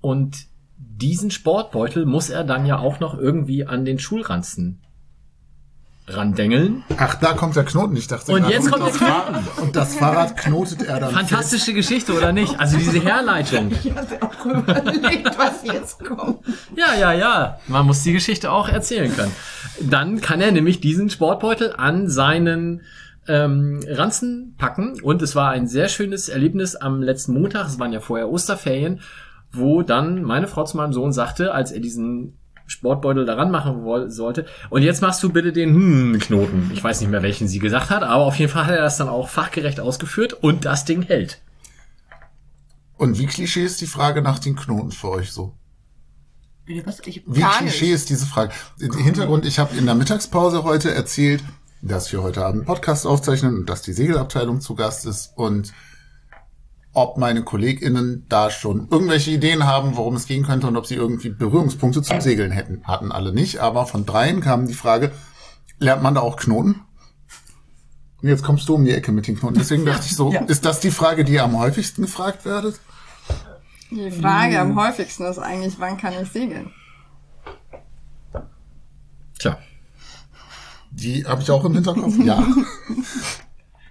und 0.00 0.46
diesen 0.76 1.30
Sportbeutel 1.30 2.06
muss 2.06 2.28
er 2.30 2.44
dann 2.44 2.66
ja 2.66 2.78
auch 2.78 3.00
noch 3.00 3.18
irgendwie 3.18 3.66
an 3.66 3.84
den 3.84 3.98
Schulranzen 3.98 4.80
randengeln. 6.06 6.84
Ach, 6.98 7.14
da 7.14 7.32
kommt 7.32 7.56
der 7.56 7.64
Knoten. 7.64 7.96
Ich 7.96 8.06
dachte 8.06 8.32
Und 8.32 8.48
jetzt 8.48 8.70
kommt 8.70 8.86
das 8.86 8.98
der 8.98 9.08
Fahrrad, 9.08 9.58
Und 9.58 9.76
das 9.76 9.94
Fahrrad 9.96 10.36
knotet 10.36 10.82
er 10.82 11.00
dann 11.00 11.14
Fantastische 11.14 11.72
Geschichte, 11.72 12.12
oder 12.12 12.32
nicht? 12.32 12.60
Also 12.60 12.76
diese 12.76 13.00
Herleitung. 13.02 13.72
Ich 13.84 13.94
hatte 13.94 14.22
auch 14.22 14.44
überlegt, 14.44 15.38
was 15.38 15.64
jetzt 15.64 16.04
kommt. 16.04 16.44
Ja, 16.76 16.94
ja, 16.94 17.12
ja. 17.12 17.58
Man 17.68 17.86
muss 17.86 18.02
die 18.02 18.12
Geschichte 18.12 18.52
auch 18.52 18.68
erzählen 18.68 19.14
können. 19.14 19.32
Dann 19.80 20.20
kann 20.20 20.40
er 20.40 20.52
nämlich 20.52 20.80
diesen 20.80 21.08
Sportbeutel 21.08 21.74
an 21.76 22.08
seinen 22.08 22.82
ähm, 23.28 23.80
Ranzen 23.88 24.54
packen. 24.58 25.00
Und 25.02 25.22
es 25.22 25.34
war 25.34 25.50
ein 25.50 25.66
sehr 25.66 25.88
schönes 25.88 26.28
Erlebnis 26.28 26.76
am 26.76 27.02
letzten 27.02 27.34
Montag, 27.34 27.66
es 27.68 27.78
waren 27.78 27.92
ja 27.92 28.00
vorher 28.00 28.28
Osterferien, 28.28 29.00
wo 29.52 29.82
dann 29.82 30.22
meine 30.22 30.48
Frau 30.48 30.64
zu 30.64 30.76
meinem 30.76 30.92
Sohn 30.92 31.12
sagte, 31.12 31.52
als 31.52 31.72
er 31.72 31.80
diesen 31.80 32.38
Sportbeutel 32.66 33.26
daran 33.26 33.50
machen 33.50 34.10
sollte. 34.10 34.46
Und 34.70 34.82
jetzt 34.82 35.02
machst 35.02 35.22
du 35.22 35.30
bitte 35.30 35.52
den 35.52 35.74
hm 35.74 36.18
Knoten. 36.18 36.70
Ich 36.72 36.82
weiß 36.82 37.00
nicht 37.00 37.10
mehr, 37.10 37.22
welchen 37.22 37.46
sie 37.46 37.58
gesagt 37.58 37.90
hat, 37.90 38.02
aber 38.02 38.24
auf 38.24 38.36
jeden 38.36 38.50
Fall 38.50 38.66
hat 38.66 38.74
er 38.74 38.82
das 38.82 38.96
dann 38.96 39.08
auch 39.08 39.28
fachgerecht 39.28 39.80
ausgeführt 39.80 40.32
und 40.32 40.64
das 40.64 40.84
Ding 40.84 41.02
hält. 41.02 41.40
Und 42.96 43.18
wie 43.18 43.26
Klischee 43.26 43.64
ist 43.64 43.80
die 43.80 43.86
Frage 43.86 44.22
nach 44.22 44.38
den 44.38 44.56
Knoten 44.56 44.92
für 44.92 45.10
euch 45.10 45.30
so? 45.30 45.54
Bitte, 46.64 46.86
was? 46.86 47.00
Ich, 47.04 47.22
Wie 47.26 47.42
Klischee 47.42 47.84
nicht. 47.86 47.94
ist 47.94 48.10
diese 48.10 48.24
Frage? 48.24 48.52
Hintergrund, 48.78 49.44
ich 49.44 49.58
habe 49.58 49.76
in 49.76 49.84
der 49.84 49.94
Mittagspause 49.94 50.64
heute 50.64 50.94
erzählt, 50.94 51.42
dass 51.86 52.10
wir 52.12 52.22
heute 52.22 52.44
Abend 52.44 52.60
einen 52.60 52.66
Podcast 52.66 53.06
aufzeichnen 53.06 53.54
und 53.56 53.68
dass 53.68 53.82
die 53.82 53.92
Segelabteilung 53.92 54.60
zu 54.60 54.74
Gast 54.74 55.06
ist 55.06 55.32
und 55.36 55.72
ob 56.92 57.18
meine 57.18 57.42
KollegInnen 57.42 58.24
da 58.28 58.50
schon 58.50 58.88
irgendwelche 58.90 59.32
Ideen 59.32 59.66
haben, 59.66 59.96
worum 59.96 60.14
es 60.14 60.26
gehen 60.26 60.44
könnte 60.44 60.66
und 60.68 60.76
ob 60.76 60.86
sie 60.86 60.94
irgendwie 60.94 61.28
Berührungspunkte 61.30 62.02
zum 62.02 62.20
Segeln 62.20 62.52
hätten. 62.52 62.84
Hatten 62.84 63.10
alle 63.12 63.32
nicht, 63.32 63.58
aber 63.58 63.86
von 63.86 64.06
dreien 64.06 64.40
kam 64.40 64.66
die 64.68 64.74
Frage, 64.74 65.10
lernt 65.78 66.02
man 66.02 66.14
da 66.14 66.20
auch 66.20 66.36
Knoten? 66.36 66.80
Und 68.22 68.28
jetzt 68.28 68.44
kommst 68.44 68.68
du 68.68 68.76
um 68.76 68.84
die 68.84 68.92
Ecke 68.92 69.12
mit 69.12 69.26
den 69.26 69.36
Knoten. 69.36 69.56
Deswegen 69.58 69.84
dachte 69.84 70.06
ich 70.06 70.14
so, 70.16 70.32
Ja. 70.32 70.42
ist 70.42 70.64
das 70.64 70.80
die 70.80 70.92
Frage, 70.92 71.24
die 71.24 71.34
ihr 71.34 71.44
am 71.44 71.58
häufigsten 71.58 72.02
gefragt 72.02 72.44
werdet? 72.44 72.80
Die 73.90 74.10
Frage 74.10 74.58
am 74.60 74.80
häufigsten 74.80 75.24
ist 75.24 75.38
eigentlich, 75.38 75.74
wann 75.78 75.98
kann 75.98 76.14
ich 76.22 76.30
segeln? 76.30 76.70
Tja. 79.38 79.58
Die 80.94 81.24
habe 81.24 81.42
ich 81.42 81.50
auch 81.50 81.64
im 81.64 81.74
Hinterkopf. 81.74 82.14
Ja. 82.24 82.46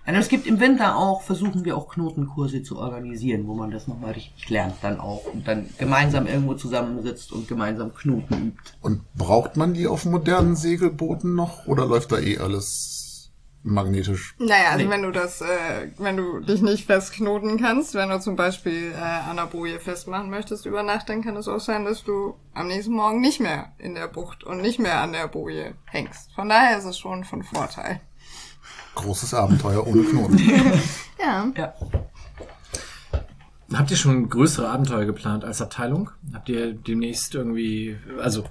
Und 0.05 0.15
es 0.15 0.27
gibt 0.27 0.47
im 0.47 0.59
Winter 0.59 0.97
auch, 0.97 1.21
versuchen 1.21 1.63
wir 1.63 1.77
auch 1.77 1.87
Knotenkurse 1.87 2.61
zu 2.61 2.77
organisieren, 2.77 3.47
wo 3.47 3.53
man 3.53 3.71
das 3.71 3.87
nochmal 3.87 4.11
richtig 4.11 4.49
lernt 4.49 4.75
dann 4.81 4.99
auch 4.99 5.21
und 5.33 5.47
dann 5.47 5.69
gemeinsam 5.77 6.27
irgendwo 6.27 6.55
zusammensitzt 6.55 7.31
und 7.31 7.47
gemeinsam 7.47 7.93
Knoten 7.93 8.47
übt. 8.47 8.73
Und 8.81 9.01
braucht 9.15 9.55
man 9.55 9.73
die 9.73 9.87
auf 9.87 10.03
modernen 10.03 10.57
Segelbooten 10.57 11.35
noch 11.35 11.67
oder 11.67 11.85
läuft 11.85 12.11
da 12.11 12.19
eh 12.19 12.37
alles 12.37 12.92
magnetisch? 13.63 14.35
Naja, 14.39 14.71
also 14.71 14.85
Nee. 14.85 14.91
wenn 14.91 15.01
du 15.03 15.11
das, 15.11 15.41
äh, 15.41 15.91
wenn 15.97 16.17
du 16.17 16.39
dich 16.41 16.61
nicht 16.61 16.85
festknoten 16.85 17.57
kannst, 17.59 17.93
wenn 17.95 18.09
du 18.09 18.19
zum 18.19 18.35
Beispiel 18.35 18.91
äh, 18.91 19.01
an 19.01 19.37
der 19.37 19.45
Boje 19.47 19.79
festmachen 19.79 20.29
möchtest 20.29 20.65
über 20.65 20.83
Nacht, 20.83 21.09
dann 21.09 21.21
kann 21.23 21.35
es 21.37 21.47
auch 21.47 21.59
sein, 21.59 21.85
dass 21.85 22.03
du 22.03 22.35
am 22.53 22.67
nächsten 22.67 22.93
Morgen 22.93 23.21
nicht 23.21 23.39
mehr 23.39 23.71
in 23.77 23.95
der 23.95 24.07
Bucht 24.07 24.43
und 24.43 24.61
nicht 24.61 24.79
mehr 24.79 24.99
an 25.01 25.13
der 25.13 25.27
Boje 25.27 25.73
hängst. 25.85 26.31
Von 26.33 26.49
daher 26.49 26.77
ist 26.77 26.85
es 26.85 26.97
schon 26.99 27.23
von 27.23 27.43
Vorteil. 27.43 28.01
Großes 28.95 29.33
Abenteuer 29.33 29.85
ohne 29.87 30.03
Knoten. 30.03 30.37
Ja. 31.19 31.47
Ja. 31.55 31.73
Habt 33.73 33.89
ihr 33.91 33.97
schon 33.97 34.29
größere 34.29 34.67
Abenteuer 34.69 35.05
geplant 35.05 35.45
als 35.45 35.61
Abteilung? 35.61 36.09
Habt 36.33 36.49
ihr 36.49 36.73
demnächst 36.73 37.33
irgendwie, 37.33 37.97
also 38.21 38.43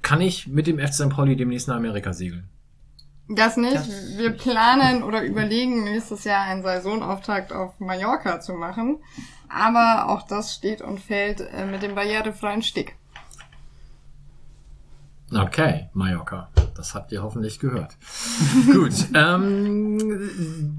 kann 0.00 0.20
ich 0.20 0.48
mit 0.48 0.66
dem 0.66 0.78
FC 0.78 0.94
St. 0.94 1.10
Pauli 1.10 1.36
demnächst 1.36 1.68
nach 1.68 1.76
Amerika 1.76 2.12
segeln? 2.12 2.48
Das 3.34 3.56
nicht. 3.56 3.88
Wir 4.16 4.30
planen 4.30 5.02
oder 5.02 5.22
überlegen, 5.22 5.84
nächstes 5.84 6.24
Jahr 6.24 6.42
einen 6.44 6.62
Saisonauftakt 6.62 7.52
auf 7.52 7.78
Mallorca 7.80 8.40
zu 8.40 8.54
machen. 8.54 8.98
Aber 9.48 10.08
auch 10.08 10.26
das 10.26 10.54
steht 10.54 10.82
und 10.82 11.00
fällt 11.00 11.40
äh, 11.40 11.66
mit 11.66 11.82
dem 11.82 11.94
barrierefreien 11.94 12.62
Stick. 12.62 12.96
Okay, 15.34 15.88
Mallorca. 15.94 16.50
Das 16.74 16.94
habt 16.94 17.12
ihr 17.12 17.22
hoffentlich 17.22 17.58
gehört. 17.58 17.96
Gut. 18.72 18.92
Ähm, 19.14 19.98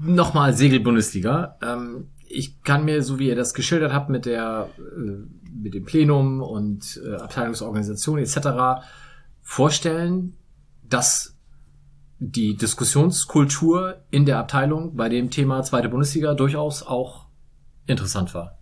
Nochmal 0.04 0.54
Segelbundesliga. 0.54 1.56
Ähm, 1.62 2.08
ich 2.28 2.62
kann 2.62 2.84
mir, 2.84 3.02
so 3.02 3.18
wie 3.18 3.28
ihr 3.28 3.36
das 3.36 3.54
geschildert 3.54 3.92
habt, 3.92 4.10
mit 4.10 4.26
der 4.26 4.68
äh, 4.78 5.10
mit 5.54 5.74
dem 5.74 5.84
Plenum 5.84 6.42
und 6.42 7.00
äh, 7.04 7.14
Abteilungsorganisation 7.16 8.18
etc. 8.18 8.84
vorstellen, 9.40 10.36
dass 10.82 11.33
die 12.30 12.56
Diskussionskultur 12.56 14.02
in 14.10 14.24
der 14.24 14.38
Abteilung 14.38 14.96
bei 14.96 15.08
dem 15.08 15.30
Thema 15.30 15.62
zweite 15.62 15.88
Bundesliga 15.88 16.34
durchaus 16.34 16.82
auch 16.82 17.26
interessant 17.86 18.32
war. 18.34 18.58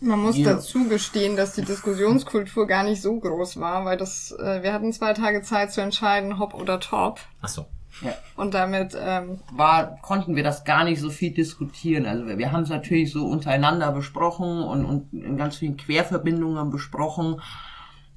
Man 0.00 0.18
muss 0.18 0.36
Ja. 0.36 0.54
dazu 0.54 0.88
gestehen, 0.88 1.36
dass 1.36 1.54
die 1.54 1.62
Diskussionskultur 1.62 2.66
gar 2.66 2.82
nicht 2.82 3.00
so 3.00 3.20
groß 3.20 3.60
war, 3.60 3.84
weil 3.84 3.96
das, 3.96 4.32
äh, 4.32 4.62
wir 4.64 4.72
hatten 4.72 4.92
zwei 4.92 5.12
Tage 5.12 5.42
Zeit 5.42 5.72
zu 5.72 5.80
entscheiden, 5.80 6.40
Hop 6.40 6.54
oder 6.54 6.80
Top. 6.80 7.20
Ach 7.40 7.48
so. 7.48 7.66
ja. 8.00 8.12
Und 8.36 8.52
damit, 8.54 8.96
ähm, 9.00 9.38
War, 9.52 9.98
konnten 10.02 10.34
wir 10.34 10.42
das 10.42 10.64
gar 10.64 10.82
nicht 10.82 10.98
so 11.00 11.08
viel 11.10 11.30
diskutieren. 11.32 12.06
Also 12.06 12.26
wir, 12.26 12.36
wir 12.36 12.50
haben 12.50 12.64
es 12.64 12.68
natürlich 12.68 13.12
so 13.12 13.24
untereinander 13.26 13.92
besprochen 13.92 14.64
und, 14.64 14.84
und 14.84 15.12
in 15.12 15.36
ganz 15.36 15.56
vielen 15.58 15.76
Querverbindungen 15.76 16.70
besprochen. 16.70 17.40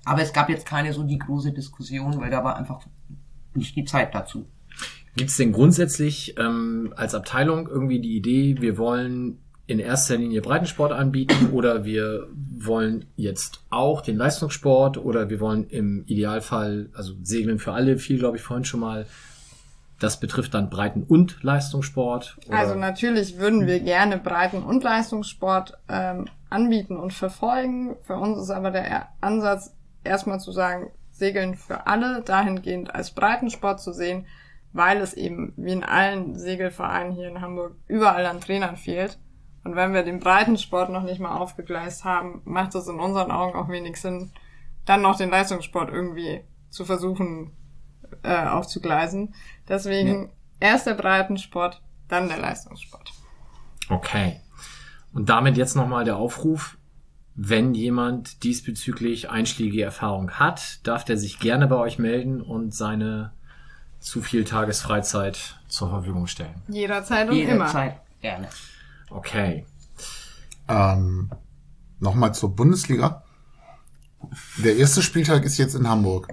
Aber 0.06 0.22
es 0.22 0.32
gab 0.32 0.49
jetzt 0.49 0.66
keine 0.66 0.93
so 0.93 1.03
die 1.03 1.18
große 1.18 1.51
Diskussion, 1.51 2.22
weil 2.22 2.30
da 2.30 2.43
war 2.43 2.56
einfach 2.56 2.82
nicht 3.56 3.76
die 3.76 3.86
Zeit 3.86 4.14
dazu. 4.14 4.47
Gibt 5.16 5.32
es 5.32 5.38
denn 5.38 5.51
grundsätzlich 5.51 6.36
ähm, 6.38 6.93
als 6.95 7.16
Abteilung 7.16 7.68
irgendwie 7.68 7.99
die 7.99 8.16
Idee, 8.16 8.58
wir 8.60 8.78
wollen 8.78 9.39
in 9.68 9.80
erster 9.80 10.18
Linie 10.18 10.41
Breitensport 10.41 10.91
anbieten 10.91 11.49
oder 11.53 11.86
wir 11.86 12.28
wollen 12.58 13.06
jetzt 13.16 13.64
auch 13.70 14.01
den 14.01 14.18
Leistungssport 14.18 14.97
oder 14.97 15.30
wir 15.30 15.39
wollen 15.39 15.68
im 15.70 16.03
Idealfall, 16.06 16.89
also 16.93 17.14
Segeln 17.24 17.60
für 17.60 17.74
alle, 17.74 17.97
viel 17.97 18.20
glaube 18.20 18.38
ich 18.38 18.43
vorhin 18.43 18.66
schon 18.66 18.82
mal. 18.82 19.06
Das 19.97 20.20
betrifft 20.20 20.53
dann 20.53 20.70
Breiten- 20.70 21.03
und 21.03 21.41
Leistungssport. 21.41 22.38
Oder? 22.47 22.58
Also 22.58 22.76
natürlich 22.76 23.39
würden 23.39 23.66
wir 23.66 23.80
gerne 23.80 24.18
Breiten- 24.18 24.62
und 24.62 24.84
Leistungssport 24.84 25.78
ähm, 25.88 26.26
anbieten 26.49 26.97
und 26.97 27.14
verfolgen. 27.14 27.95
Für 28.03 28.16
uns 28.16 28.41
ist 28.41 28.49
aber 28.49 28.72
der 28.72 29.08
Ansatz, 29.22 29.74
erstmal 30.06 30.39
zu 30.39 30.51
sagen, 30.51 30.91
Segeln 31.12 31.56
für 31.56 31.88
alle, 31.88 32.22
dahingehend 32.22 32.93
als 32.93 33.12
Breitensport 33.12 33.80
zu 33.80 33.93
sehen, 33.93 34.26
weil 34.74 34.97
es 34.97 35.14
eben 35.14 35.53
wie 35.56 35.72
in 35.72 35.84
allen 35.84 36.38
Segelvereinen 36.38 37.14
hier 37.14 37.30
in 37.30 37.41
Hamburg 37.41 37.76
überall 37.88 38.26
an 38.26 38.41
Trainern 38.41 38.76
fehlt. 38.76 39.18
Und 39.64 39.76
wenn 39.76 39.93
wir 39.93 40.03
den 40.03 40.20
Breitensport 40.20 40.89
noch 40.89 41.03
nicht 41.03 41.20
mal 41.20 41.38
aufgegleist 41.38 42.03
haben, 42.03 42.41
macht 42.43 42.76
es 42.76 42.88
in 42.88 42.99
unseren 42.99 43.32
Augen 43.32 43.58
auch 43.58 43.70
wenig 43.70 43.99
Sinn, 43.99 44.32
dann 44.86 45.01
noch 45.01 45.18
den 45.18 45.30
Leistungssport 45.30 45.89
irgendwie 45.89 46.41
zu 46.70 46.86
versuchen 46.86 47.51
äh, 48.24 48.45
aufzugleisen. 48.47 49.34
Deswegen 49.68 50.24
ja. 50.24 50.30
erst 50.72 50.88
der 50.88 50.93
Breitensport, 50.93 51.82
dann 52.08 52.28
der 52.28 52.38
Leistungssport. 52.38 53.12
Okay. 53.89 54.41
Und 55.14 55.30
damit 55.30 55.58
jetzt 55.58 55.76
nochmal 55.76 56.03
der 56.03 56.18
Aufruf, 56.18 56.78
wenn 57.36 57.73
jemand 57.73 58.43
diesbezüglich 58.43 59.29
einschlägige 59.29 59.83
Erfahrung 59.83 60.31
hat, 60.31 60.86
darf 60.88 61.03
der 61.03 61.17
sich 61.17 61.39
gerne 61.39 61.67
bei 61.67 61.75
euch 61.75 61.99
melden 61.99 62.41
und 62.41 62.73
seine 62.73 63.31
zu 63.99 64.21
viel 64.21 64.43
Tagesfreizeit 64.43 65.59
zur 65.67 65.89
Verfügung 65.89 66.27
stellen. 66.27 66.61
Jederzeit 66.67 67.29
und 67.29 67.36
Jederzeit. 67.36 67.91
immer. 67.93 68.01
Gerne. 68.21 68.47
Okay. 69.09 69.65
Ähm, 70.67 71.29
Nochmal 71.99 72.33
zur 72.33 72.55
Bundesliga. 72.55 73.23
Der 74.57 74.75
erste 74.75 75.01
Spieltag 75.01 75.43
ist 75.43 75.57
jetzt 75.57 75.75
in 75.75 75.88
Hamburg. 75.88 76.27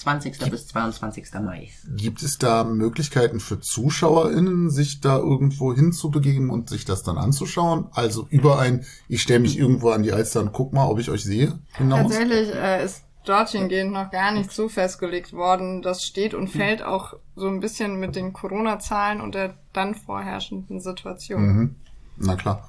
20. 0.00 0.50
bis 0.50 0.66
22. 0.68 1.26
Mai. 1.42 1.68
Gibt 1.96 2.22
es 2.22 2.38
da 2.38 2.64
Möglichkeiten 2.64 3.38
für 3.38 3.60
ZuschauerInnen, 3.60 4.70
sich 4.70 5.00
da 5.00 5.18
irgendwo 5.18 5.74
hinzubegeben 5.74 6.50
und 6.50 6.70
sich 6.70 6.84
das 6.84 7.02
dann 7.02 7.18
anzuschauen? 7.18 7.86
Also 7.92 8.26
über 8.30 8.58
ein, 8.58 8.84
ich 9.08 9.22
stelle 9.22 9.40
mich 9.40 9.58
irgendwo 9.58 9.90
an 9.90 10.02
die 10.02 10.12
Alster 10.12 10.40
und 10.40 10.52
guck 10.52 10.72
mal, 10.72 10.86
ob 10.86 10.98
ich 10.98 11.10
euch 11.10 11.22
sehe, 11.22 11.58
hinaus? 11.76 12.00
Tatsächlich 12.00 12.54
äh, 12.54 12.84
ist 12.84 13.04
dorthin 13.24 13.68
gehend 13.68 13.92
noch 13.92 14.10
gar 14.10 14.32
nicht 14.32 14.50
so 14.50 14.68
festgelegt 14.68 15.32
worden. 15.32 15.82
Das 15.82 16.02
steht 16.02 16.34
und 16.34 16.48
fällt 16.48 16.82
auch 16.82 17.14
so 17.36 17.46
ein 17.46 17.60
bisschen 17.60 18.00
mit 18.00 18.16
den 18.16 18.32
Corona-Zahlen 18.32 19.20
und 19.20 19.34
der 19.34 19.54
dann 19.72 19.94
vorherrschenden 19.94 20.80
Situation. 20.80 21.42
Mhm. 21.42 21.74
Na 22.16 22.36
klar. 22.36 22.68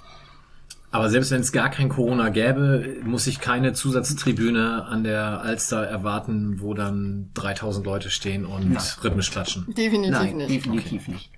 Aber 0.92 1.10
selbst 1.10 1.32
wenn 1.32 1.42
es 1.42 1.52
gar 1.54 1.70
kein 1.70 1.88
Corona 1.88 2.30
gäbe, 2.30 2.98
muss 3.04 3.26
ich 3.26 3.40
keine 3.40 3.72
Zusatztribüne 3.72 4.86
an 4.86 5.04
der 5.04 5.42
Alster 5.42 5.84
erwarten, 5.84 6.60
wo 6.60 6.74
dann 6.74 7.30
3000 7.34 7.86
Leute 7.86 8.10
stehen 8.10 8.46
und 8.46 8.74
Nein. 8.74 8.84
rhythmisch 9.04 9.32
klatschen. 9.32 9.66
Definitiv 9.74 10.12
Nein, 10.12 10.38
nicht. 10.38 10.50
Definitiv 10.50 11.04
okay. 11.04 11.12
nicht. 11.12 11.32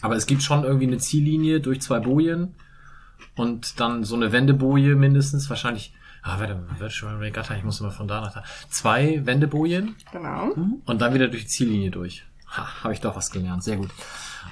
Aber 0.00 0.16
es 0.16 0.26
gibt 0.26 0.42
schon 0.42 0.64
irgendwie 0.64 0.88
eine 0.88 0.98
Ziellinie 0.98 1.60
durch 1.60 1.80
zwei 1.80 2.00
Bojen 2.00 2.54
und 3.36 3.78
dann 3.78 4.02
so 4.02 4.16
eine 4.16 4.32
Wendeboje 4.32 4.96
mindestens, 4.96 5.48
wahrscheinlich 5.48 5.94
Ah, 6.24 6.38
warte, 6.38 6.56
Virtual 6.78 7.16
Regatta, 7.16 7.56
ich 7.56 7.64
muss 7.64 7.80
mal 7.80 7.90
von 7.90 8.06
da 8.06 8.20
nach 8.20 8.32
da. 8.32 8.44
Zwei 8.68 9.26
Wendebojen. 9.26 9.96
Genau. 10.12 10.52
Und 10.84 11.00
dann 11.00 11.14
wieder 11.14 11.26
durch 11.26 11.42
die 11.42 11.48
Ziellinie 11.48 11.90
durch. 11.90 12.24
Ha, 12.56 12.84
habe 12.84 12.94
ich 12.94 13.00
doch 13.00 13.16
was 13.16 13.30
gelernt. 13.30 13.64
Sehr 13.64 13.76
gut. 13.76 13.90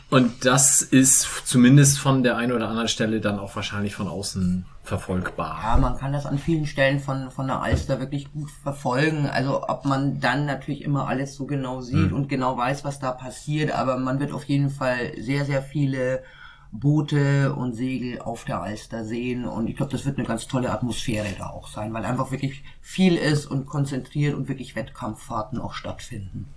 Und 0.09 0.45
das 0.45 0.83
ist 0.83 1.47
zumindest 1.47 1.99
von 1.99 2.23
der 2.23 2.37
einen 2.37 2.53
oder 2.53 2.69
anderen 2.69 2.89
Stelle 2.89 3.21
dann 3.21 3.39
auch 3.39 3.55
wahrscheinlich 3.55 3.95
von 3.95 4.09
außen 4.09 4.65
verfolgbar. 4.83 5.61
Ja, 5.63 5.77
man 5.77 5.97
kann 5.99 6.13
das 6.13 6.27
an 6.27 6.39
vielen 6.39 6.67
Stellen 6.67 6.99
von, 6.99 7.31
von 7.31 7.47
der 7.47 7.63
Alster 7.63 8.01
wirklich 8.01 8.33
gut 8.33 8.51
verfolgen. 8.51 9.27
Also 9.27 9.63
ob 9.69 9.85
man 9.85 10.21
dann 10.21 10.47
natürlich 10.47 10.83
immer 10.83 11.07
alles 11.07 11.37
so 11.37 11.47
genau 11.47 11.81
sieht 11.81 12.11
hm. 12.11 12.13
und 12.13 12.29
genau 12.29 12.57
weiß, 12.57 12.85
was 12.85 12.99
da 12.99 13.13
passiert, 13.13 13.73
aber 13.73 13.99
man 13.99 14.19
wird 14.19 14.33
auf 14.33 14.45
jeden 14.45 14.71
Fall 14.71 15.13
sehr, 15.19 15.45
sehr 15.45 15.63
viele 15.63 16.25
Boote 16.73 17.55
und 17.55 17.75
Segel 17.75 18.21
auf 18.21 18.45
der 18.45 18.63
Alster 18.63 19.05
sehen 19.05 19.45
und 19.45 19.69
ich 19.69 19.77
glaube, 19.77 19.93
das 19.93 20.07
wird 20.07 20.19
eine 20.19 20.27
ganz 20.27 20.47
tolle 20.47 20.71
Atmosphäre 20.71 21.29
da 21.37 21.51
auch 21.51 21.69
sein, 21.69 21.93
weil 21.93 22.05
einfach 22.05 22.31
wirklich 22.31 22.63
viel 22.81 23.17
ist 23.17 23.47
und 23.47 23.67
konzentriert 23.67 24.35
und 24.35 24.49
wirklich 24.49 24.77
Wettkampffahrten 24.77 25.61
auch 25.61 25.75
stattfinden. 25.75 26.49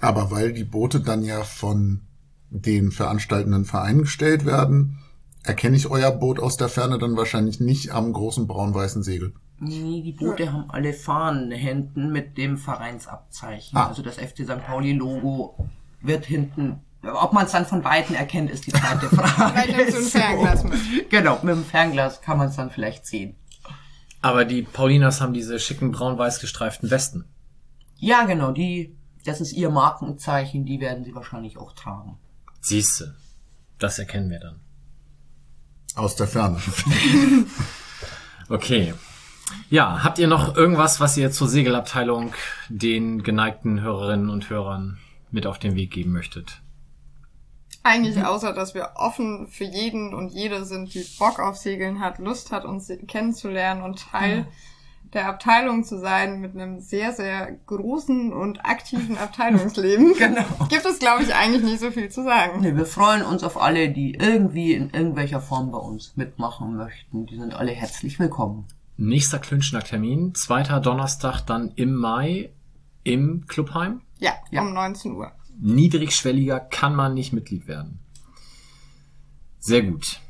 Aber 0.00 0.30
weil 0.30 0.52
die 0.52 0.64
Boote 0.64 1.00
dann 1.00 1.22
ja 1.22 1.42
von 1.42 2.02
den 2.50 2.90
veranstaltenden 2.90 3.64
Vereinen 3.64 4.02
gestellt 4.02 4.44
werden, 4.44 4.98
erkenne 5.42 5.76
ich 5.76 5.90
euer 5.90 6.10
Boot 6.10 6.38
aus 6.40 6.56
der 6.56 6.68
Ferne 6.68 6.98
dann 6.98 7.16
wahrscheinlich 7.16 7.60
nicht 7.60 7.92
am 7.92 8.12
großen 8.12 8.46
braun-weißen 8.46 9.02
Segel. 9.02 9.32
Nee, 9.58 10.02
die 10.02 10.12
Boote 10.12 10.44
ja. 10.44 10.52
haben 10.52 10.66
alle 10.68 10.92
Fahnenhänden 10.92 12.12
mit 12.12 12.36
dem 12.36 12.58
Vereinsabzeichen. 12.58 13.78
Ah. 13.78 13.88
Also 13.88 14.02
das 14.02 14.16
FC 14.16 14.44
St. 14.44 14.64
Pauli 14.66 14.92
Logo 14.92 15.56
wird 16.02 16.26
hinten 16.26 16.80
ob 17.12 17.32
man 17.32 17.46
es 17.46 17.52
dann 17.52 17.66
von 17.66 17.84
Weitem 17.84 18.16
erkennt, 18.16 18.50
ist 18.50 18.66
die 18.66 18.72
zweite 18.72 19.06
Frage. 19.14 19.60
Vielleicht 19.60 19.94
nimmst 19.94 20.14
du 20.14 20.18
ein 20.18 20.22
Fernglas 20.22 20.64
mit. 20.64 21.10
Genau, 21.10 21.38
mit 21.42 21.54
dem 21.54 21.64
Fernglas 21.64 22.20
kann 22.20 22.38
man 22.38 22.48
es 22.48 22.56
dann 22.56 22.70
vielleicht 22.70 23.06
sehen. 23.06 23.36
Aber 24.22 24.44
die 24.44 24.62
Paulinas 24.62 25.20
haben 25.20 25.32
diese 25.32 25.58
schicken 25.58 25.92
braun-weiß 25.92 26.40
gestreiften 26.40 26.90
Westen. 26.90 27.24
Ja, 27.96 28.24
genau, 28.24 28.50
die, 28.50 28.95
das 29.26 29.40
ist 29.40 29.52
ihr 29.52 29.70
Markenzeichen, 29.70 30.64
die 30.64 30.80
werden 30.80 31.04
sie 31.04 31.14
wahrscheinlich 31.14 31.58
auch 31.58 31.72
tragen. 31.72 32.18
Siehste, 32.60 33.14
das 33.78 33.98
erkennen 33.98 34.30
wir 34.30 34.40
dann. 34.40 34.60
Aus 35.94 36.16
der 36.16 36.26
Ferne. 36.26 36.60
okay. 38.48 38.94
Ja, 39.70 40.02
habt 40.02 40.18
ihr 40.18 40.28
noch 40.28 40.56
irgendwas, 40.56 41.00
was 41.00 41.16
ihr 41.16 41.30
zur 41.30 41.48
Segelabteilung 41.48 42.34
den 42.68 43.22
geneigten 43.22 43.80
Hörerinnen 43.80 44.28
und 44.28 44.50
Hörern 44.50 44.98
mit 45.30 45.46
auf 45.46 45.58
den 45.58 45.74
Weg 45.74 45.92
geben 45.92 46.12
möchtet? 46.12 46.60
Eigentlich 47.82 48.24
außer, 48.24 48.52
dass 48.52 48.74
wir 48.74 48.90
offen 48.96 49.46
für 49.46 49.64
jeden 49.64 50.12
und 50.12 50.30
jede 50.30 50.64
sind, 50.64 50.92
die 50.92 51.06
Bock 51.18 51.38
auf 51.38 51.56
Segeln 51.56 52.00
hat, 52.00 52.18
Lust 52.18 52.50
hat, 52.50 52.64
uns 52.64 52.90
kennenzulernen 53.06 53.82
und 53.82 54.10
Teil 54.10 54.42
mhm. 54.42 54.46
Der 55.16 55.28
Abteilung 55.28 55.82
zu 55.82 55.98
sein 55.98 56.40
mit 56.40 56.54
einem 56.54 56.78
sehr, 56.78 57.12
sehr 57.12 57.50
großen 57.66 58.32
und 58.32 58.64
aktiven 58.64 59.18
Abteilungsleben. 59.18 60.14
genau. 60.18 60.44
Gibt 60.68 60.86
es, 60.86 61.00
glaube 61.00 61.24
ich, 61.24 61.34
eigentlich 61.34 61.64
nicht 61.64 61.80
so 61.80 61.90
viel 61.90 62.08
zu 62.08 62.22
sagen. 62.22 62.60
Nee, 62.60 62.76
wir 62.76 62.86
freuen 62.86 63.22
uns 63.22 63.42
auf 63.42 63.60
alle, 63.60 63.90
die 63.90 64.14
irgendwie 64.14 64.72
in 64.74 64.90
irgendwelcher 64.90 65.40
Form 65.40 65.72
bei 65.72 65.78
uns 65.78 66.16
mitmachen 66.16 66.76
möchten. 66.76 67.26
Die 67.26 67.36
sind 67.36 67.54
alle 67.54 67.72
herzlich 67.72 68.18
willkommen. 68.20 68.66
Nächster 68.96 69.40
Klünschnack-Termin, 69.40 70.34
zweiter 70.34 70.80
Donnerstag 70.80 71.40
dann 71.42 71.72
im 71.74 71.94
Mai 71.94 72.50
im 73.02 73.46
Clubheim. 73.46 74.02
Ja, 74.18 74.32
ja, 74.50 74.62
um 74.62 74.72
19 74.72 75.16
Uhr 75.16 75.32
niedrigschwelliger 75.58 76.60
kann 76.60 76.94
man 76.94 77.14
nicht 77.14 77.32
Mitglied 77.32 77.66
werden. 77.66 77.98
Sehr 79.58 79.82
gut. 79.82 80.20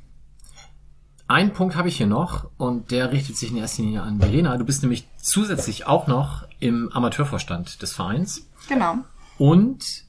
Ein 1.29 1.53
Punkt 1.53 1.75
habe 1.75 1.89
ich 1.89 1.97
hier 1.97 2.07
noch 2.07 2.51
und 2.57 2.93
der 2.93 3.11
richtet 3.11 3.37
sich 3.37 3.51
in 3.51 3.57
erster 3.57 3.83
Linie 3.83 4.03
an 4.03 4.21
Verena. 4.21 4.57
Du 4.57 4.65
bist 4.65 4.83
nämlich 4.83 5.09
zusätzlich 5.17 5.87
auch 5.87 6.07
noch 6.07 6.47
im 6.61 6.91
Amateurvorstand 6.93 7.83
des 7.83 7.93
Vereins. 7.93 8.49
Genau. 8.69 8.99
Und 9.37 10.05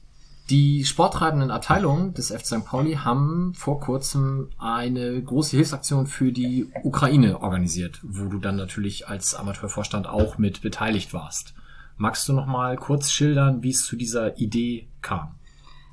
die 0.48 0.84
sporttreibenden 0.84 1.50
Abteilungen 1.50 2.14
des 2.14 2.30
FC 2.30 2.46
St. 2.46 2.64
Pauli 2.64 2.94
haben 2.94 3.52
vor 3.54 3.80
kurzem 3.80 4.48
eine 4.58 5.20
große 5.20 5.56
Hilfsaktion 5.56 6.06
für 6.06 6.32
die 6.32 6.70
Ukraine 6.84 7.42
organisiert, 7.42 7.98
wo 8.02 8.28
du 8.28 8.38
dann 8.38 8.56
natürlich 8.56 9.08
als 9.08 9.34
Amateurvorstand 9.34 10.06
auch 10.06 10.38
mit 10.38 10.62
beteiligt 10.62 11.12
warst. 11.12 11.52
Magst 11.96 12.28
du 12.28 12.32
noch 12.32 12.46
mal 12.46 12.76
kurz 12.76 13.10
schildern, 13.10 13.62
wie 13.64 13.70
es 13.70 13.84
zu 13.84 13.96
dieser 13.96 14.38
Idee 14.38 14.88
kam? 15.02 15.34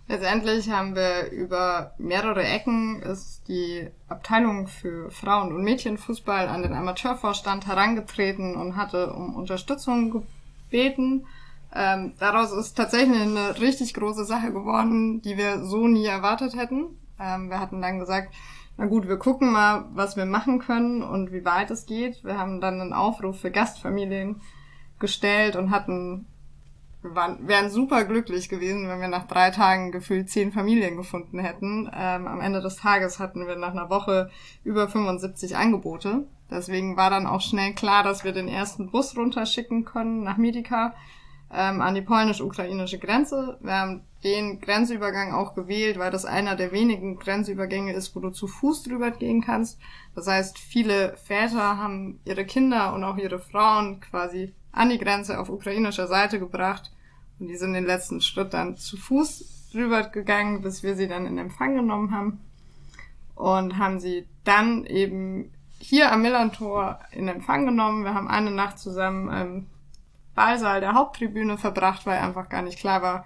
Letztendlich 0.08 0.70
haben 0.70 0.96
wir 0.96 1.32
über 1.32 1.94
mehrere 1.98 2.44
Ecken 2.44 3.02
ist 3.02 3.48
die 3.48 3.90
Abteilung 4.08 4.68
für 4.68 5.10
Frauen- 5.10 5.52
und 5.52 5.64
Mädchenfußball 5.64 6.48
an 6.48 6.62
den 6.62 6.74
Amateurvorstand 6.74 7.66
herangetreten 7.66 8.56
und 8.56 8.76
hatte 8.76 9.14
um 9.14 9.36
Unterstützung 9.36 10.24
gebeten. 10.70 11.26
Ähm, 11.74 12.14
daraus 12.20 12.52
ist 12.52 12.76
tatsächlich 12.76 13.20
eine 13.20 13.60
richtig 13.60 13.96
große 13.96 14.26
Sache 14.26 14.54
geworden, 14.54 15.22
die 15.24 15.38
wir 15.38 15.66
so 15.66 15.88
nie 15.88 16.06
erwartet 16.06 16.56
hätten. 16.56 16.98
Ähm, 17.20 17.50
wir 17.50 17.60
hatten 17.60 17.82
dann 17.82 18.00
gesagt, 18.00 18.34
na 18.78 18.86
gut, 18.86 19.08
wir 19.08 19.18
gucken 19.18 19.52
mal, 19.52 19.86
was 19.94 20.18
wir 20.18 20.26
machen 20.26 20.60
können 20.60 21.02
und 21.02 21.32
wie 21.32 21.46
weit 21.46 21.72
es 21.72 21.86
geht. 21.86 22.24
Wir 22.24 22.38
haben 22.38 22.62
dann 22.62 22.80
einen 22.80 22.94
Aufruf 22.94 23.40
für 23.40 23.52
Gastfamilien 23.52 24.42
gestellt 25.00 25.56
und 25.56 25.72
hatten, 25.72 26.26
waren, 27.14 27.48
wären 27.48 27.70
super 27.70 28.06
glücklich 28.06 28.50
gewesen, 28.50 28.88
wenn 28.88 29.02
wir 29.02 29.08
nach 29.08 29.28
drei 29.28 29.52
Tagen 29.52 29.92
gefühlt 29.92 30.30
zehn 30.30 30.52
Familien 30.52 30.98
gefunden 30.98 31.40
hätten. 31.40 31.90
Ähm, 31.94 32.28
am 32.28 32.42
Ende 32.42 32.62
des 32.62 32.78
Tages 32.78 33.20
hatten 33.20 33.46
wir 33.48 33.56
nach 33.56 33.72
einer 33.72 33.90
Woche 33.90 34.32
über 34.64 34.88
75 34.88 35.56
Angebote. 35.58 36.26
Deswegen 36.50 36.98
war 36.98 37.10
dann 37.10 37.28
auch 37.28 37.42
schnell 37.42 37.74
klar, 37.74 38.04
dass 38.04 38.24
wir 38.24 38.32
den 38.32 38.48
ersten 38.48 38.92
Bus 38.92 39.18
runterschicken 39.18 39.86
können 39.86 40.24
nach 40.24 40.38
Medica. 40.38 40.96
ähm, 41.54 41.82
an 41.82 41.96
die 41.96 42.02
polnisch-ukrainische 42.02 42.98
Grenze. 42.98 43.58
Wir 43.62 43.74
haben 43.74 44.02
den 44.24 44.60
Grenzübergang 44.60 45.34
auch 45.34 45.54
gewählt, 45.54 46.00
weil 46.00 46.12
das 46.12 46.26
einer 46.26 46.56
der 46.56 46.72
wenigen 46.72 47.18
Grenzübergänge 47.18 47.94
ist, 47.94 48.16
wo 48.16 48.20
du 48.20 48.32
zu 48.32 48.48
Fuß 48.48 48.84
drüber 48.84 49.12
gehen 49.12 49.42
kannst. 49.42 49.80
Das 50.16 50.28
heißt, 50.28 50.58
viele 50.58 51.16
Väter 51.18 51.78
haben 51.78 52.20
ihre 52.26 52.46
Kinder 52.46 52.94
und 52.94 53.04
auch 53.04 53.18
ihre 53.18 53.40
Frauen 53.40 54.00
quasi 54.02 54.54
an 54.72 54.90
die 54.90 54.98
Grenze 54.98 55.40
auf 55.40 55.50
ukrainischer 55.50 56.08
Seite 56.08 56.40
gebracht 56.40 56.92
und 57.40 57.48
die 57.48 57.58
sind 57.58 57.74
den 57.74 57.86
letzten 57.86 58.22
Schritt 58.22 58.54
dann 58.54 58.78
zu 58.78 58.98
Fuß 58.98 59.70
drüber 59.72 60.04
gegangen, 60.04 60.62
bis 60.62 60.84
wir 60.84 60.96
sie 60.96 61.08
dann 61.08 61.26
in 61.26 61.38
Empfang 61.38 61.76
genommen 61.76 62.12
haben 62.12 62.40
und 63.36 63.78
haben 63.78 64.00
sie 64.00 64.28
dann 64.44 64.86
eben 64.86 65.52
hier 65.80 66.12
am 66.12 66.22
Millantor 66.22 67.00
in 67.12 67.28
Empfang 67.28 67.66
genommen. 67.66 68.04
Wir 68.04 68.14
haben 68.14 68.30
eine 68.30 68.52
Nacht 68.52 68.80
zusammen 68.80 69.30
im 69.30 69.68
Ballsaal 70.34 70.80
der 70.80 70.94
Haupttribüne 70.94 71.58
verbracht, 71.58 72.06
weil 72.06 72.20
einfach 72.20 72.50
gar 72.50 72.62
nicht 72.62 72.80
klar 72.80 73.02
war, 73.02 73.26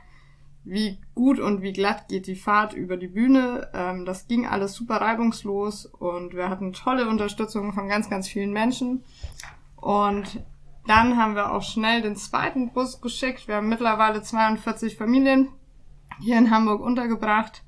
wie 0.64 1.00
gut 1.16 1.40
und 1.40 1.62
wie 1.62 1.74
glatt 1.74 2.08
geht 2.10 2.28
die 2.28 2.36
Fahrt 2.36 2.74
über 2.74 2.98
die 2.98 3.08
Bühne. 3.08 3.70
Ähm, 3.74 4.06
das 4.06 4.28
ging 4.28 4.46
alles 4.46 4.74
super 4.74 4.98
reibungslos 4.98 5.86
und 5.86 6.36
wir 6.36 6.50
hatten 6.50 6.74
tolle 6.74 7.08
Unterstützung 7.08 7.74
von 7.74 7.88
ganz, 7.88 8.10
ganz 8.10 8.28
vielen 8.28 8.52
Menschen. 8.52 9.04
Und 9.76 10.44
dann 10.90 11.18
haben 11.18 11.36
wir 11.36 11.52
auch 11.54 11.62
schnell 11.62 12.02
den 12.02 12.16
zweiten 12.16 12.74
Bus 12.74 13.00
geschickt. 13.00 13.48
Wir 13.48 13.58
haben 13.58 13.70
mittlerweile 13.70 14.24
42 14.24 14.98
Familien 14.98 15.50
hier 16.20 16.40
in 16.40 16.50
Hamburg 16.50 16.82
untergebracht, 16.82 17.64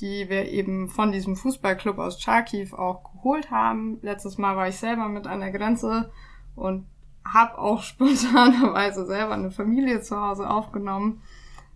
die 0.00 0.28
wir 0.28 0.48
eben 0.48 0.88
von 0.88 1.12
diesem 1.12 1.36
Fußballclub 1.36 1.98
aus 1.98 2.20
Charkiw 2.20 2.74
auch 2.74 3.12
geholt 3.12 3.52
haben. 3.52 4.00
Letztes 4.02 4.38
Mal 4.38 4.56
war 4.56 4.66
ich 4.66 4.76
selber 4.76 5.08
mit 5.08 5.28
an 5.28 5.38
der 5.38 5.52
Grenze 5.52 6.10
und 6.56 6.84
habe 7.24 7.58
auch 7.58 7.82
spontanerweise 7.84 9.06
selber 9.06 9.34
eine 9.34 9.52
Familie 9.52 10.00
zu 10.00 10.20
Hause 10.20 10.50
aufgenommen, 10.50 11.22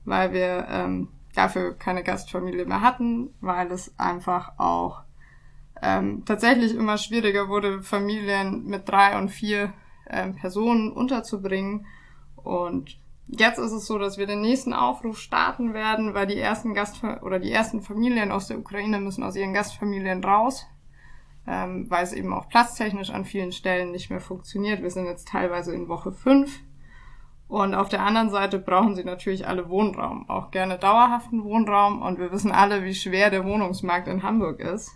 weil 0.05 0.33
wir 0.33 0.67
ähm, 0.69 1.11
dafür 1.37 1.75
keine 1.75 2.03
Gastfamilie 2.03 2.65
mehr 2.67 2.81
hatten, 2.81 3.31
weil 3.41 3.71
es 3.71 3.97
einfach 4.01 4.59
auch 4.59 5.03
ähm, 5.81 6.25
tatsächlich 6.25 6.75
immer 6.75 6.99
schwieriger 6.99 7.49
wurde, 7.49 7.83
Familien 7.85 8.65
mit 8.65 8.89
drei 8.89 9.17
und 9.17 9.29
vier 9.29 9.73
ähm, 10.09 10.35
Personen 10.35 10.93
unterzubringen. 10.93 11.87
Und 12.37 12.99
jetzt 13.29 13.59
ist 13.59 13.73
es 13.73 13.87
so, 13.87 13.99
dass 13.99 14.19
wir 14.19 14.27
den 14.27 14.41
nächsten 14.41 14.73
Aufruf 14.73 15.19
starten 15.19 15.75
werden, 15.75 16.15
weil 16.15 16.27
die 16.27 16.39
ersten 16.39 16.75
Gast 16.75 17.03
oder 17.23 17.39
die 17.39 17.53
ersten 17.53 17.83
Familien 17.83 18.33
aus 18.33 18.49
der 18.49 18.59
Ukraine 18.59 19.01
müssen 19.01 19.25
aus 19.25 19.37
ihren 19.37 19.55
Gastfamilien 19.55 20.23
raus 20.25 20.67
ähm, 21.47 21.91
weil 21.91 22.05
es 22.05 22.13
eben 22.13 22.33
auch 22.33 22.49
platztechnisch 22.49 23.11
an 23.11 23.25
vielen 23.25 23.53
Stellen 23.53 23.91
nicht 23.91 24.11
mehr 24.11 24.21
funktioniert. 24.21 24.83
Wir 24.83 24.91
sind 24.91 25.07
jetzt 25.07 25.29
teilweise 25.29 25.75
in 25.75 25.89
Woche 25.89 26.13
fünf. 26.13 26.61
Und 27.49 27.75
auf 27.75 27.89
der 27.89 28.03
anderen 28.03 28.31
Seite 28.31 28.59
brauchen 28.59 28.95
sie 28.95 29.05
natürlich 29.05 29.47
alle 29.47 29.69
Wohnraum, 29.69 30.31
auch 30.31 30.51
gerne 30.51 30.79
dauerhaften 30.79 31.45
Wohnraum. 31.45 32.01
Und 32.01 32.19
wir 32.19 32.33
wissen 32.33 32.53
alle, 32.53 32.85
wie 32.85 32.95
schwer 32.95 33.31
der 33.31 33.45
Wohnungsmarkt 33.45 34.09
in 34.09 34.23
Hamburg 34.23 34.61
ist. 34.61 34.93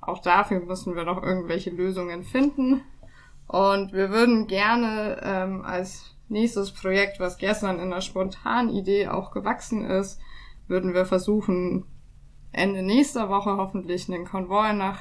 Auch 0.00 0.20
dafür 0.20 0.60
müssen 0.60 0.96
wir 0.96 1.04
noch 1.04 1.22
irgendwelche 1.22 1.70
Lösungen 1.70 2.22
finden. 2.22 2.82
Und 3.52 3.92
wir 3.92 4.08
würden 4.08 4.46
gerne 4.46 5.20
ähm, 5.22 5.62
als 5.62 6.16
nächstes 6.30 6.70
Projekt, 6.70 7.20
was 7.20 7.36
gestern 7.36 7.76
in 7.76 7.92
einer 7.92 8.00
spontanen 8.00 8.70
Idee 8.70 9.08
auch 9.08 9.30
gewachsen 9.30 9.84
ist, 9.84 10.18
würden 10.68 10.94
wir 10.94 11.04
versuchen, 11.04 11.84
Ende 12.50 12.82
nächster 12.82 13.28
Woche 13.28 13.58
hoffentlich 13.58 14.08
einen 14.08 14.24
Konvoi 14.24 14.72
nach 14.72 15.00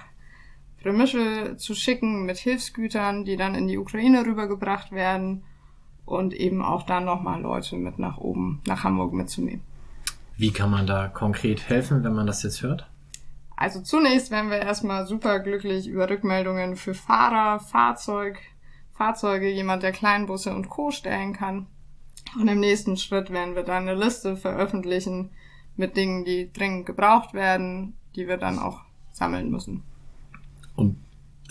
Remische 0.84 1.56
zu 1.56 1.74
schicken 1.76 2.26
mit 2.26 2.40
Hilfsgütern, 2.40 3.24
die 3.24 3.38
dann 3.38 3.56
in 3.56 3.70
die 3.70 3.78
Ukraine 3.78 4.26
rübergebracht 4.26 4.92
werden 4.92 5.46
und 6.04 6.34
eben 6.34 6.62
auch 6.62 6.84
dann 6.84 7.06
nochmal 7.06 7.42
Leute 7.42 7.78
mit 7.78 8.00
nach 8.00 8.18
oben, 8.18 8.62
nach 8.68 8.84
Hamburg 8.84 9.14
mitzunehmen. 9.14 9.64
Wie 10.36 10.52
kann 10.52 10.72
man 10.72 10.86
da 10.86 11.08
konkret 11.08 11.70
helfen, 11.70 12.04
wenn 12.04 12.16
man 12.16 12.28
das 12.28 12.44
jetzt 12.44 12.64
hört? 12.64 12.91
Also 13.62 13.80
zunächst 13.82 14.32
werden 14.32 14.50
wir 14.50 14.58
erstmal 14.58 15.06
super 15.06 15.40
glücklich 15.40 15.88
über 15.88 16.10
Rückmeldungen 16.10 16.76
für 16.76 16.96
Fahrer, 16.96 17.60
Fahrzeug, 17.60 18.40
Fahrzeuge, 18.92 19.52
jemand, 19.52 19.84
der 19.84 19.92
Kleinbusse 19.92 20.52
und 20.56 20.68
Co. 20.68 20.90
stellen 20.90 21.34
kann. 21.34 21.68
Und 22.40 22.48
im 22.48 22.60
nächsten 22.60 22.98
Schritt 22.98 23.30
werden 23.30 23.54
wir 23.54 23.62
dann 23.62 23.88
eine 23.88 23.94
Liste 23.94 24.36
veröffentlichen 24.36 25.30
mit 25.76 25.96
Dingen, 25.96 26.26
die 26.26 26.52
dringend 26.52 26.88
gebraucht 26.88 27.36
werden, 27.36 27.94
die 28.16 28.28
wir 28.28 28.38
dann 28.38 28.58
auch 28.58 28.82
sammeln 29.12 29.52
müssen. 29.52 29.84
Und 30.76 30.98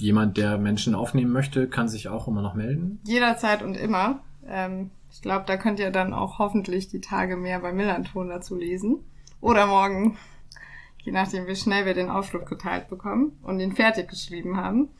jemand, 0.01 0.37
der 0.37 0.59
Menschen 0.59 0.97
aufnehmen 0.97 1.31
möchte, 1.31 1.69
kann 1.69 1.89
sich 1.89 2.09
auch 2.09 2.27
immer 2.27 2.43
noch 2.43 2.55
melden? 2.55 2.99
Jederzeit 3.05 3.63
und 3.63 3.77
immer. 3.77 4.19
Ähm, 4.49 4.91
ich 5.13 5.23
glaube, 5.23 5.45
da 5.47 5.57
könnt 5.57 5.79
ihr 5.79 5.93
dann 5.93 6.13
auch 6.13 6.41
hoffentlich 6.41 6.89
die 6.89 7.01
Tage 7.01 7.37
mehr 7.37 7.61
bei 7.61 7.73
Millanton 7.73 8.31
dazu 8.31 8.57
lesen. 8.57 8.97
Oder 9.41 9.69
morgen, 9.69 10.19
je 11.03 11.13
nachdem, 11.13 11.47
wie 11.47 11.57
schnell 11.57 11.87
wir 11.87 11.95
den 11.95 12.11
Aufruf 12.11 12.45
geteilt 12.45 12.89
bekommen 12.89 13.39
und 13.43 13.61
ihn 13.61 13.73
fertig 13.73 14.09
geschrieben 14.09 14.57
haben. 14.57 14.91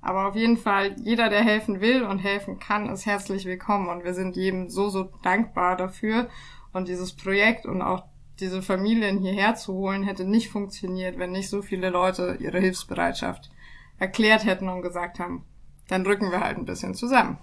Aber 0.00 0.28
auf 0.28 0.36
jeden 0.36 0.56
Fall, 0.56 0.94
jeder, 1.02 1.28
der 1.28 1.42
helfen 1.42 1.80
will 1.80 2.04
und 2.04 2.18
helfen 2.18 2.58
kann, 2.58 2.88
ist 2.88 3.06
herzlich 3.06 3.44
willkommen. 3.46 3.88
Und 3.88 4.04
wir 4.04 4.14
sind 4.14 4.36
jedem 4.36 4.68
so, 4.68 4.88
so 4.88 5.10
dankbar 5.22 5.76
dafür. 5.76 6.28
Und 6.72 6.88
dieses 6.88 7.14
Projekt 7.14 7.66
und 7.66 7.82
auch 7.82 8.04
diese 8.38 8.62
Familien 8.62 9.18
hierher 9.18 9.56
zu 9.56 9.74
holen, 9.74 10.04
hätte 10.04 10.24
nicht 10.24 10.50
funktioniert, 10.50 11.18
wenn 11.18 11.32
nicht 11.32 11.48
so 11.48 11.62
viele 11.62 11.90
Leute 11.90 12.36
ihre 12.38 12.60
Hilfsbereitschaft 12.60 13.50
erklärt 13.98 14.44
hätten 14.44 14.68
und 14.68 14.82
gesagt 14.82 15.18
haben, 15.18 15.44
dann 15.88 16.06
rücken 16.06 16.30
wir 16.30 16.40
halt 16.40 16.56
ein 16.56 16.64
bisschen 16.64 16.94
zusammen. 16.94 17.38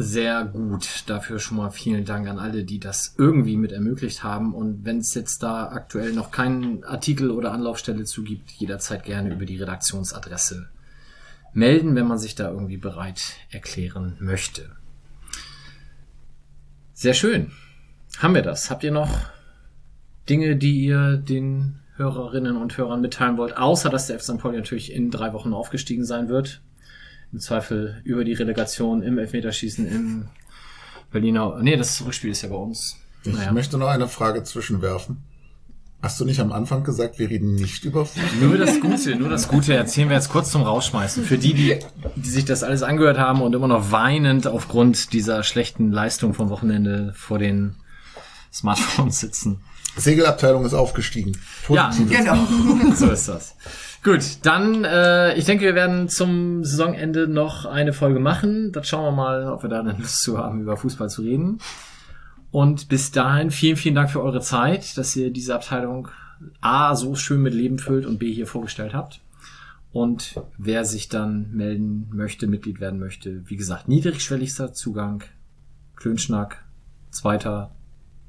Sehr 0.00 0.44
gut. 0.44 1.02
Dafür 1.06 1.40
schon 1.40 1.56
mal 1.56 1.70
vielen 1.70 2.04
Dank 2.04 2.28
an 2.28 2.38
alle, 2.38 2.62
die 2.62 2.78
das 2.78 3.16
irgendwie 3.18 3.56
mit 3.56 3.72
ermöglicht 3.72 4.22
haben. 4.22 4.54
Und 4.54 4.84
wenn 4.84 4.98
es 4.98 5.12
jetzt 5.14 5.42
da 5.42 5.70
aktuell 5.70 6.12
noch 6.12 6.30
keinen 6.30 6.84
Artikel 6.84 7.32
oder 7.32 7.50
Anlaufstelle 7.50 8.04
zu 8.04 8.22
gibt, 8.22 8.52
jederzeit 8.52 9.02
gerne 9.02 9.34
über 9.34 9.44
die 9.44 9.56
Redaktionsadresse 9.56 10.68
melden, 11.52 11.96
wenn 11.96 12.06
man 12.06 12.18
sich 12.18 12.36
da 12.36 12.48
irgendwie 12.48 12.76
bereit 12.76 13.34
erklären 13.50 14.16
möchte. 14.20 14.70
Sehr 16.94 17.14
schön. 17.14 17.50
Haben 18.18 18.36
wir 18.36 18.42
das? 18.42 18.70
Habt 18.70 18.84
ihr 18.84 18.92
noch 18.92 19.10
Dinge, 20.28 20.54
die 20.54 20.84
ihr 20.84 21.16
den 21.16 21.80
Hörerinnen 21.96 22.56
und 22.56 22.78
Hörern 22.78 23.00
mitteilen 23.00 23.36
wollt, 23.36 23.56
außer 23.56 23.90
dass 23.90 24.06
der 24.06 24.20
FC 24.20 24.26
St. 24.26 24.38
Pauli 24.38 24.58
natürlich 24.58 24.92
in 24.92 25.10
drei 25.10 25.32
Wochen 25.32 25.52
aufgestiegen 25.52 26.04
sein 26.04 26.28
wird. 26.28 26.60
Im 27.32 27.40
Zweifel 27.40 28.00
über 28.04 28.24
die 28.24 28.32
Relegation 28.32 29.02
im 29.02 29.18
Elfmeterschießen 29.18 29.86
im 29.86 30.28
Berliner. 31.10 31.58
Nee, 31.60 31.76
das 31.76 32.04
Rückspiel 32.04 32.30
ist 32.30 32.42
ja 32.42 32.48
bei 32.48 32.56
uns. 32.56 32.96
Ich 33.24 33.32
naja. 33.32 33.52
möchte 33.52 33.76
noch 33.78 33.88
eine 33.88 34.08
Frage 34.08 34.42
zwischenwerfen. 34.44 35.18
Hast 36.00 36.20
du 36.20 36.24
nicht 36.24 36.38
am 36.38 36.52
Anfang 36.52 36.84
gesagt, 36.84 37.18
wir 37.18 37.28
reden 37.28 37.56
nicht 37.56 37.84
über 37.84 38.06
Fußball? 38.06 38.36
Nur 38.40 38.56
das 38.56 38.80
Gute, 38.80 39.16
nur 39.16 39.28
das 39.28 39.48
Gute 39.48 39.74
erzählen 39.74 40.08
wir 40.08 40.14
jetzt 40.14 40.28
kurz 40.28 40.52
zum 40.52 40.62
Rausschmeißen. 40.62 41.24
Für 41.24 41.38
die, 41.38 41.54
die, 41.54 41.76
die 42.14 42.30
sich 42.30 42.44
das 42.44 42.62
alles 42.62 42.84
angehört 42.84 43.18
haben 43.18 43.42
und 43.42 43.52
immer 43.52 43.66
noch 43.66 43.90
weinend 43.90 44.46
aufgrund 44.46 45.12
dieser 45.12 45.42
schlechten 45.42 45.90
Leistung 45.90 46.34
vom 46.34 46.50
Wochenende 46.50 47.12
vor 47.16 47.40
den 47.40 47.74
Smartphones 48.52 49.18
sitzen. 49.18 49.60
Segelabteilung 49.96 50.64
ist 50.64 50.74
aufgestiegen. 50.74 51.36
Positives 51.66 52.12
ja, 52.12 52.34
genau. 52.36 52.94
so 52.94 53.10
ist 53.10 53.28
das. 53.28 53.56
Gut, 54.04 54.38
dann, 54.42 54.84
äh, 54.84 55.34
ich 55.34 55.44
denke, 55.44 55.64
wir 55.64 55.74
werden 55.74 56.08
zum 56.08 56.64
Saisonende 56.64 57.26
noch 57.26 57.66
eine 57.66 57.92
Folge 57.92 58.20
machen. 58.20 58.70
Dann 58.72 58.84
schauen 58.84 59.04
wir 59.04 59.16
mal, 59.16 59.48
ob 59.48 59.62
wir 59.62 59.70
da 59.70 59.80
eine 59.80 59.92
Lust 59.98 60.22
zu 60.22 60.38
haben, 60.38 60.60
über 60.60 60.76
Fußball 60.76 61.10
zu 61.10 61.22
reden. 61.22 61.58
Und 62.50 62.88
bis 62.88 63.10
dahin 63.10 63.50
vielen, 63.50 63.76
vielen 63.76 63.94
Dank 63.94 64.10
für 64.10 64.22
eure 64.22 64.40
Zeit, 64.40 64.96
dass 64.96 65.14
ihr 65.16 65.30
diese 65.30 65.54
Abteilung 65.54 66.08
A 66.60 66.94
so 66.94 67.14
schön 67.14 67.42
mit 67.42 67.52
Leben 67.52 67.78
füllt 67.78 68.06
und 68.06 68.18
B 68.18 68.32
hier 68.32 68.46
vorgestellt 68.46 68.94
habt. 68.94 69.20
Und 69.90 70.40
wer 70.56 70.84
sich 70.84 71.08
dann 71.08 71.50
melden 71.52 72.08
möchte, 72.12 72.46
Mitglied 72.46 72.80
werden 72.80 73.00
möchte, 73.00 73.48
wie 73.48 73.56
gesagt, 73.56 73.88
niedrigschwelligster 73.88 74.72
Zugang, 74.72 75.24
Klönschnack, 75.96 76.64
zweiter 77.10 77.74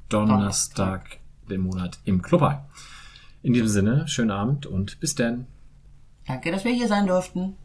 Donnerstag 0.08 1.18
den 1.48 1.60
Monat 1.60 1.98
im 2.04 2.22
Club 2.22 2.42
In 3.42 3.52
diesem 3.52 3.68
Sinne, 3.68 4.08
schönen 4.08 4.30
Abend 4.30 4.66
und 4.66 5.00
bis 5.00 5.14
dann. 5.14 5.46
Danke, 6.26 6.50
dass 6.50 6.64
wir 6.64 6.72
hier 6.72 6.88
sein 6.88 7.06
durften. 7.06 7.56